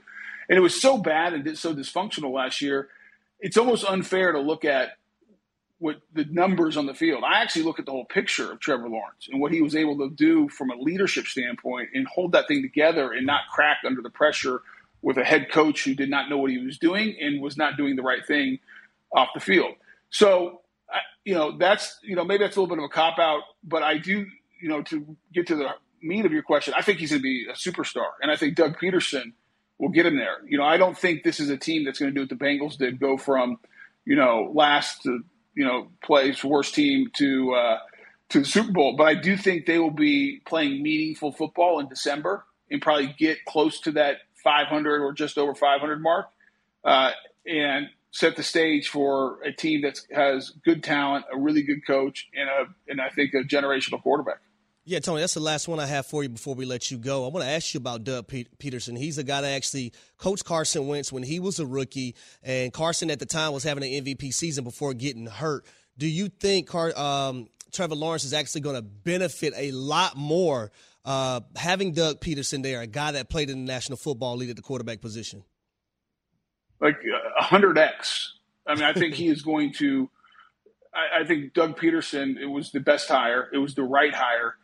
and 0.47 0.57
it 0.57 0.61
was 0.61 0.79
so 0.79 0.99
bad 0.99 1.33
and 1.33 1.57
so 1.57 1.73
dysfunctional 1.73 2.31
last 2.31 2.61
year. 2.61 2.89
It's 3.39 3.57
almost 3.57 3.85
unfair 3.85 4.33
to 4.33 4.39
look 4.39 4.65
at 4.65 4.97
what 5.79 5.97
the 6.13 6.25
numbers 6.25 6.77
on 6.77 6.85
the 6.85 6.93
field. 6.93 7.23
I 7.25 7.41
actually 7.41 7.63
look 7.63 7.79
at 7.79 7.87
the 7.87 7.91
whole 7.91 8.05
picture 8.05 8.51
of 8.51 8.59
Trevor 8.59 8.87
Lawrence 8.87 9.27
and 9.31 9.41
what 9.41 9.51
he 9.51 9.63
was 9.63 9.75
able 9.75 9.97
to 9.97 10.11
do 10.11 10.47
from 10.47 10.69
a 10.69 10.75
leadership 10.75 11.25
standpoint 11.25 11.89
and 11.95 12.07
hold 12.07 12.33
that 12.33 12.47
thing 12.47 12.61
together 12.61 13.11
and 13.11 13.25
not 13.25 13.41
crack 13.51 13.79
under 13.83 14.03
the 14.03 14.11
pressure 14.11 14.61
with 15.01 15.17
a 15.17 15.23
head 15.23 15.51
coach 15.51 15.83
who 15.83 15.95
did 15.95 16.09
not 16.11 16.29
know 16.29 16.37
what 16.37 16.51
he 16.51 16.59
was 16.59 16.77
doing 16.77 17.15
and 17.19 17.41
was 17.41 17.57
not 17.57 17.77
doing 17.77 17.95
the 17.95 18.03
right 18.03 18.25
thing 18.27 18.59
off 19.13 19.29
the 19.33 19.39
field. 19.39 19.73
So, 20.09 20.61
you 21.23 21.33
know, 21.33 21.57
that's, 21.57 21.99
you 22.03 22.15
know, 22.15 22.23
maybe 22.23 22.43
that's 22.43 22.55
a 22.55 22.61
little 22.61 22.73
bit 22.75 22.81
of 22.81 22.85
a 22.85 22.93
cop 22.93 23.19
out, 23.19 23.41
but 23.63 23.83
I 23.83 23.97
do, 23.97 24.25
you 24.61 24.69
know, 24.69 24.81
to 24.83 25.17
get 25.33 25.47
to 25.47 25.55
the 25.55 25.69
meat 26.01 26.25
of 26.25 26.31
your 26.31 26.43
question, 26.43 26.73
I 26.77 26.81
think 26.81 26.99
he's 26.99 27.09
going 27.09 27.21
to 27.21 27.23
be 27.23 27.47
a 27.49 27.53
superstar. 27.53 28.09
And 28.21 28.31
I 28.31 28.35
think 28.35 28.55
Doug 28.55 28.77
Pederson 28.77 29.33
will 29.79 29.89
get 29.89 30.05
him 30.05 30.15
there. 30.15 30.37
You 30.47 30.57
know, 30.57 30.63
I 30.63 30.77
don't 30.77 30.97
think 30.97 31.23
this 31.23 31.39
is 31.39 31.49
a 31.49 31.57
team 31.57 31.83
that's 31.83 31.99
going 31.99 32.13
to 32.13 32.15
do 32.15 32.21
what 32.21 32.29
the 32.29 32.35
Bengals 32.35 32.77
did 32.77 32.99
go 32.99 33.17
from, 33.17 33.57
you 34.05 34.15
know, 34.15 34.51
last 34.53 35.03
to, 35.03 35.19
you 35.55 35.65
know, 35.65 35.89
plays 36.03 36.43
worst 36.43 36.75
team 36.75 37.07
to, 37.17 37.53
uh, 37.53 37.77
to 38.29 38.39
the 38.39 38.45
Super 38.45 38.71
Bowl. 38.71 38.95
But 38.95 39.05
I 39.05 39.15
do 39.15 39.35
think 39.35 39.65
they 39.65 39.79
will 39.79 39.91
be 39.91 40.41
playing 40.45 40.83
meaningful 40.83 41.31
football 41.31 41.79
in 41.79 41.89
December 41.89 42.45
and 42.69 42.81
probably 42.81 43.13
get 43.17 43.43
close 43.45 43.79
to 43.81 43.93
that 43.93 44.17
500 44.43 45.01
or 45.01 45.13
just 45.13 45.37
over 45.37 45.55
500 45.55 46.01
mark. 46.01 46.27
Uh, 46.83 47.11
and 47.47 47.87
set 48.15 48.37
the 48.37 48.43
stage 48.43 48.87
for 48.87 49.41
a 49.43 49.51
team 49.51 49.81
that 49.81 49.99
has 50.09 50.51
good 50.63 50.81
talent, 50.81 51.25
a 51.31 51.37
really 51.37 51.61
good 51.61 51.85
coach, 51.85 52.29
and 52.33 52.49
a 52.49 52.73
and 52.87 53.01
I 53.01 53.09
think 53.09 53.33
a 53.33 53.43
generational 53.43 54.01
quarterback. 54.01 54.37
Yeah, 54.85 54.99
Tony, 54.99 55.19
that's 55.19 55.33
the 55.33 55.41
last 55.41 55.67
one 55.67 55.79
I 55.79 55.85
have 55.85 56.05
for 56.05 56.23
you 56.23 56.29
before 56.29 56.55
we 56.55 56.63
let 56.63 56.91
you 56.91 56.97
go. 56.97 57.25
I 57.25 57.29
want 57.29 57.43
to 57.43 57.51
ask 57.51 57.73
you 57.73 57.79
about 57.79 58.03
Doug 58.03 58.27
Pederson. 58.27 58.97
He's 58.97 59.17
the 59.17 59.23
guy 59.23 59.41
that 59.41 59.51
actually 59.51 59.93
coached 60.17 60.45
Carson 60.45 60.87
Wentz 60.87 61.11
when 61.11 61.23
he 61.23 61.39
was 61.39 61.59
a 61.59 61.65
rookie, 61.65 62.15
and 62.41 62.71
Carson 62.71 63.11
at 63.11 63.19
the 63.19 63.25
time 63.25 63.51
was 63.51 63.63
having 63.63 63.83
an 63.83 64.05
MVP 64.05 64.33
season 64.33 64.63
before 64.63 64.93
getting 64.93 65.25
hurt. 65.25 65.65
Do 65.97 66.07
you 66.07 66.29
think 66.29 66.67
Car- 66.67 66.97
um, 66.97 67.47
Trevor 67.73 67.95
Lawrence 67.95 68.23
is 68.23 68.33
actually 68.33 68.61
going 68.61 68.75
to 68.75 68.81
benefit 68.81 69.53
a 69.57 69.71
lot 69.71 70.15
more 70.15 70.71
uh, 71.03 71.41
having 71.55 71.91
Doug 71.91 72.21
Pederson 72.21 72.63
there, 72.63 72.79
a 72.79 72.87
guy 72.87 73.11
that 73.11 73.29
played 73.29 73.49
in 73.49 73.65
the 73.65 73.71
National 73.71 73.97
Football 73.97 74.37
League 74.37 74.51
at 74.51 74.55
the 74.55 74.61
quarterback 74.61 75.01
position? 75.01 75.43
Like 76.79 76.97
a 77.37 77.43
hundred 77.43 77.77
x. 77.77 78.33
I 78.67 78.75
mean, 78.75 78.83
I 78.83 78.93
think 78.93 79.15
he 79.15 79.27
is 79.27 79.41
going 79.41 79.73
to. 79.73 80.09
I, 80.93 81.21
I, 81.21 81.25
think 81.25 81.53
Doug 81.53 81.77
Pederson. 81.77 82.37
It 82.37 82.47
was 82.47 82.71
the 82.71 82.79
best 82.79 83.07
hire. 83.07 83.49
It 83.53 83.59
was 83.59 83.75
the 83.75 83.83
right 83.83 84.13
hire. 84.13 84.55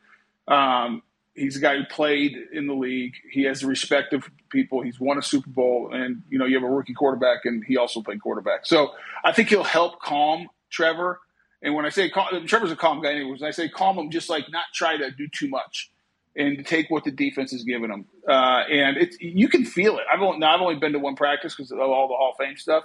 Um, 0.47 1.03
he's 1.35 1.57
a 1.57 1.59
guy 1.59 1.77
who 1.77 1.85
played 1.85 2.35
in 2.51 2.67
the 2.67 2.73
league. 2.73 3.13
He 3.31 3.43
has 3.43 3.61
the 3.61 3.67
respect 3.67 4.13
of 4.13 4.29
people. 4.49 4.81
He's 4.81 4.99
won 4.99 5.17
a 5.17 5.21
Super 5.21 5.49
Bowl, 5.49 5.91
and 5.93 6.23
you 6.29 6.37
know 6.37 6.45
you 6.45 6.55
have 6.55 6.63
a 6.63 6.69
rookie 6.69 6.93
quarterback, 6.93 7.45
and 7.45 7.63
he 7.63 7.77
also 7.77 8.01
played 8.01 8.21
quarterback. 8.21 8.65
So 8.65 8.91
I 9.23 9.31
think 9.31 9.49
he'll 9.49 9.63
help 9.63 10.01
calm 10.01 10.49
Trevor. 10.69 11.19
And 11.63 11.75
when 11.75 11.85
I 11.85 11.89
say 11.89 12.09
calm, 12.09 12.45
Trevor's 12.47 12.71
a 12.71 12.75
calm 12.75 13.01
guy, 13.01 13.11
anyways. 13.11 13.41
When 13.41 13.47
I 13.47 13.51
say 13.51 13.69
calm 13.69 13.97
him, 13.97 14.09
just 14.09 14.29
like 14.29 14.49
not 14.49 14.65
try 14.73 14.97
to 14.97 15.11
do 15.11 15.27
too 15.27 15.47
much 15.47 15.90
and 16.35 16.65
take 16.65 16.89
what 16.89 17.03
the 17.03 17.11
defense 17.11 17.53
is 17.53 17.63
giving 17.63 17.89
them. 17.89 18.05
Uh, 18.27 18.63
and 18.71 18.97
it's 18.97 19.17
you 19.19 19.49
can 19.49 19.65
feel 19.65 19.97
it. 19.97 20.05
I've 20.11 20.21
only, 20.21 20.39
now 20.39 20.55
I've 20.55 20.61
only 20.61 20.75
been 20.75 20.93
to 20.93 20.99
one 20.99 21.15
practice 21.15 21.55
because 21.55 21.71
of 21.71 21.79
all 21.79 22.07
the 22.07 22.15
Hall 22.15 22.31
of 22.31 22.45
Fame 22.45 22.57
stuff 22.57 22.83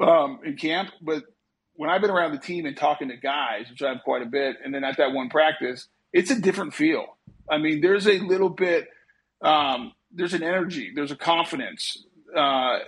um, 0.00 0.40
in 0.44 0.56
camp, 0.56 0.90
but 1.00 1.24
when 1.74 1.90
I've 1.90 2.00
been 2.00 2.10
around 2.10 2.32
the 2.32 2.38
team 2.38 2.66
and 2.66 2.76
talking 2.76 3.08
to 3.08 3.16
guys, 3.16 3.70
which 3.70 3.82
I 3.82 3.90
have 3.90 4.02
quite 4.04 4.22
a 4.22 4.26
bit, 4.26 4.56
and 4.64 4.74
then 4.74 4.84
at 4.84 4.98
that 4.98 5.12
one 5.12 5.30
practice, 5.30 5.88
it's 6.12 6.30
a 6.30 6.40
different 6.40 6.74
feel. 6.74 7.18
I 7.50 7.58
mean, 7.58 7.80
there's 7.80 8.06
a 8.08 8.18
little 8.18 8.50
bit 8.50 8.88
Um, 9.42 9.92
there's 10.12 10.34
an 10.34 10.42
energy, 10.42 10.92
there's 10.94 11.12
a 11.12 11.16
confidence. 11.16 11.98
Uh, 12.36 12.80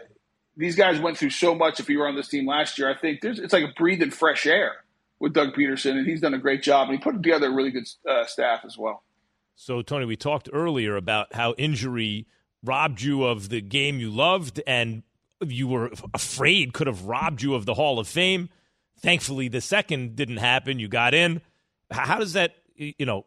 these 0.57 0.77
guys 0.77 1.01
went 1.01 1.19
through 1.19 1.31
so 1.31 1.55
much. 1.55 1.81
If 1.81 1.91
you 1.91 2.01
were 2.01 2.09
on 2.09 2.17
this 2.17 2.29
team 2.29 2.47
last 2.47 2.79
year, 2.79 2.91
I 2.91 2.97
think 2.97 3.21
there's 3.23 3.41
it's 3.41 3.53
like 3.53 3.65
a 3.65 3.75
breathing 3.77 4.13
fresh 4.13 4.47
air 4.47 4.73
with 5.21 5.35
Doug 5.35 5.55
Pederson, 5.55 5.93
and 5.99 6.07
he's 6.07 6.21
done 6.21 6.35
a 6.35 6.39
great 6.39 6.63
job. 6.63 6.89
And 6.89 6.99
he 6.99 7.03
put 7.03 7.15
together 7.15 7.49
a 7.49 7.55
really 7.55 7.71
good 7.73 7.89
uh, 8.09 8.27
staff 8.27 8.65
as 8.65 8.77
well. 8.79 9.04
So, 9.55 9.83
Tony, 9.83 10.05
we 10.05 10.17
talked 10.17 10.49
earlier 10.53 10.97
about 10.97 11.35
how 11.35 11.55
injury 11.55 12.27
robbed 12.63 13.03
you 13.03 13.25
of 13.25 13.49
the 13.49 13.61
game 13.61 14.01
you 14.01 14.11
loved, 14.11 14.61
and 14.67 15.03
you 15.41 15.69
were 15.69 15.93
afraid 16.13 16.73
could 16.73 16.87
have 16.87 17.05
robbed 17.05 17.43
you 17.43 17.55
of 17.55 17.67
the 17.67 17.75
Hall 17.75 17.99
of 17.99 18.09
Fame. 18.09 18.49
Thankfully, 18.99 19.49
the 19.49 19.61
second 19.61 20.17
didn't 20.17 20.39
happen. 20.39 20.79
You 20.79 20.89
got 20.89 21.15
in. 21.15 21.41
How 21.91 22.19
does 22.19 22.33
that, 22.33 22.57
you 22.77 23.07
know, 23.07 23.27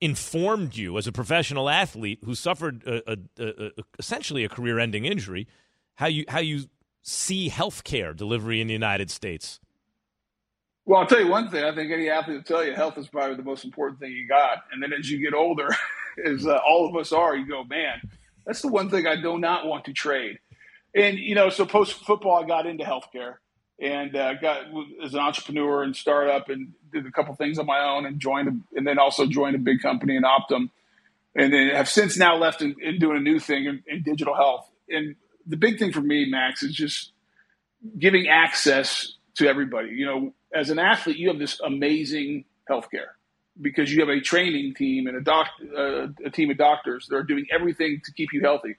informed 0.00 0.76
you 0.76 0.98
as 0.98 1.06
a 1.06 1.12
professional 1.12 1.68
athlete 1.68 2.18
who 2.24 2.34
suffered 2.34 2.82
a, 2.84 3.12
a, 3.12 3.16
a, 3.38 3.70
essentially 3.98 4.44
a 4.44 4.48
career-ending 4.48 5.04
injury? 5.04 5.46
How 5.94 6.06
you 6.06 6.24
how 6.28 6.40
you 6.40 6.64
see 7.02 7.50
healthcare 7.50 8.16
delivery 8.16 8.60
in 8.60 8.66
the 8.66 8.72
United 8.72 9.10
States? 9.10 9.60
Well, 10.90 10.98
I'll 10.98 11.06
tell 11.06 11.20
you 11.20 11.28
one 11.28 11.48
thing. 11.48 11.62
I 11.62 11.72
think 11.72 11.92
any 11.92 12.10
athlete 12.10 12.38
will 12.38 12.42
tell 12.42 12.64
you 12.64 12.74
health 12.74 12.98
is 12.98 13.06
probably 13.06 13.36
the 13.36 13.44
most 13.44 13.64
important 13.64 14.00
thing 14.00 14.10
you 14.10 14.26
got. 14.26 14.64
And 14.72 14.82
then 14.82 14.92
as 14.92 15.08
you 15.08 15.18
get 15.18 15.34
older, 15.34 15.68
as 16.26 16.48
uh, 16.48 16.58
all 16.68 16.88
of 16.88 16.96
us 16.96 17.12
are, 17.12 17.36
you 17.36 17.46
go, 17.46 17.62
man, 17.62 18.00
that's 18.44 18.60
the 18.60 18.66
one 18.66 18.90
thing 18.90 19.06
I 19.06 19.14
do 19.14 19.38
not 19.38 19.66
want 19.66 19.84
to 19.84 19.92
trade. 19.92 20.40
And 20.92 21.16
you 21.16 21.36
know, 21.36 21.48
so 21.48 21.64
post 21.64 21.92
football, 21.92 22.42
I 22.42 22.44
got 22.44 22.66
into 22.66 22.82
healthcare 22.82 23.34
and 23.80 24.16
uh, 24.16 24.34
got 24.40 24.62
as 25.04 25.14
an 25.14 25.20
entrepreneur 25.20 25.84
and 25.84 25.94
startup 25.94 26.48
and 26.48 26.72
did 26.92 27.06
a 27.06 27.12
couple 27.12 27.36
things 27.36 27.60
on 27.60 27.66
my 27.66 27.78
own 27.78 28.04
and 28.04 28.18
joined, 28.18 28.64
and 28.74 28.84
then 28.84 28.98
also 28.98 29.26
joined 29.26 29.54
a 29.54 29.60
big 29.60 29.80
company 29.80 30.16
in 30.16 30.24
Optum, 30.24 30.70
and 31.36 31.52
then 31.52 31.68
have 31.68 31.88
since 31.88 32.16
now 32.16 32.34
left 32.34 32.62
and, 32.62 32.74
doing 32.98 33.16
a 33.16 33.20
new 33.20 33.38
thing 33.38 33.66
in, 33.66 33.84
in 33.86 34.02
digital 34.02 34.34
health. 34.34 34.68
And 34.88 35.14
the 35.46 35.56
big 35.56 35.78
thing 35.78 35.92
for 35.92 36.00
me, 36.00 36.28
Max, 36.28 36.64
is 36.64 36.74
just 36.74 37.12
giving 37.96 38.26
access 38.26 39.14
to 39.36 39.48
everybody. 39.48 39.90
You 39.90 40.06
know, 40.06 40.34
as 40.54 40.70
an 40.70 40.78
athlete, 40.78 41.16
you 41.16 41.28
have 41.28 41.38
this 41.38 41.60
amazing 41.60 42.44
healthcare 42.68 43.12
because 43.60 43.92
you 43.92 44.00
have 44.00 44.08
a 44.08 44.20
training 44.20 44.74
team 44.74 45.06
and 45.06 45.16
a 45.16 45.20
doc, 45.20 45.48
uh, 45.76 46.08
a 46.24 46.30
team 46.30 46.50
of 46.50 46.58
doctors 46.58 47.06
that 47.08 47.16
are 47.16 47.22
doing 47.22 47.46
everything 47.52 48.00
to 48.04 48.12
keep 48.12 48.32
you 48.32 48.40
healthy. 48.40 48.76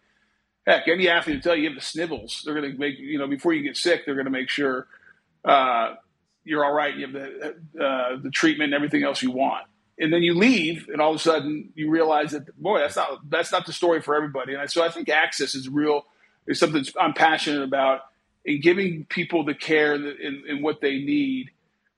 Heck, 0.66 0.88
any 0.88 1.10
athlete 1.10 1.38
will 1.38 1.42
tell 1.42 1.56
you 1.56 1.64
you 1.64 1.70
have 1.70 1.76
the 1.76 1.86
snivels. 1.86 2.44
They're 2.46 2.54
going 2.54 2.72
to 2.72 2.78
make 2.78 2.98
you 3.00 3.18
know 3.18 3.28
before 3.28 3.54
you 3.54 3.64
get 3.64 3.78
sick, 3.78 4.06
they're 4.06 4.16
going 4.16 4.26
to 4.26 4.32
make 4.32 4.50
sure 4.50 4.88
uh, 5.44 5.96
you're 6.44 6.64
all 6.64 6.74
right. 6.74 6.96
You 6.96 7.08
have 7.08 7.14
the 7.14 7.84
uh, 7.84 8.18
the 8.22 8.30
treatment 8.30 8.74
and 8.74 8.74
everything 8.74 9.04
else 9.04 9.22
you 9.22 9.32
want. 9.32 9.66
And 10.00 10.12
then 10.12 10.24
you 10.24 10.34
leave, 10.34 10.88
and 10.92 11.02
all 11.02 11.12
of 11.12 11.16
a 11.18 11.20
sudden 11.20 11.72
you 11.76 11.90
realize 11.90 12.32
that 12.32 12.56
boy, 12.60 12.80
that's 12.80 12.96
not 12.96 13.30
that's 13.30 13.52
not 13.52 13.66
the 13.66 13.74
story 13.74 14.02
for 14.02 14.16
everybody. 14.16 14.54
And 14.54 14.70
so 14.70 14.84
I 14.84 14.90
think 14.90 15.10
access 15.10 15.56
is 15.56 15.68
real 15.68 16.06
is 16.48 16.60
something 16.60 16.86
I'm 17.00 17.14
passionate 17.14 17.64
about 17.64 18.02
in 18.46 18.62
giving 18.62 19.06
people 19.06 19.44
the 19.44 19.54
care 19.54 19.94
and, 19.94 20.64
what 20.64 20.82
they 20.82 20.98
need 20.98 21.52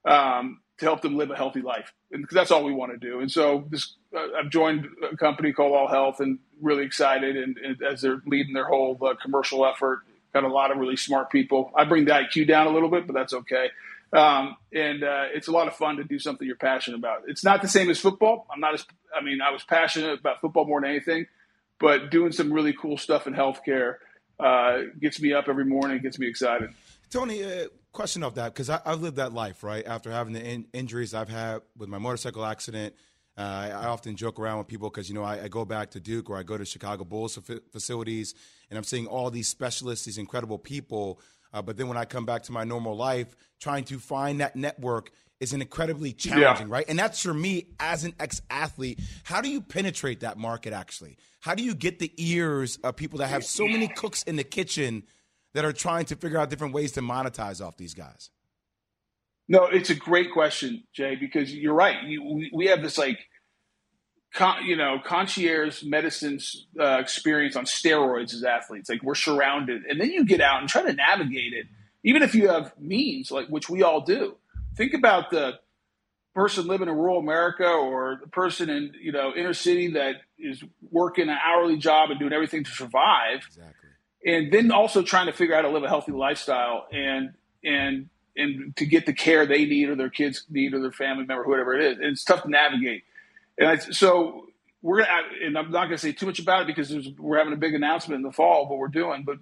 um, 0.04 0.60
to 0.78 0.84
help 0.84 1.02
them 1.02 1.16
live 1.16 1.30
a 1.30 1.36
healthy 1.36 1.62
life. 1.62 1.92
Because 2.10 2.34
that's 2.34 2.50
all 2.50 2.64
we 2.64 2.72
want 2.72 2.92
to 2.92 2.98
do. 2.98 3.20
And 3.20 3.30
so 3.30 3.64
this, 3.70 3.94
uh, 4.14 4.26
I've 4.38 4.50
joined 4.50 4.86
a 5.10 5.16
company 5.16 5.52
called 5.52 5.72
All 5.72 5.88
Health 5.88 6.20
and 6.20 6.38
really 6.60 6.84
excited. 6.84 7.36
And, 7.36 7.56
and 7.58 7.82
as 7.82 8.02
they're 8.02 8.22
leading 8.26 8.54
their 8.54 8.66
whole 8.66 8.98
uh, 9.02 9.14
commercial 9.20 9.66
effort, 9.66 10.02
got 10.32 10.44
a 10.44 10.48
lot 10.48 10.70
of 10.70 10.78
really 10.78 10.96
smart 10.96 11.30
people. 11.30 11.72
I 11.74 11.84
bring 11.84 12.04
the 12.04 12.12
IQ 12.12 12.48
down 12.48 12.66
a 12.66 12.70
little 12.70 12.90
bit, 12.90 13.06
but 13.06 13.14
that's 13.14 13.32
okay. 13.32 13.68
Um, 14.12 14.56
and 14.72 15.02
uh, 15.02 15.24
it's 15.32 15.48
a 15.48 15.52
lot 15.52 15.66
of 15.66 15.74
fun 15.74 15.96
to 15.96 16.04
do 16.04 16.18
something 16.18 16.46
you're 16.46 16.56
passionate 16.56 16.98
about. 16.98 17.22
It's 17.26 17.44
not 17.44 17.62
the 17.62 17.68
same 17.68 17.90
as 17.90 17.98
football. 17.98 18.46
I'm 18.52 18.60
not 18.60 18.74
as, 18.74 18.86
I 19.16 19.24
mean, 19.24 19.40
I 19.40 19.50
was 19.50 19.64
passionate 19.64 20.20
about 20.20 20.40
football 20.40 20.66
more 20.66 20.80
than 20.80 20.90
anything, 20.90 21.26
but 21.80 22.10
doing 22.10 22.32
some 22.32 22.52
really 22.52 22.72
cool 22.72 22.96
stuff 22.96 23.26
in 23.26 23.34
healthcare 23.34 23.96
uh, 24.40 24.78
gets 25.00 25.20
me 25.20 25.32
up 25.32 25.48
every 25.48 25.64
morning, 25.64 26.00
gets 26.00 26.18
me 26.18 26.26
excited. 26.26 26.70
Tony, 27.10 27.44
uh, 27.44 27.66
question 27.92 28.22
of 28.22 28.34
that 28.34 28.52
because 28.52 28.68
I've 28.68 29.00
lived 29.00 29.16
that 29.16 29.32
life 29.32 29.62
right 29.62 29.86
after 29.86 30.10
having 30.10 30.32
the 30.32 30.44
in- 30.44 30.66
injuries 30.72 31.14
I've 31.14 31.28
had 31.28 31.62
with 31.76 31.88
my 31.88 31.98
motorcycle 31.98 32.44
accident. 32.44 32.94
Uh, 33.36 33.40
I, 33.40 33.68
I 33.70 33.86
often 33.86 34.14
joke 34.16 34.38
around 34.38 34.58
with 34.58 34.68
people 34.68 34.90
because 34.90 35.08
you 35.08 35.14
know 35.14 35.24
I, 35.24 35.44
I, 35.44 35.48
go 35.48 35.64
back 35.64 35.90
to 35.92 36.00
Duke 36.00 36.30
or 36.30 36.36
I 36.36 36.44
go 36.44 36.56
to 36.56 36.64
Chicago 36.64 37.04
Bulls 37.04 37.38
facilities, 37.72 38.34
and 38.70 38.76
I'm 38.76 38.84
seeing 38.84 39.06
all 39.06 39.30
these 39.30 39.48
specialists, 39.48 40.04
these 40.04 40.18
incredible 40.18 40.58
people. 40.58 41.20
Uh, 41.52 41.62
but 41.62 41.76
then 41.76 41.88
when 41.88 41.96
I 41.96 42.04
come 42.04 42.26
back 42.26 42.42
to 42.44 42.52
my 42.52 42.64
normal 42.64 42.96
life, 42.96 43.36
trying 43.60 43.84
to 43.84 43.98
find 43.98 44.40
that 44.40 44.56
network 44.56 45.10
is 45.40 45.52
an 45.52 45.60
incredibly 45.60 46.12
challenging, 46.12 46.68
yeah. 46.68 46.74
right? 46.74 46.84
And 46.88 46.98
that's 46.98 47.22
for 47.22 47.34
me 47.34 47.68
as 47.80 48.04
an 48.04 48.14
ex 48.18 48.40
athlete. 48.50 49.00
How 49.24 49.40
do 49.40 49.50
you 49.50 49.60
penetrate 49.60 50.20
that 50.20 50.38
market 50.38 50.72
actually? 50.72 51.16
How 51.40 51.54
do 51.54 51.62
you 51.62 51.74
get 51.74 51.98
the 51.98 52.12
ears 52.16 52.78
of 52.82 52.96
people 52.96 53.18
that 53.18 53.28
have 53.28 53.44
so 53.44 53.66
many 53.66 53.88
cooks 53.88 54.22
in 54.22 54.36
the 54.36 54.44
kitchen 54.44 55.04
that 55.52 55.64
are 55.64 55.72
trying 55.72 56.06
to 56.06 56.16
figure 56.16 56.38
out 56.38 56.50
different 56.50 56.72
ways 56.72 56.92
to 56.92 57.02
monetize 57.02 57.64
off 57.64 57.76
these 57.76 57.94
guys? 57.94 58.30
No, 59.46 59.66
it's 59.66 59.90
a 59.90 59.94
great 59.94 60.32
question, 60.32 60.84
Jay, 60.94 61.16
because 61.16 61.54
you're 61.54 61.74
right. 61.74 62.02
You, 62.04 62.48
we 62.52 62.66
have 62.68 62.82
this 62.82 62.96
like, 62.96 63.18
con, 64.32 64.64
you 64.64 64.76
know, 64.76 64.98
concierge 65.04 65.82
medicine 65.82 66.40
uh, 66.80 66.98
experience 66.98 67.54
on 67.54 67.66
steroids 67.66 68.32
as 68.32 68.42
athletes. 68.42 68.88
Like 68.88 69.02
we're 69.02 69.14
surrounded, 69.14 69.82
and 69.84 70.00
then 70.00 70.10
you 70.10 70.24
get 70.24 70.40
out 70.40 70.60
and 70.60 70.68
try 70.68 70.82
to 70.82 70.94
navigate 70.94 71.52
it, 71.52 71.66
even 72.04 72.22
if 72.22 72.34
you 72.34 72.48
have 72.48 72.72
means, 72.80 73.30
like 73.30 73.48
which 73.48 73.68
we 73.68 73.82
all 73.82 74.00
do 74.00 74.36
think 74.74 74.94
about 74.94 75.30
the 75.30 75.58
person 76.34 76.66
living 76.66 76.88
in 76.88 76.94
rural 76.94 77.18
America 77.18 77.66
or 77.66 78.18
the 78.20 78.28
person 78.28 78.68
in 78.68 78.92
you 79.00 79.12
know 79.12 79.32
inner 79.34 79.54
city 79.54 79.92
that 79.92 80.16
is 80.38 80.62
working 80.90 81.28
an 81.28 81.38
hourly 81.44 81.76
job 81.76 82.10
and 82.10 82.18
doing 82.18 82.32
everything 82.32 82.64
to 82.64 82.70
survive, 82.70 83.44
exactly. 83.46 83.90
and 84.26 84.52
then 84.52 84.72
also 84.72 85.02
trying 85.02 85.26
to 85.26 85.32
figure 85.32 85.54
out 85.54 85.64
how 85.64 85.68
to 85.68 85.74
live 85.74 85.84
a 85.84 85.88
healthy 85.88 86.12
lifestyle 86.12 86.86
and 86.92 87.34
and 87.64 88.08
and 88.36 88.76
to 88.76 88.86
get 88.86 89.06
the 89.06 89.12
care 89.12 89.46
they 89.46 89.64
need 89.64 89.88
or 89.88 89.94
their 89.94 90.10
kids 90.10 90.44
need 90.50 90.74
or 90.74 90.80
their 90.80 90.92
family 90.92 91.24
member, 91.24 91.44
whatever 91.44 91.74
it 91.74 91.84
is. 91.84 91.98
And 91.98 92.06
it's 92.06 92.24
tough 92.24 92.42
to 92.42 92.50
navigate. 92.50 93.04
And 93.58 93.68
I, 93.68 93.76
so 93.76 94.46
we're 94.82 95.04
gonna, 95.04 95.22
and 95.44 95.56
I'm 95.56 95.70
not 95.70 95.86
going 95.86 95.96
to 95.96 95.98
say 95.98 96.12
too 96.12 96.26
much 96.26 96.40
about 96.40 96.62
it 96.62 96.66
because 96.66 96.92
we're 97.16 97.38
having 97.38 97.52
a 97.52 97.56
big 97.56 97.74
announcement 97.74 98.18
in 98.18 98.22
the 98.22 98.32
fall 98.32 98.64
of 98.64 98.70
what 98.70 98.78
we're 98.78 98.88
doing, 98.88 99.22
but 99.24 99.38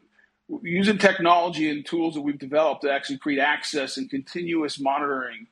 using 0.62 0.98
technology 0.98 1.70
and 1.70 1.84
tools 1.84 2.14
that 2.14 2.20
we've 2.20 2.38
developed 2.38 2.82
to 2.82 2.92
actually 2.92 3.18
create 3.18 3.40
access 3.40 3.96
and 3.96 4.10
continuous 4.10 4.78
monitoring 4.78 5.46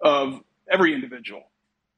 of 0.00 0.40
every 0.70 0.94
individual 0.94 1.42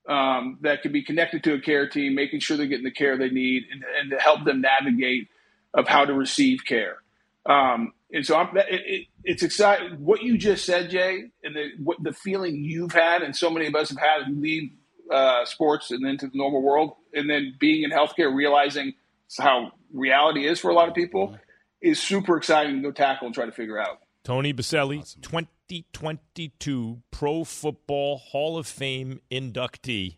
um, 0.08 0.58
that 0.60 0.82
can 0.82 0.92
be 0.92 1.02
connected 1.02 1.42
to 1.44 1.54
a 1.54 1.60
care 1.60 1.88
team, 1.88 2.14
making 2.14 2.40
sure 2.40 2.56
they're 2.56 2.66
getting 2.66 2.84
the 2.84 2.90
care 2.90 3.16
they 3.16 3.30
need, 3.30 3.64
and, 3.72 3.84
and 4.00 4.10
to 4.10 4.18
help 4.18 4.44
them 4.44 4.60
navigate 4.60 5.28
of 5.72 5.88
how 5.88 6.04
to 6.04 6.12
receive 6.12 6.64
care. 6.64 6.98
Um, 7.46 7.92
and 8.12 8.24
so 8.24 8.40
it, 8.40 8.48
it, 8.68 9.06
it's 9.24 9.42
exciting. 9.42 10.04
What 10.04 10.22
you 10.22 10.38
just 10.38 10.64
said, 10.64 10.90
Jay, 10.90 11.24
and 11.42 11.56
the, 11.56 11.70
what, 11.82 12.02
the 12.02 12.12
feeling 12.12 12.62
you've 12.62 12.92
had, 12.92 13.22
and 13.22 13.34
so 13.34 13.50
many 13.50 13.66
of 13.66 13.74
us 13.74 13.90
have 13.90 13.98
had, 13.98 14.40
leave 14.40 14.70
uh, 15.10 15.44
sports 15.44 15.90
and 15.90 16.06
into 16.06 16.26
the 16.26 16.38
normal 16.38 16.62
world, 16.62 16.92
and 17.12 17.28
then 17.28 17.54
being 17.58 17.82
in 17.82 17.90
healthcare, 17.90 18.34
realizing 18.34 18.94
how 19.38 19.72
reality 19.92 20.46
is 20.46 20.60
for 20.60 20.70
a 20.70 20.74
lot 20.74 20.88
of 20.88 20.94
people 20.94 21.36
is 21.84 22.00
super 22.00 22.36
exciting 22.36 22.76
to 22.76 22.82
go 22.82 22.90
tackle 22.90 23.26
and 23.26 23.34
try 23.34 23.44
to 23.44 23.52
figure 23.52 23.78
out. 23.78 24.00
Tony 24.24 24.54
Boselli, 24.54 25.00
awesome. 25.00 25.20
2022 25.20 27.02
Pro 27.10 27.44
Football 27.44 28.16
Hall 28.16 28.56
of 28.56 28.66
Fame 28.66 29.20
inductee. 29.30 30.16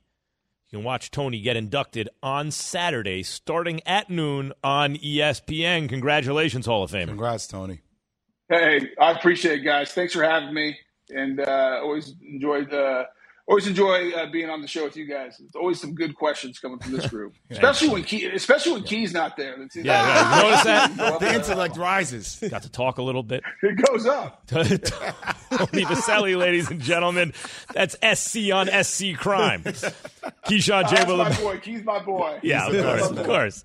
You 0.69 0.79
can 0.79 0.85
watch 0.85 1.11
Tony 1.11 1.41
get 1.41 1.57
inducted 1.57 2.09
on 2.23 2.51
Saturday, 2.53 3.23
starting 3.25 3.81
at 3.85 4.09
noon 4.09 4.53
on 4.63 4.97
ESPN. 4.97 5.89
Congratulations, 5.89 6.67
Hall 6.67 6.85
of 6.85 6.91
Fame. 6.91 7.09
Congrats, 7.09 7.49
Tony. 7.49 7.81
Hey, 8.49 8.91
I 9.01 9.11
appreciate 9.11 9.61
it, 9.61 9.65
guys. 9.65 9.93
Thanks 9.93 10.13
for 10.13 10.23
having 10.23 10.55
me, 10.55 10.77
and 11.11 11.41
uh, 11.41 11.81
always 11.83 12.15
enjoyed 12.23 12.71
the 12.71 13.07
always 13.47 13.67
enjoy 13.67 14.11
uh, 14.13 14.27
being 14.27 14.51
on 14.51 14.61
the 14.61 14.69
show 14.69 14.85
with 14.85 14.97
you 14.97 15.07
guys. 15.07 15.41
It's 15.41 15.55
always 15.55 15.81
some 15.81 15.95
good 15.95 16.17
questions 16.17 16.59
coming 16.59 16.79
from 16.79 16.93
this 16.93 17.07
group, 17.11 17.35
especially 17.51 17.89
when 17.89 18.03
Key, 18.05 18.27
especially 18.27 18.73
when 18.73 18.83
Key's 18.85 19.13
not 19.13 19.37
there. 19.37 19.57
yeah, 19.75 19.83
yeah. 19.83 20.43
notice 20.43 20.65
that 20.65 21.21
the 21.21 21.35
intellect 21.35 21.77
rises. 21.77 22.43
Got 22.51 22.63
to 22.63 22.71
talk 22.71 22.99
a 22.99 23.03
little 23.03 23.23
bit. 23.23 23.43
It 23.63 23.85
goes 23.85 24.07
up. 24.07 24.47
Tony 24.47 24.77
Boselli, 25.85 26.37
ladies 26.37 26.71
and 26.71 26.81
gentlemen, 26.81 27.33
that's 27.73 27.97
SC 27.97 28.53
on 28.53 28.69
SC 28.85 29.17
crime. 29.17 29.63
Keyshawn 30.47 30.89
J. 30.89 31.05
Will. 31.05 31.17
my 31.17 31.37
boy. 31.37 31.59
Key's 31.59 31.83
my 31.83 31.99
boy. 31.99 32.39
Yeah, 32.43 32.69
of 32.69 32.85
course, 32.85 33.11
of 33.11 33.27
course. 33.27 33.65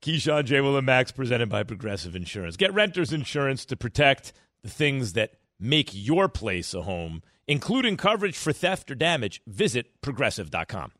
Keyshawn 0.00 0.44
J. 0.44 0.60
Will 0.60 0.76
and 0.76 0.86
Max 0.86 1.12
presented 1.12 1.48
by 1.48 1.64
Progressive 1.64 2.16
Insurance. 2.16 2.56
Get 2.56 2.72
renters 2.72 3.12
insurance 3.12 3.64
to 3.66 3.76
protect 3.76 4.32
the 4.62 4.70
things 4.70 5.12
that 5.14 5.32
make 5.60 5.90
your 5.92 6.28
place 6.28 6.72
a 6.72 6.82
home 6.82 7.22
including 7.46 7.96
coverage 7.96 8.36
for 8.36 8.52
theft 8.52 8.90
or 8.90 8.94
damage, 8.94 9.42
visit 9.46 10.00
progressive.com. 10.00 10.92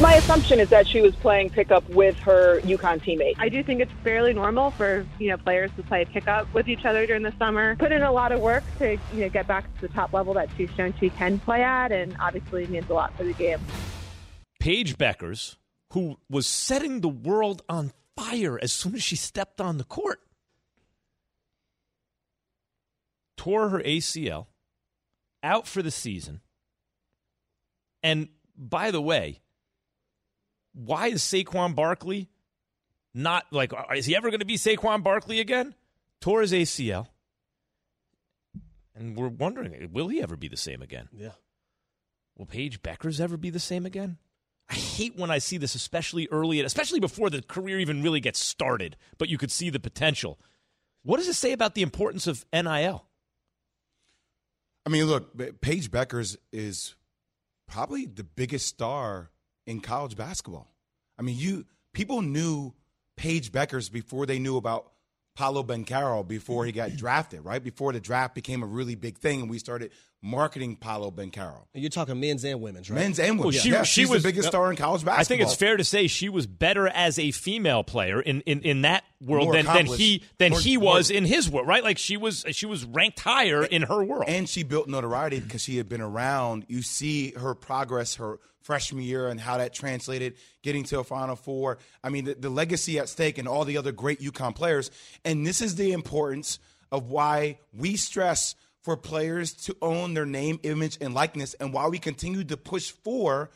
My 0.00 0.14
assumption 0.14 0.58
is 0.58 0.70
that 0.70 0.88
she 0.88 1.00
was 1.00 1.14
playing 1.14 1.50
pickup 1.50 1.88
with 1.90 2.18
her 2.18 2.60
UConn 2.62 3.00
teammate. 3.00 3.36
I 3.38 3.48
do 3.48 3.62
think 3.62 3.80
it's 3.80 3.92
fairly 4.02 4.32
normal 4.32 4.72
for 4.72 5.06
you 5.20 5.28
know 5.28 5.36
players 5.36 5.70
to 5.76 5.84
play 5.84 6.04
pickup 6.04 6.52
with 6.52 6.68
each 6.68 6.84
other 6.84 7.06
during 7.06 7.22
the 7.22 7.32
summer. 7.38 7.76
Put 7.76 7.92
in 7.92 8.02
a 8.02 8.10
lot 8.10 8.32
of 8.32 8.40
work 8.40 8.64
to 8.78 8.98
you 9.14 9.20
know 9.20 9.28
get 9.28 9.46
back 9.46 9.72
to 9.76 9.80
the 9.82 9.88
top 9.88 10.12
level 10.12 10.34
that 10.34 10.48
she's 10.56 10.68
shown 10.72 10.94
she 10.98 11.10
can 11.10 11.38
play 11.38 11.62
at, 11.62 11.92
and 11.92 12.16
obviously 12.18 12.66
means 12.66 12.90
a 12.90 12.92
lot 12.92 13.16
for 13.16 13.22
the 13.22 13.34
game. 13.34 13.60
Paige 14.58 14.98
Bueckers, 14.98 15.56
who 15.92 16.16
was 16.28 16.48
setting 16.48 17.00
the 17.00 17.08
world 17.08 17.62
on 17.68 17.92
fire 18.16 18.58
as 18.60 18.72
soon 18.72 18.96
as 18.96 19.02
she 19.02 19.14
stepped 19.14 19.60
on 19.60 19.78
the 19.78 19.84
court. 19.84 20.20
Tore 23.36 23.68
her 23.68 23.80
ACL, 23.80 24.46
out 25.44 25.68
for 25.68 25.82
the 25.82 25.90
season. 25.90 26.40
And 28.02 28.28
by 28.56 28.90
the 28.90 29.00
way, 29.00 29.40
why 30.72 31.08
is 31.08 31.22
Saquon 31.22 31.74
Barkley 31.74 32.28
not 33.14 33.46
like, 33.52 33.72
uh, 33.72 33.84
is 33.94 34.06
he 34.06 34.16
ever 34.16 34.30
going 34.30 34.40
to 34.40 34.46
be 34.46 34.56
Saquon 34.56 35.04
Barkley 35.04 35.38
again? 35.38 35.74
Tore 36.20 36.40
his 36.40 36.52
ACL. 36.52 37.06
And 38.96 39.16
we're 39.16 39.28
wondering, 39.28 39.90
will 39.92 40.08
he 40.08 40.22
ever 40.22 40.36
be 40.36 40.48
the 40.48 40.56
same 40.56 40.82
again? 40.82 41.08
Yeah. 41.12 41.32
Will 42.36 42.46
Paige 42.46 42.82
Bueckers 42.82 43.20
ever 43.20 43.36
be 43.36 43.50
the 43.50 43.60
same 43.60 43.86
again? 43.86 44.18
I 44.68 44.74
hate 44.74 45.16
when 45.16 45.30
I 45.30 45.38
see 45.38 45.58
this, 45.58 45.74
especially 45.74 46.28
early, 46.30 46.60
especially 46.60 47.00
before 47.00 47.28
the 47.28 47.42
career 47.42 47.78
even 47.78 48.02
really 48.02 48.20
gets 48.20 48.38
started, 48.38 48.96
but 49.18 49.28
you 49.28 49.36
could 49.36 49.50
see 49.50 49.68
the 49.68 49.80
potential. 49.80 50.40
What 51.02 51.18
does 51.18 51.28
it 51.28 51.34
say 51.34 51.52
about 51.52 51.74
the 51.74 51.82
importance 51.82 52.26
of 52.26 52.46
NIL? 52.52 53.06
I 54.86 54.90
mean, 54.90 55.06
look, 55.06 55.60
Paige 55.60 55.90
Bueckers 55.90 56.36
is 56.52 56.94
probably 57.66 58.06
the 58.06 58.24
biggest 58.24 58.66
star 58.66 59.30
in 59.66 59.80
college 59.80 60.16
basketball. 60.16 60.74
I 61.18 61.22
mean, 61.22 61.36
you 61.38 61.64
people 61.92 62.22
knew 62.22 62.74
Paige 63.16 63.52
Bueckers 63.52 63.90
before 63.90 64.26
they 64.26 64.38
knew 64.38 64.56
about 64.56 64.92
Paolo 65.36 65.62
Banchero 65.62 66.26
before 66.26 66.64
he 66.64 66.72
got 66.72 66.96
drafted, 66.96 67.44
right? 67.44 67.62
Before 67.62 67.92
the 67.92 68.00
draft 68.00 68.34
became 68.34 68.62
a 68.62 68.66
really 68.66 68.94
big 68.94 69.18
thing 69.18 69.40
and 69.40 69.50
we 69.50 69.58
started 69.58 69.90
marketing 70.24 70.74
Paolo 70.74 71.10
Banchero. 71.10 71.66
You're 71.74 71.90
talking 71.90 72.18
men's 72.18 72.44
and 72.44 72.60
women's, 72.62 72.90
right? 72.90 72.98
Men's 72.98 73.18
and 73.18 73.38
women's. 73.38 73.56
Well, 73.56 73.62
she, 73.62 73.70
yeah, 73.70 73.82
she 73.82 74.00
she's 74.00 74.10
was 74.10 74.22
the 74.22 74.28
biggest 74.30 74.48
star 74.48 74.70
in 74.70 74.76
college 74.76 75.04
basketball. 75.04 75.20
I 75.20 75.24
think 75.24 75.42
it's 75.42 75.54
fair 75.54 75.76
to 75.76 75.84
say 75.84 76.06
she 76.06 76.30
was 76.30 76.46
better 76.46 76.88
as 76.88 77.18
a 77.18 77.30
female 77.30 77.84
player 77.84 78.22
in, 78.22 78.40
in, 78.42 78.62
in 78.62 78.82
that 78.82 79.04
world 79.20 79.44
More 79.44 79.52
than, 79.54 79.66
than 79.66 79.86
he 79.86 80.22
than 80.38 80.52
More- 80.52 80.60
he 80.60 80.76
more- 80.78 80.94
was 80.94 81.10
in 81.10 81.26
his 81.26 81.50
world, 81.50 81.68
right? 81.68 81.84
Like 81.84 81.98
she 81.98 82.16
was 82.16 82.44
she 82.52 82.64
was 82.64 82.86
ranked 82.86 83.20
higher 83.20 83.64
in 83.64 83.82
her 83.82 84.02
world. 84.02 84.24
And 84.26 84.48
she 84.48 84.62
built 84.62 84.88
notoriety 84.88 85.40
because 85.40 85.60
she 85.62 85.76
had 85.76 85.90
been 85.90 86.00
around. 86.00 86.64
You 86.68 86.80
see 86.80 87.32
her 87.32 87.54
progress 87.54 88.14
her 88.14 88.38
freshman 88.62 89.02
year 89.02 89.28
and 89.28 89.38
how 89.38 89.58
that 89.58 89.74
translated, 89.74 90.36
getting 90.62 90.84
to 90.84 91.00
a 91.00 91.04
Final 91.04 91.36
Four. 91.36 91.76
I 92.02 92.08
mean, 92.08 92.24
the, 92.24 92.34
the 92.34 92.48
legacy 92.48 92.98
at 92.98 93.10
stake 93.10 93.36
and 93.36 93.46
all 93.46 93.66
the 93.66 93.76
other 93.76 93.92
great 93.92 94.20
UConn 94.20 94.54
players. 94.56 94.90
And 95.22 95.46
this 95.46 95.60
is 95.60 95.74
the 95.74 95.92
importance 95.92 96.58
of 96.90 97.10
why 97.10 97.58
we 97.76 97.96
stress 97.96 98.54
for 98.84 98.96
players 98.98 99.52
to 99.54 99.76
own 99.80 100.14
their 100.14 100.26
name, 100.26 100.60
image, 100.62 100.98
and 101.00 101.14
likeness, 101.14 101.54
and 101.54 101.72
why 101.72 101.88
we 101.88 101.98
continue 101.98 102.44
to 102.44 102.56
push 102.56 102.90
for 102.90 103.50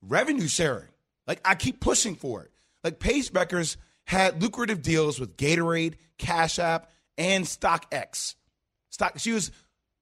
revenue 0.00 0.46
sharing. 0.46 0.88
Like 1.26 1.40
I 1.44 1.56
keep 1.56 1.80
pushing 1.80 2.14
for 2.14 2.44
it. 2.44 2.50
Like 2.84 3.00
Paige 3.00 3.32
Bueckers 3.32 3.76
had 4.06 4.40
lucrative 4.40 4.80
deals 4.80 5.20
with 5.20 5.36
Gatorade, 5.36 5.94
Cash 6.16 6.58
App, 6.58 6.90
and 7.18 7.44
StockX. 7.44 8.36
Stock. 8.90 9.18
She 9.18 9.32
was 9.32 9.50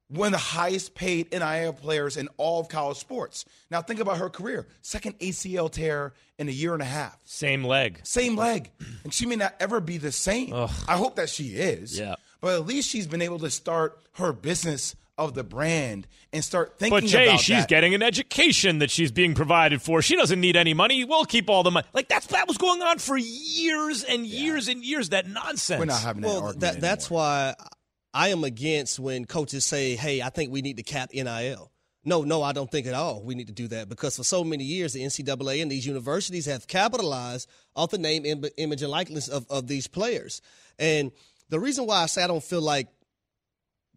one 0.08 0.26
of 0.26 0.32
the 0.32 0.38
highest 0.38 0.94
paid 0.94 1.30
NIL 1.32 1.72
players 1.72 2.16
in 2.16 2.28
all 2.36 2.60
of 2.60 2.68
college 2.68 2.98
sports. 2.98 3.44
Now 3.70 3.80
think 3.80 4.00
about 4.00 4.18
her 4.18 4.28
career: 4.28 4.66
second 4.82 5.18
ACL 5.20 5.70
tear 5.70 6.12
in 6.38 6.48
a 6.48 6.52
year 6.52 6.74
and 6.74 6.82
a 6.82 6.86
half. 6.86 7.18
Same 7.24 7.64
leg. 7.64 8.00
Same 8.02 8.36
leg, 8.36 8.70
and 9.04 9.12
she 9.14 9.26
may 9.26 9.36
not 9.36 9.54
ever 9.60 9.80
be 9.80 9.98
the 9.98 10.12
same. 10.12 10.52
I 10.54 10.96
hope 10.96 11.16
that 11.16 11.28
she 11.30 11.48
is. 11.48 11.98
Yeah. 11.98 12.16
But 12.40 12.54
at 12.54 12.66
least 12.66 12.88
she's 12.88 13.06
been 13.06 13.22
able 13.22 13.38
to 13.40 13.50
start 13.50 14.00
her 14.14 14.32
business 14.32 14.96
of 15.20 15.34
the 15.34 15.44
brand 15.44 16.06
and 16.32 16.42
start 16.42 16.78
thinking 16.78 16.96
about 16.96 17.04
it. 17.04 17.06
But 17.06 17.10
Jay, 17.10 17.28
about 17.28 17.40
she's 17.40 17.58
that. 17.58 17.68
getting 17.68 17.94
an 17.94 18.02
education 18.02 18.78
that 18.78 18.90
she's 18.90 19.12
being 19.12 19.34
provided 19.34 19.82
for. 19.82 20.00
She 20.00 20.16
doesn't 20.16 20.40
need 20.40 20.56
any 20.56 20.72
money. 20.72 21.04
We'll 21.04 21.26
keep 21.26 21.50
all 21.50 21.62
the 21.62 21.70
money. 21.70 21.86
Like 21.92 22.08
that's 22.08 22.26
that 22.28 22.48
was 22.48 22.56
going 22.56 22.80
on 22.80 22.98
for 22.98 23.18
years 23.18 24.02
and 24.02 24.26
years 24.26 24.68
and 24.68 24.82
years. 24.82 25.10
That 25.10 25.28
nonsense. 25.28 25.78
We're 25.78 25.84
not 25.84 26.00
having 26.00 26.22
that 26.22 26.28
well, 26.28 26.36
argument 26.46 26.60
that, 26.60 26.80
that's 26.80 27.10
why 27.10 27.54
I 28.14 28.28
am 28.28 28.44
against 28.44 28.98
when 28.98 29.26
coaches 29.26 29.66
say, 29.66 29.94
"Hey, 29.94 30.22
I 30.22 30.30
think 30.30 30.50
we 30.50 30.62
need 30.62 30.78
to 30.78 30.82
cap 30.82 31.10
NIL." 31.12 31.70
No, 32.02 32.22
no, 32.22 32.42
I 32.42 32.52
don't 32.52 32.70
think 32.70 32.86
at 32.86 32.94
all 32.94 33.22
we 33.22 33.34
need 33.34 33.48
to 33.48 33.52
do 33.52 33.68
that 33.68 33.90
because 33.90 34.16
for 34.16 34.24
so 34.24 34.42
many 34.42 34.64
years 34.64 34.94
the 34.94 35.02
NCAA 35.02 35.60
and 35.60 35.70
these 35.70 35.86
universities 35.86 36.46
have 36.46 36.66
capitalized 36.66 37.46
off 37.76 37.90
the 37.90 37.98
name, 37.98 38.24
im- 38.24 38.44
image, 38.56 38.80
and 38.80 38.90
likeness 38.90 39.28
of, 39.28 39.46
of 39.50 39.66
these 39.66 39.86
players. 39.86 40.40
And 40.78 41.12
the 41.50 41.60
reason 41.60 41.86
why 41.86 42.02
I 42.02 42.06
say 42.06 42.22
I 42.22 42.26
don't 42.26 42.42
feel 42.42 42.62
like 42.62 42.88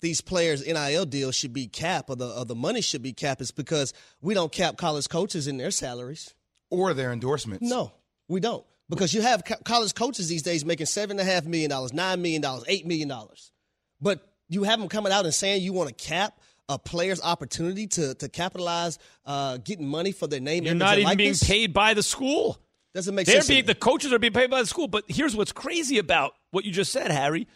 these 0.02 0.20
players' 0.20 0.66
NIL 0.66 1.06
deals 1.06 1.36
should 1.36 1.54
be 1.54 1.68
capped 1.68 2.10
or 2.10 2.18
the 2.18 2.28
or 2.28 2.46
the 2.46 2.56
money 2.56 2.82
should 2.82 3.02
be 3.02 3.14
capped 3.14 3.40
is 3.40 3.52
because 3.52 3.94
we 4.22 4.34
don't 4.34 4.52
cap 4.52 4.76
college 4.76 5.08
coaches 5.08 5.48
in 5.48 5.58
their 5.58 5.72
salaries 5.72 6.34
or 6.70 6.94
their 6.94 7.14
endorsements. 7.14 7.68
No, 7.68 7.94
we 8.28 8.42
don't 8.42 8.66
because 8.90 9.14
you 9.14 9.22
have 9.22 9.46
co- 9.46 9.62
college 9.64 9.94
coaches 9.94 10.28
these 10.28 10.44
days 10.44 10.66
making 10.66 10.88
seven 10.88 11.20
and 11.20 11.28
a 11.28 11.32
half 11.32 11.46
million 11.46 11.70
dollars, 11.70 11.94
nine 11.94 12.22
million 12.22 12.42
dollars, 12.42 12.66
eight 12.68 12.86
million 12.86 13.08
dollars, 13.08 13.52
but 14.02 14.28
you 14.50 14.64
have 14.64 14.80
them 14.80 14.90
coming 14.90 15.14
out 15.14 15.26
and 15.26 15.34
saying 15.34 15.62
you 15.62 15.74
want 15.74 15.90
to 15.90 15.96
cap 15.96 16.38
a 16.70 16.78
player's 16.80 17.22
opportunity 17.22 17.88
to 17.88 18.14
to 18.16 18.28
capitalize, 18.30 19.00
uh, 19.26 19.58
getting 19.58 19.88
money 19.88 20.12
for 20.12 20.28
their 20.28 20.40
name. 20.42 20.66
You're 20.66 20.76
not 20.76 20.94
and 20.94 21.02
even 21.04 21.18
being 21.18 21.36
paid 21.36 21.74
by 21.74 21.94
the 21.94 22.04
school. 22.04 22.58
Doesn't 22.94 23.16
make 23.16 23.26
They're 23.26 23.38
sense. 23.38 23.48
being, 23.48 23.66
the 23.66 23.76
coaches 23.76 24.14
are 24.14 24.20
being 24.20 24.34
paid 24.34 24.50
by 24.50 24.62
the 24.62 24.68
school. 24.68 24.88
But 24.88 25.06
here's 25.08 25.36
what's 25.36 25.52
crazy 25.52 25.98
about 25.98 26.34
what 26.52 26.66
you 26.66 26.72
just 26.72 26.92
said, 26.92 27.12
Harry. 27.12 27.48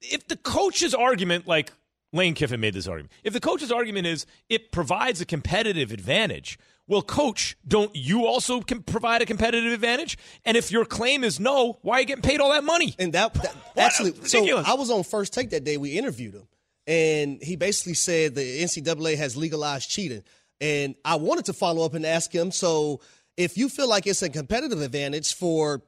If 0.00 0.26
the 0.26 0.36
coach's 0.36 0.94
argument, 0.94 1.46
like 1.46 1.72
Lane 2.12 2.34
Kiffin 2.34 2.60
made 2.60 2.74
this 2.74 2.88
argument, 2.88 3.12
if 3.22 3.32
the 3.32 3.40
coach's 3.40 3.70
argument 3.70 4.06
is 4.06 4.26
it 4.48 4.72
provides 4.72 5.20
a 5.20 5.24
competitive 5.24 5.92
advantage, 5.92 6.58
well, 6.86 7.00
coach, 7.00 7.56
don't 7.66 7.94
you 7.94 8.26
also 8.26 8.60
can 8.60 8.82
provide 8.82 9.22
a 9.22 9.26
competitive 9.26 9.72
advantage? 9.72 10.18
And 10.44 10.56
if 10.56 10.70
your 10.70 10.84
claim 10.84 11.24
is 11.24 11.40
no, 11.40 11.78
why 11.82 11.96
are 11.96 12.00
you 12.00 12.06
getting 12.06 12.22
paid 12.22 12.40
all 12.40 12.50
that 12.50 12.64
money? 12.64 12.94
And 12.98 13.12
that, 13.14 13.32
that 13.34 13.56
actually, 13.76 14.14
so. 14.26 14.58
I 14.58 14.74
was 14.74 14.90
on 14.90 15.02
first 15.04 15.32
take 15.32 15.50
that 15.50 15.64
day. 15.64 15.76
We 15.76 15.96
interviewed 15.96 16.34
him, 16.34 16.46
and 16.86 17.42
he 17.42 17.56
basically 17.56 17.94
said 17.94 18.34
the 18.34 18.62
NCAA 18.62 19.16
has 19.16 19.36
legalized 19.36 19.88
cheating. 19.88 20.24
And 20.60 20.94
I 21.04 21.16
wanted 21.16 21.46
to 21.46 21.52
follow 21.52 21.84
up 21.84 21.94
and 21.94 22.04
ask 22.04 22.32
him, 22.32 22.50
so 22.50 23.00
if 23.36 23.56
you 23.58 23.68
feel 23.68 23.88
like 23.88 24.06
it's 24.06 24.22
a 24.22 24.28
competitive 24.28 24.80
advantage 24.80 25.34
for 25.34 25.82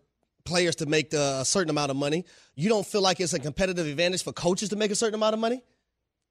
players 0.44 0.76
to 0.76 0.86
make 0.86 1.10
the, 1.10 1.38
a 1.40 1.44
certain 1.44 1.70
amount 1.70 1.90
of 1.90 1.96
money, 1.96 2.24
you 2.54 2.68
don't 2.68 2.86
feel 2.86 3.02
like 3.02 3.20
it's 3.20 3.32
a 3.32 3.38
competitive 3.38 3.86
advantage 3.86 4.22
for 4.22 4.32
coaches 4.32 4.70
to 4.70 4.76
make 4.76 4.90
a 4.90 4.94
certain 4.94 5.14
amount 5.14 5.34
of 5.34 5.40
money? 5.40 5.62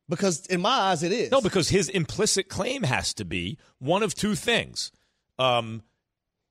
Because 0.08 0.46
in 0.48 0.62
my 0.62 0.70
eyes, 0.70 1.04
it 1.04 1.12
is. 1.12 1.32
No, 1.32 1.42
because 1.42 1.70
his 1.70 1.90
implicit 1.90 2.48
claim 2.48 2.84
has 2.84 3.14
to 3.16 3.26
be 3.26 3.58
one 3.80 4.04
of 4.04 4.14
two 4.14 4.36
things. 4.36 4.92
Um, 5.40 5.84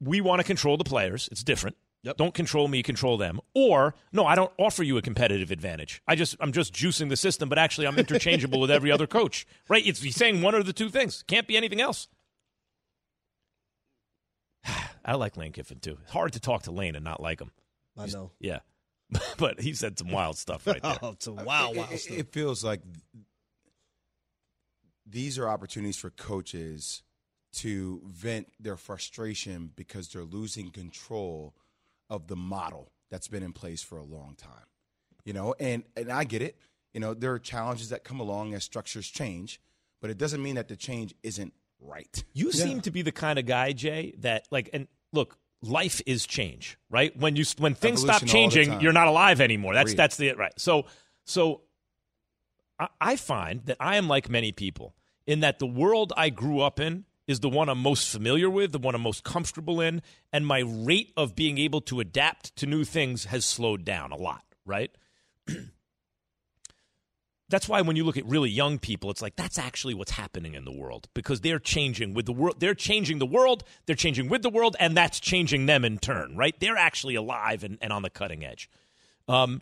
we 0.00 0.20
want 0.20 0.40
to 0.40 0.44
control 0.44 0.76
the 0.76 0.84
players. 0.84 1.28
It's 1.30 1.44
different. 1.44 1.76
Don't 2.18 2.34
control 2.34 2.68
me, 2.68 2.82
control 2.82 3.16
them. 3.16 3.40
Or 3.54 3.94
no, 4.12 4.26
I 4.26 4.34
don't 4.34 4.52
offer 4.58 4.82
you 4.82 4.98
a 4.98 5.02
competitive 5.02 5.50
advantage. 5.50 6.02
I 6.06 6.16
just 6.16 6.36
I'm 6.38 6.52
just 6.52 6.74
juicing 6.74 7.08
the 7.08 7.16
system, 7.16 7.48
but 7.48 7.58
actually 7.58 7.86
I'm 7.86 7.98
interchangeable 7.98 8.60
with 8.60 8.70
every 8.70 8.90
other 8.90 9.06
coach. 9.06 9.46
Right? 9.68 9.86
It's 9.86 10.02
he's 10.02 10.16
saying 10.16 10.42
one 10.42 10.54
of 10.54 10.66
the 10.66 10.74
two 10.74 10.90
things. 10.90 11.24
Can't 11.26 11.46
be 11.46 11.56
anything 11.56 11.80
else. 11.80 12.08
I 15.04 15.14
like 15.14 15.36
Lane 15.36 15.52
Kiffin 15.52 15.80
too. 15.80 15.98
It's 16.02 16.12
hard 16.12 16.32
to 16.34 16.40
talk 16.40 16.62
to 16.64 16.70
Lane 16.70 16.94
and 16.94 17.04
not 17.04 17.20
like 17.20 17.40
him. 17.40 17.50
I 17.96 18.06
know. 18.06 18.30
Yeah. 18.40 18.60
but 19.38 19.60
he 19.60 19.74
said 19.74 19.98
some 19.98 20.10
wild 20.10 20.36
stuff 20.38 20.66
right 20.66 20.82
there. 20.82 20.98
Oh, 21.02 21.10
it's 21.10 21.26
a 21.26 21.32
wow, 21.32 21.72
wow 21.72 21.86
It, 21.90 21.98
stuff. 21.98 22.18
it 22.18 22.32
feels 22.32 22.64
like 22.64 22.80
these 25.06 25.38
are 25.38 25.48
opportunities 25.48 25.96
for 25.96 26.10
coaches 26.10 27.02
to 27.54 28.02
vent 28.06 28.48
their 28.58 28.76
frustration 28.76 29.70
because 29.76 30.08
they're 30.08 30.24
losing 30.24 30.70
control 30.70 31.54
of 32.10 32.26
the 32.26 32.36
model 32.36 32.90
that's 33.10 33.28
been 33.28 33.42
in 33.42 33.52
place 33.52 33.82
for 33.82 33.96
a 33.98 34.02
long 34.04 34.34
time. 34.36 34.66
You 35.24 35.32
know, 35.32 35.54
and 35.60 35.84
and 35.96 36.10
I 36.10 36.24
get 36.24 36.42
it. 36.42 36.58
You 36.92 37.00
know, 37.00 37.14
there 37.14 37.32
are 37.32 37.38
challenges 37.38 37.90
that 37.90 38.04
come 38.04 38.20
along 38.20 38.54
as 38.54 38.64
structures 38.64 39.08
change, 39.08 39.60
but 40.00 40.10
it 40.10 40.18
doesn't 40.18 40.42
mean 40.42 40.56
that 40.56 40.68
the 40.68 40.76
change 40.76 41.14
isn't 41.22 41.52
right. 41.84 42.24
You 42.32 42.52
seem 42.52 42.80
to 42.82 42.90
be 42.90 43.02
the 43.02 43.12
kind 43.12 43.38
of 43.38 43.46
guy, 43.46 43.72
Jay, 43.72 44.14
that 44.18 44.46
like 44.50 44.70
and 44.72 44.88
look, 45.12 45.38
life 45.62 46.00
is 46.06 46.26
change, 46.26 46.78
right? 46.90 47.16
When 47.16 47.36
you 47.36 47.44
when 47.58 47.74
things 47.74 48.00
stop 48.00 48.16
Evolution 48.16 48.36
all 48.36 48.50
the 48.50 48.54
changing, 48.54 48.80
you're 48.80 48.92
not 48.92 49.08
alive 49.08 49.40
anymore. 49.40 49.74
That's 49.74 49.92
Agreed. 49.92 49.98
that's 49.98 50.16
the 50.16 50.32
right. 50.32 50.52
So 50.58 50.86
so 51.24 51.62
I, 52.78 52.88
I 53.00 53.16
find 53.16 53.64
that 53.66 53.76
I 53.80 53.96
am 53.96 54.08
like 54.08 54.28
many 54.28 54.52
people 54.52 54.94
in 55.26 55.40
that 55.40 55.58
the 55.58 55.66
world 55.66 56.12
I 56.16 56.30
grew 56.30 56.60
up 56.60 56.80
in 56.80 57.04
is 57.26 57.40
the 57.40 57.48
one 57.48 57.68
I'm 57.68 57.78
most 57.78 58.10
familiar 58.10 58.50
with, 58.50 58.72
the 58.72 58.78
one 58.78 58.94
I'm 58.94 59.00
most 59.00 59.24
comfortable 59.24 59.80
in, 59.80 60.02
and 60.32 60.46
my 60.46 60.60
rate 60.60 61.12
of 61.16 61.34
being 61.34 61.56
able 61.58 61.80
to 61.82 62.00
adapt 62.00 62.54
to 62.56 62.66
new 62.66 62.84
things 62.84 63.26
has 63.26 63.44
slowed 63.44 63.84
down 63.84 64.12
a 64.12 64.16
lot, 64.16 64.44
right? 64.66 64.90
that's 67.50 67.68
why 67.68 67.80
when 67.82 67.96
you 67.96 68.04
look 68.04 68.16
at 68.16 68.24
really 68.26 68.50
young 68.50 68.78
people, 68.78 69.10
it's 69.10 69.20
like 69.22 69.36
that's 69.36 69.58
actually 69.58 69.94
what's 69.94 70.12
happening 70.12 70.54
in 70.54 70.64
the 70.64 70.72
world 70.72 71.08
because 71.14 71.42
they're 71.42 71.58
changing 71.58 72.14
with 72.14 72.26
the 72.26 72.32
world. 72.32 72.56
They're 72.58 72.74
changing 72.74 73.18
the 73.18 73.26
world. 73.26 73.64
They're 73.86 73.96
changing 73.96 74.28
with 74.28 74.42
the 74.42 74.50
world, 74.50 74.76
and 74.80 74.96
that's 74.96 75.20
changing 75.20 75.66
them 75.66 75.84
in 75.84 75.98
turn. 75.98 76.36
Right? 76.36 76.58
They're 76.58 76.76
actually 76.76 77.14
alive 77.16 77.62
and, 77.64 77.78
and 77.82 77.92
on 77.92 78.02
the 78.02 78.10
cutting 78.10 78.44
edge. 78.44 78.70
Um, 79.28 79.60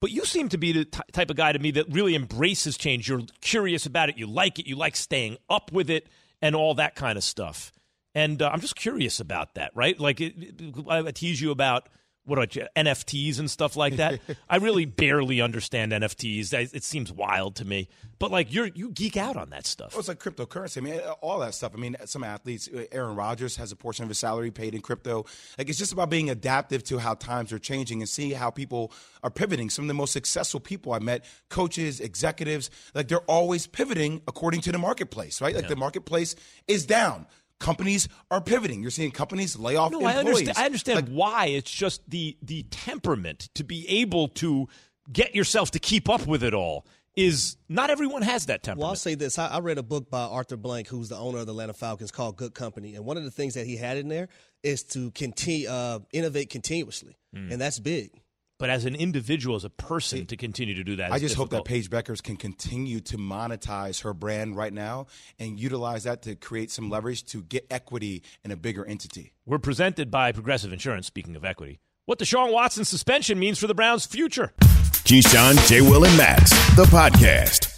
but 0.00 0.10
you 0.10 0.24
seem 0.24 0.48
to 0.48 0.58
be 0.58 0.72
the 0.72 0.84
t- 0.84 1.00
type 1.12 1.30
of 1.30 1.36
guy 1.36 1.52
to 1.52 1.58
me 1.58 1.70
that 1.72 1.86
really 1.92 2.14
embraces 2.16 2.76
change. 2.76 3.08
You're 3.08 3.22
curious 3.40 3.86
about 3.86 4.08
it. 4.08 4.18
You 4.18 4.26
like 4.26 4.58
it. 4.58 4.66
You 4.66 4.74
like 4.76 4.96
staying 4.96 5.36
up 5.48 5.70
with 5.70 5.90
it 5.90 6.08
and 6.40 6.56
all 6.56 6.74
that 6.74 6.96
kind 6.96 7.16
of 7.16 7.22
stuff. 7.22 7.72
And 8.14 8.42
uh, 8.42 8.50
I'm 8.52 8.60
just 8.60 8.74
curious 8.74 9.20
about 9.20 9.54
that, 9.54 9.70
right? 9.74 9.98
Like 9.98 10.20
it, 10.20 10.34
it- 10.38 10.74
I 10.88 11.10
tease 11.12 11.40
you 11.40 11.50
about 11.52 11.88
what 12.24 12.38
about 12.38 12.54
you, 12.54 12.66
NFTs 12.76 13.38
and 13.38 13.50
stuff 13.50 13.76
like 13.76 13.96
that. 13.96 14.20
I 14.48 14.56
really 14.56 14.84
barely 14.86 15.40
understand 15.40 15.92
NFTs. 15.92 16.52
It 16.72 16.84
seems 16.84 17.12
wild 17.12 17.56
to 17.56 17.64
me. 17.64 17.88
But 18.18 18.30
like 18.30 18.52
you're 18.52 18.66
you 18.66 18.90
geek 18.90 19.16
out 19.16 19.36
on 19.36 19.50
that 19.50 19.66
stuff. 19.66 19.92
Well, 19.92 20.00
it's 20.00 20.08
like 20.08 20.20
cryptocurrency. 20.20 20.78
I 20.78 20.80
mean, 20.80 21.00
all 21.20 21.40
that 21.40 21.54
stuff. 21.54 21.72
I 21.74 21.78
mean, 21.78 21.96
some 22.04 22.22
athletes, 22.22 22.68
uh, 22.72 22.84
Aaron 22.92 23.16
Rodgers 23.16 23.56
has 23.56 23.72
a 23.72 23.76
portion 23.76 24.04
of 24.04 24.08
his 24.08 24.18
salary 24.18 24.52
paid 24.52 24.74
in 24.74 24.80
crypto. 24.80 25.24
Like 25.58 25.68
it's 25.68 25.78
just 25.78 25.92
about 25.92 26.10
being 26.10 26.30
adaptive 26.30 26.84
to 26.84 26.98
how 26.98 27.14
times 27.14 27.52
are 27.52 27.58
changing 27.58 28.00
and 28.00 28.08
see 28.08 28.32
how 28.32 28.50
people 28.50 28.92
are 29.24 29.30
pivoting. 29.30 29.70
Some 29.70 29.84
of 29.84 29.88
the 29.88 29.94
most 29.94 30.12
successful 30.12 30.60
people 30.60 30.92
I 30.92 31.00
met, 31.00 31.24
coaches, 31.48 31.98
executives, 31.98 32.70
like 32.94 33.08
they're 33.08 33.20
always 33.20 33.66
pivoting 33.66 34.22
according 34.28 34.60
to 34.62 34.72
the 34.72 34.78
marketplace, 34.78 35.40
right? 35.40 35.54
Like 35.54 35.64
yeah. 35.64 35.70
the 35.70 35.76
marketplace 35.76 36.36
is 36.68 36.86
down 36.86 37.26
companies 37.62 38.08
are 38.30 38.40
pivoting. 38.40 38.82
You're 38.82 38.90
seeing 38.90 39.12
companies 39.12 39.56
lay 39.56 39.76
off 39.76 39.92
no, 39.92 39.98
employees. 39.98 40.16
I 40.16 40.20
understand, 40.20 40.58
I 40.58 40.64
understand 40.66 40.96
like, 40.96 41.08
why. 41.08 41.46
It's 41.46 41.70
just 41.70 42.02
the 42.10 42.36
the 42.42 42.64
temperament 42.64 43.48
to 43.54 43.64
be 43.64 43.88
able 43.88 44.28
to 44.28 44.68
get 45.10 45.34
yourself 45.34 45.70
to 45.70 45.78
keep 45.78 46.10
up 46.10 46.26
with 46.26 46.42
it 46.42 46.52
all 46.52 46.86
is 47.14 47.56
not 47.68 47.90
everyone 47.90 48.22
has 48.22 48.46
that 48.46 48.62
temperament. 48.62 48.80
Well, 48.80 48.90
I'll 48.90 48.96
say 48.96 49.14
this. 49.14 49.38
I, 49.38 49.48
I, 49.48 49.58
read 49.60 49.76
a 49.78 49.82
book 49.82 50.10
by 50.10 50.22
Arthur 50.22 50.56
Blank, 50.56 50.88
who's 50.88 51.10
the 51.10 51.16
owner 51.16 51.38
of 51.38 51.46
the 51.46 51.52
Atlanta 51.52 51.74
Falcons, 51.74 52.10
called 52.10 52.36
Good 52.36 52.54
Company. 52.54 52.94
And 52.94 53.04
one 53.04 53.18
of 53.18 53.24
the 53.24 53.30
things 53.30 53.54
that 53.54 53.66
he 53.66 53.76
had 53.76 53.98
in 53.98 54.08
there 54.08 54.28
is 54.62 54.82
to 54.84 55.10
continue, 55.10 55.68
uh, 55.68 55.98
innovate 56.12 56.48
continuously. 56.48 57.18
Mm. 57.36 57.52
And 57.52 57.60
that's 57.60 57.78
big. 57.78 58.21
But 58.62 58.70
as 58.70 58.84
an 58.84 58.94
individual, 58.94 59.56
as 59.56 59.64
a 59.64 59.70
person, 59.70 60.24
to 60.26 60.36
continue 60.36 60.74
to 60.74 60.84
do 60.84 60.94
that, 60.94 61.10
I 61.10 61.18
just 61.18 61.34
difficult. 61.34 61.52
hope 61.52 61.64
that 61.64 61.68
Paige 61.68 61.90
Bueckers 61.90 62.22
can 62.22 62.36
continue 62.36 63.00
to 63.00 63.18
monetize 63.18 64.02
her 64.02 64.14
brand 64.14 64.56
right 64.56 64.72
now 64.72 65.08
and 65.40 65.58
utilize 65.58 66.04
that 66.04 66.22
to 66.22 66.36
create 66.36 66.70
some 66.70 66.88
leverage 66.88 67.24
to 67.24 67.42
get 67.42 67.66
equity 67.72 68.22
in 68.44 68.52
a 68.52 68.56
bigger 68.56 68.86
entity. 68.86 69.32
We're 69.44 69.58
presented 69.58 70.12
by 70.12 70.30
Progressive 70.30 70.72
Insurance. 70.72 71.08
Speaking 71.08 71.34
of 71.34 71.44
equity, 71.44 71.80
what 72.04 72.20
Deshaun 72.20 72.52
Watson 72.52 72.84
suspension 72.84 73.36
means 73.36 73.58
for 73.58 73.66
the 73.66 73.74
Browns' 73.74 74.06
future. 74.06 74.52
Keyshawn, 74.60 75.68
J. 75.68 75.80
Will, 75.80 76.04
and 76.04 76.16
Max, 76.16 76.50
the 76.76 76.84
podcast. 76.84 77.71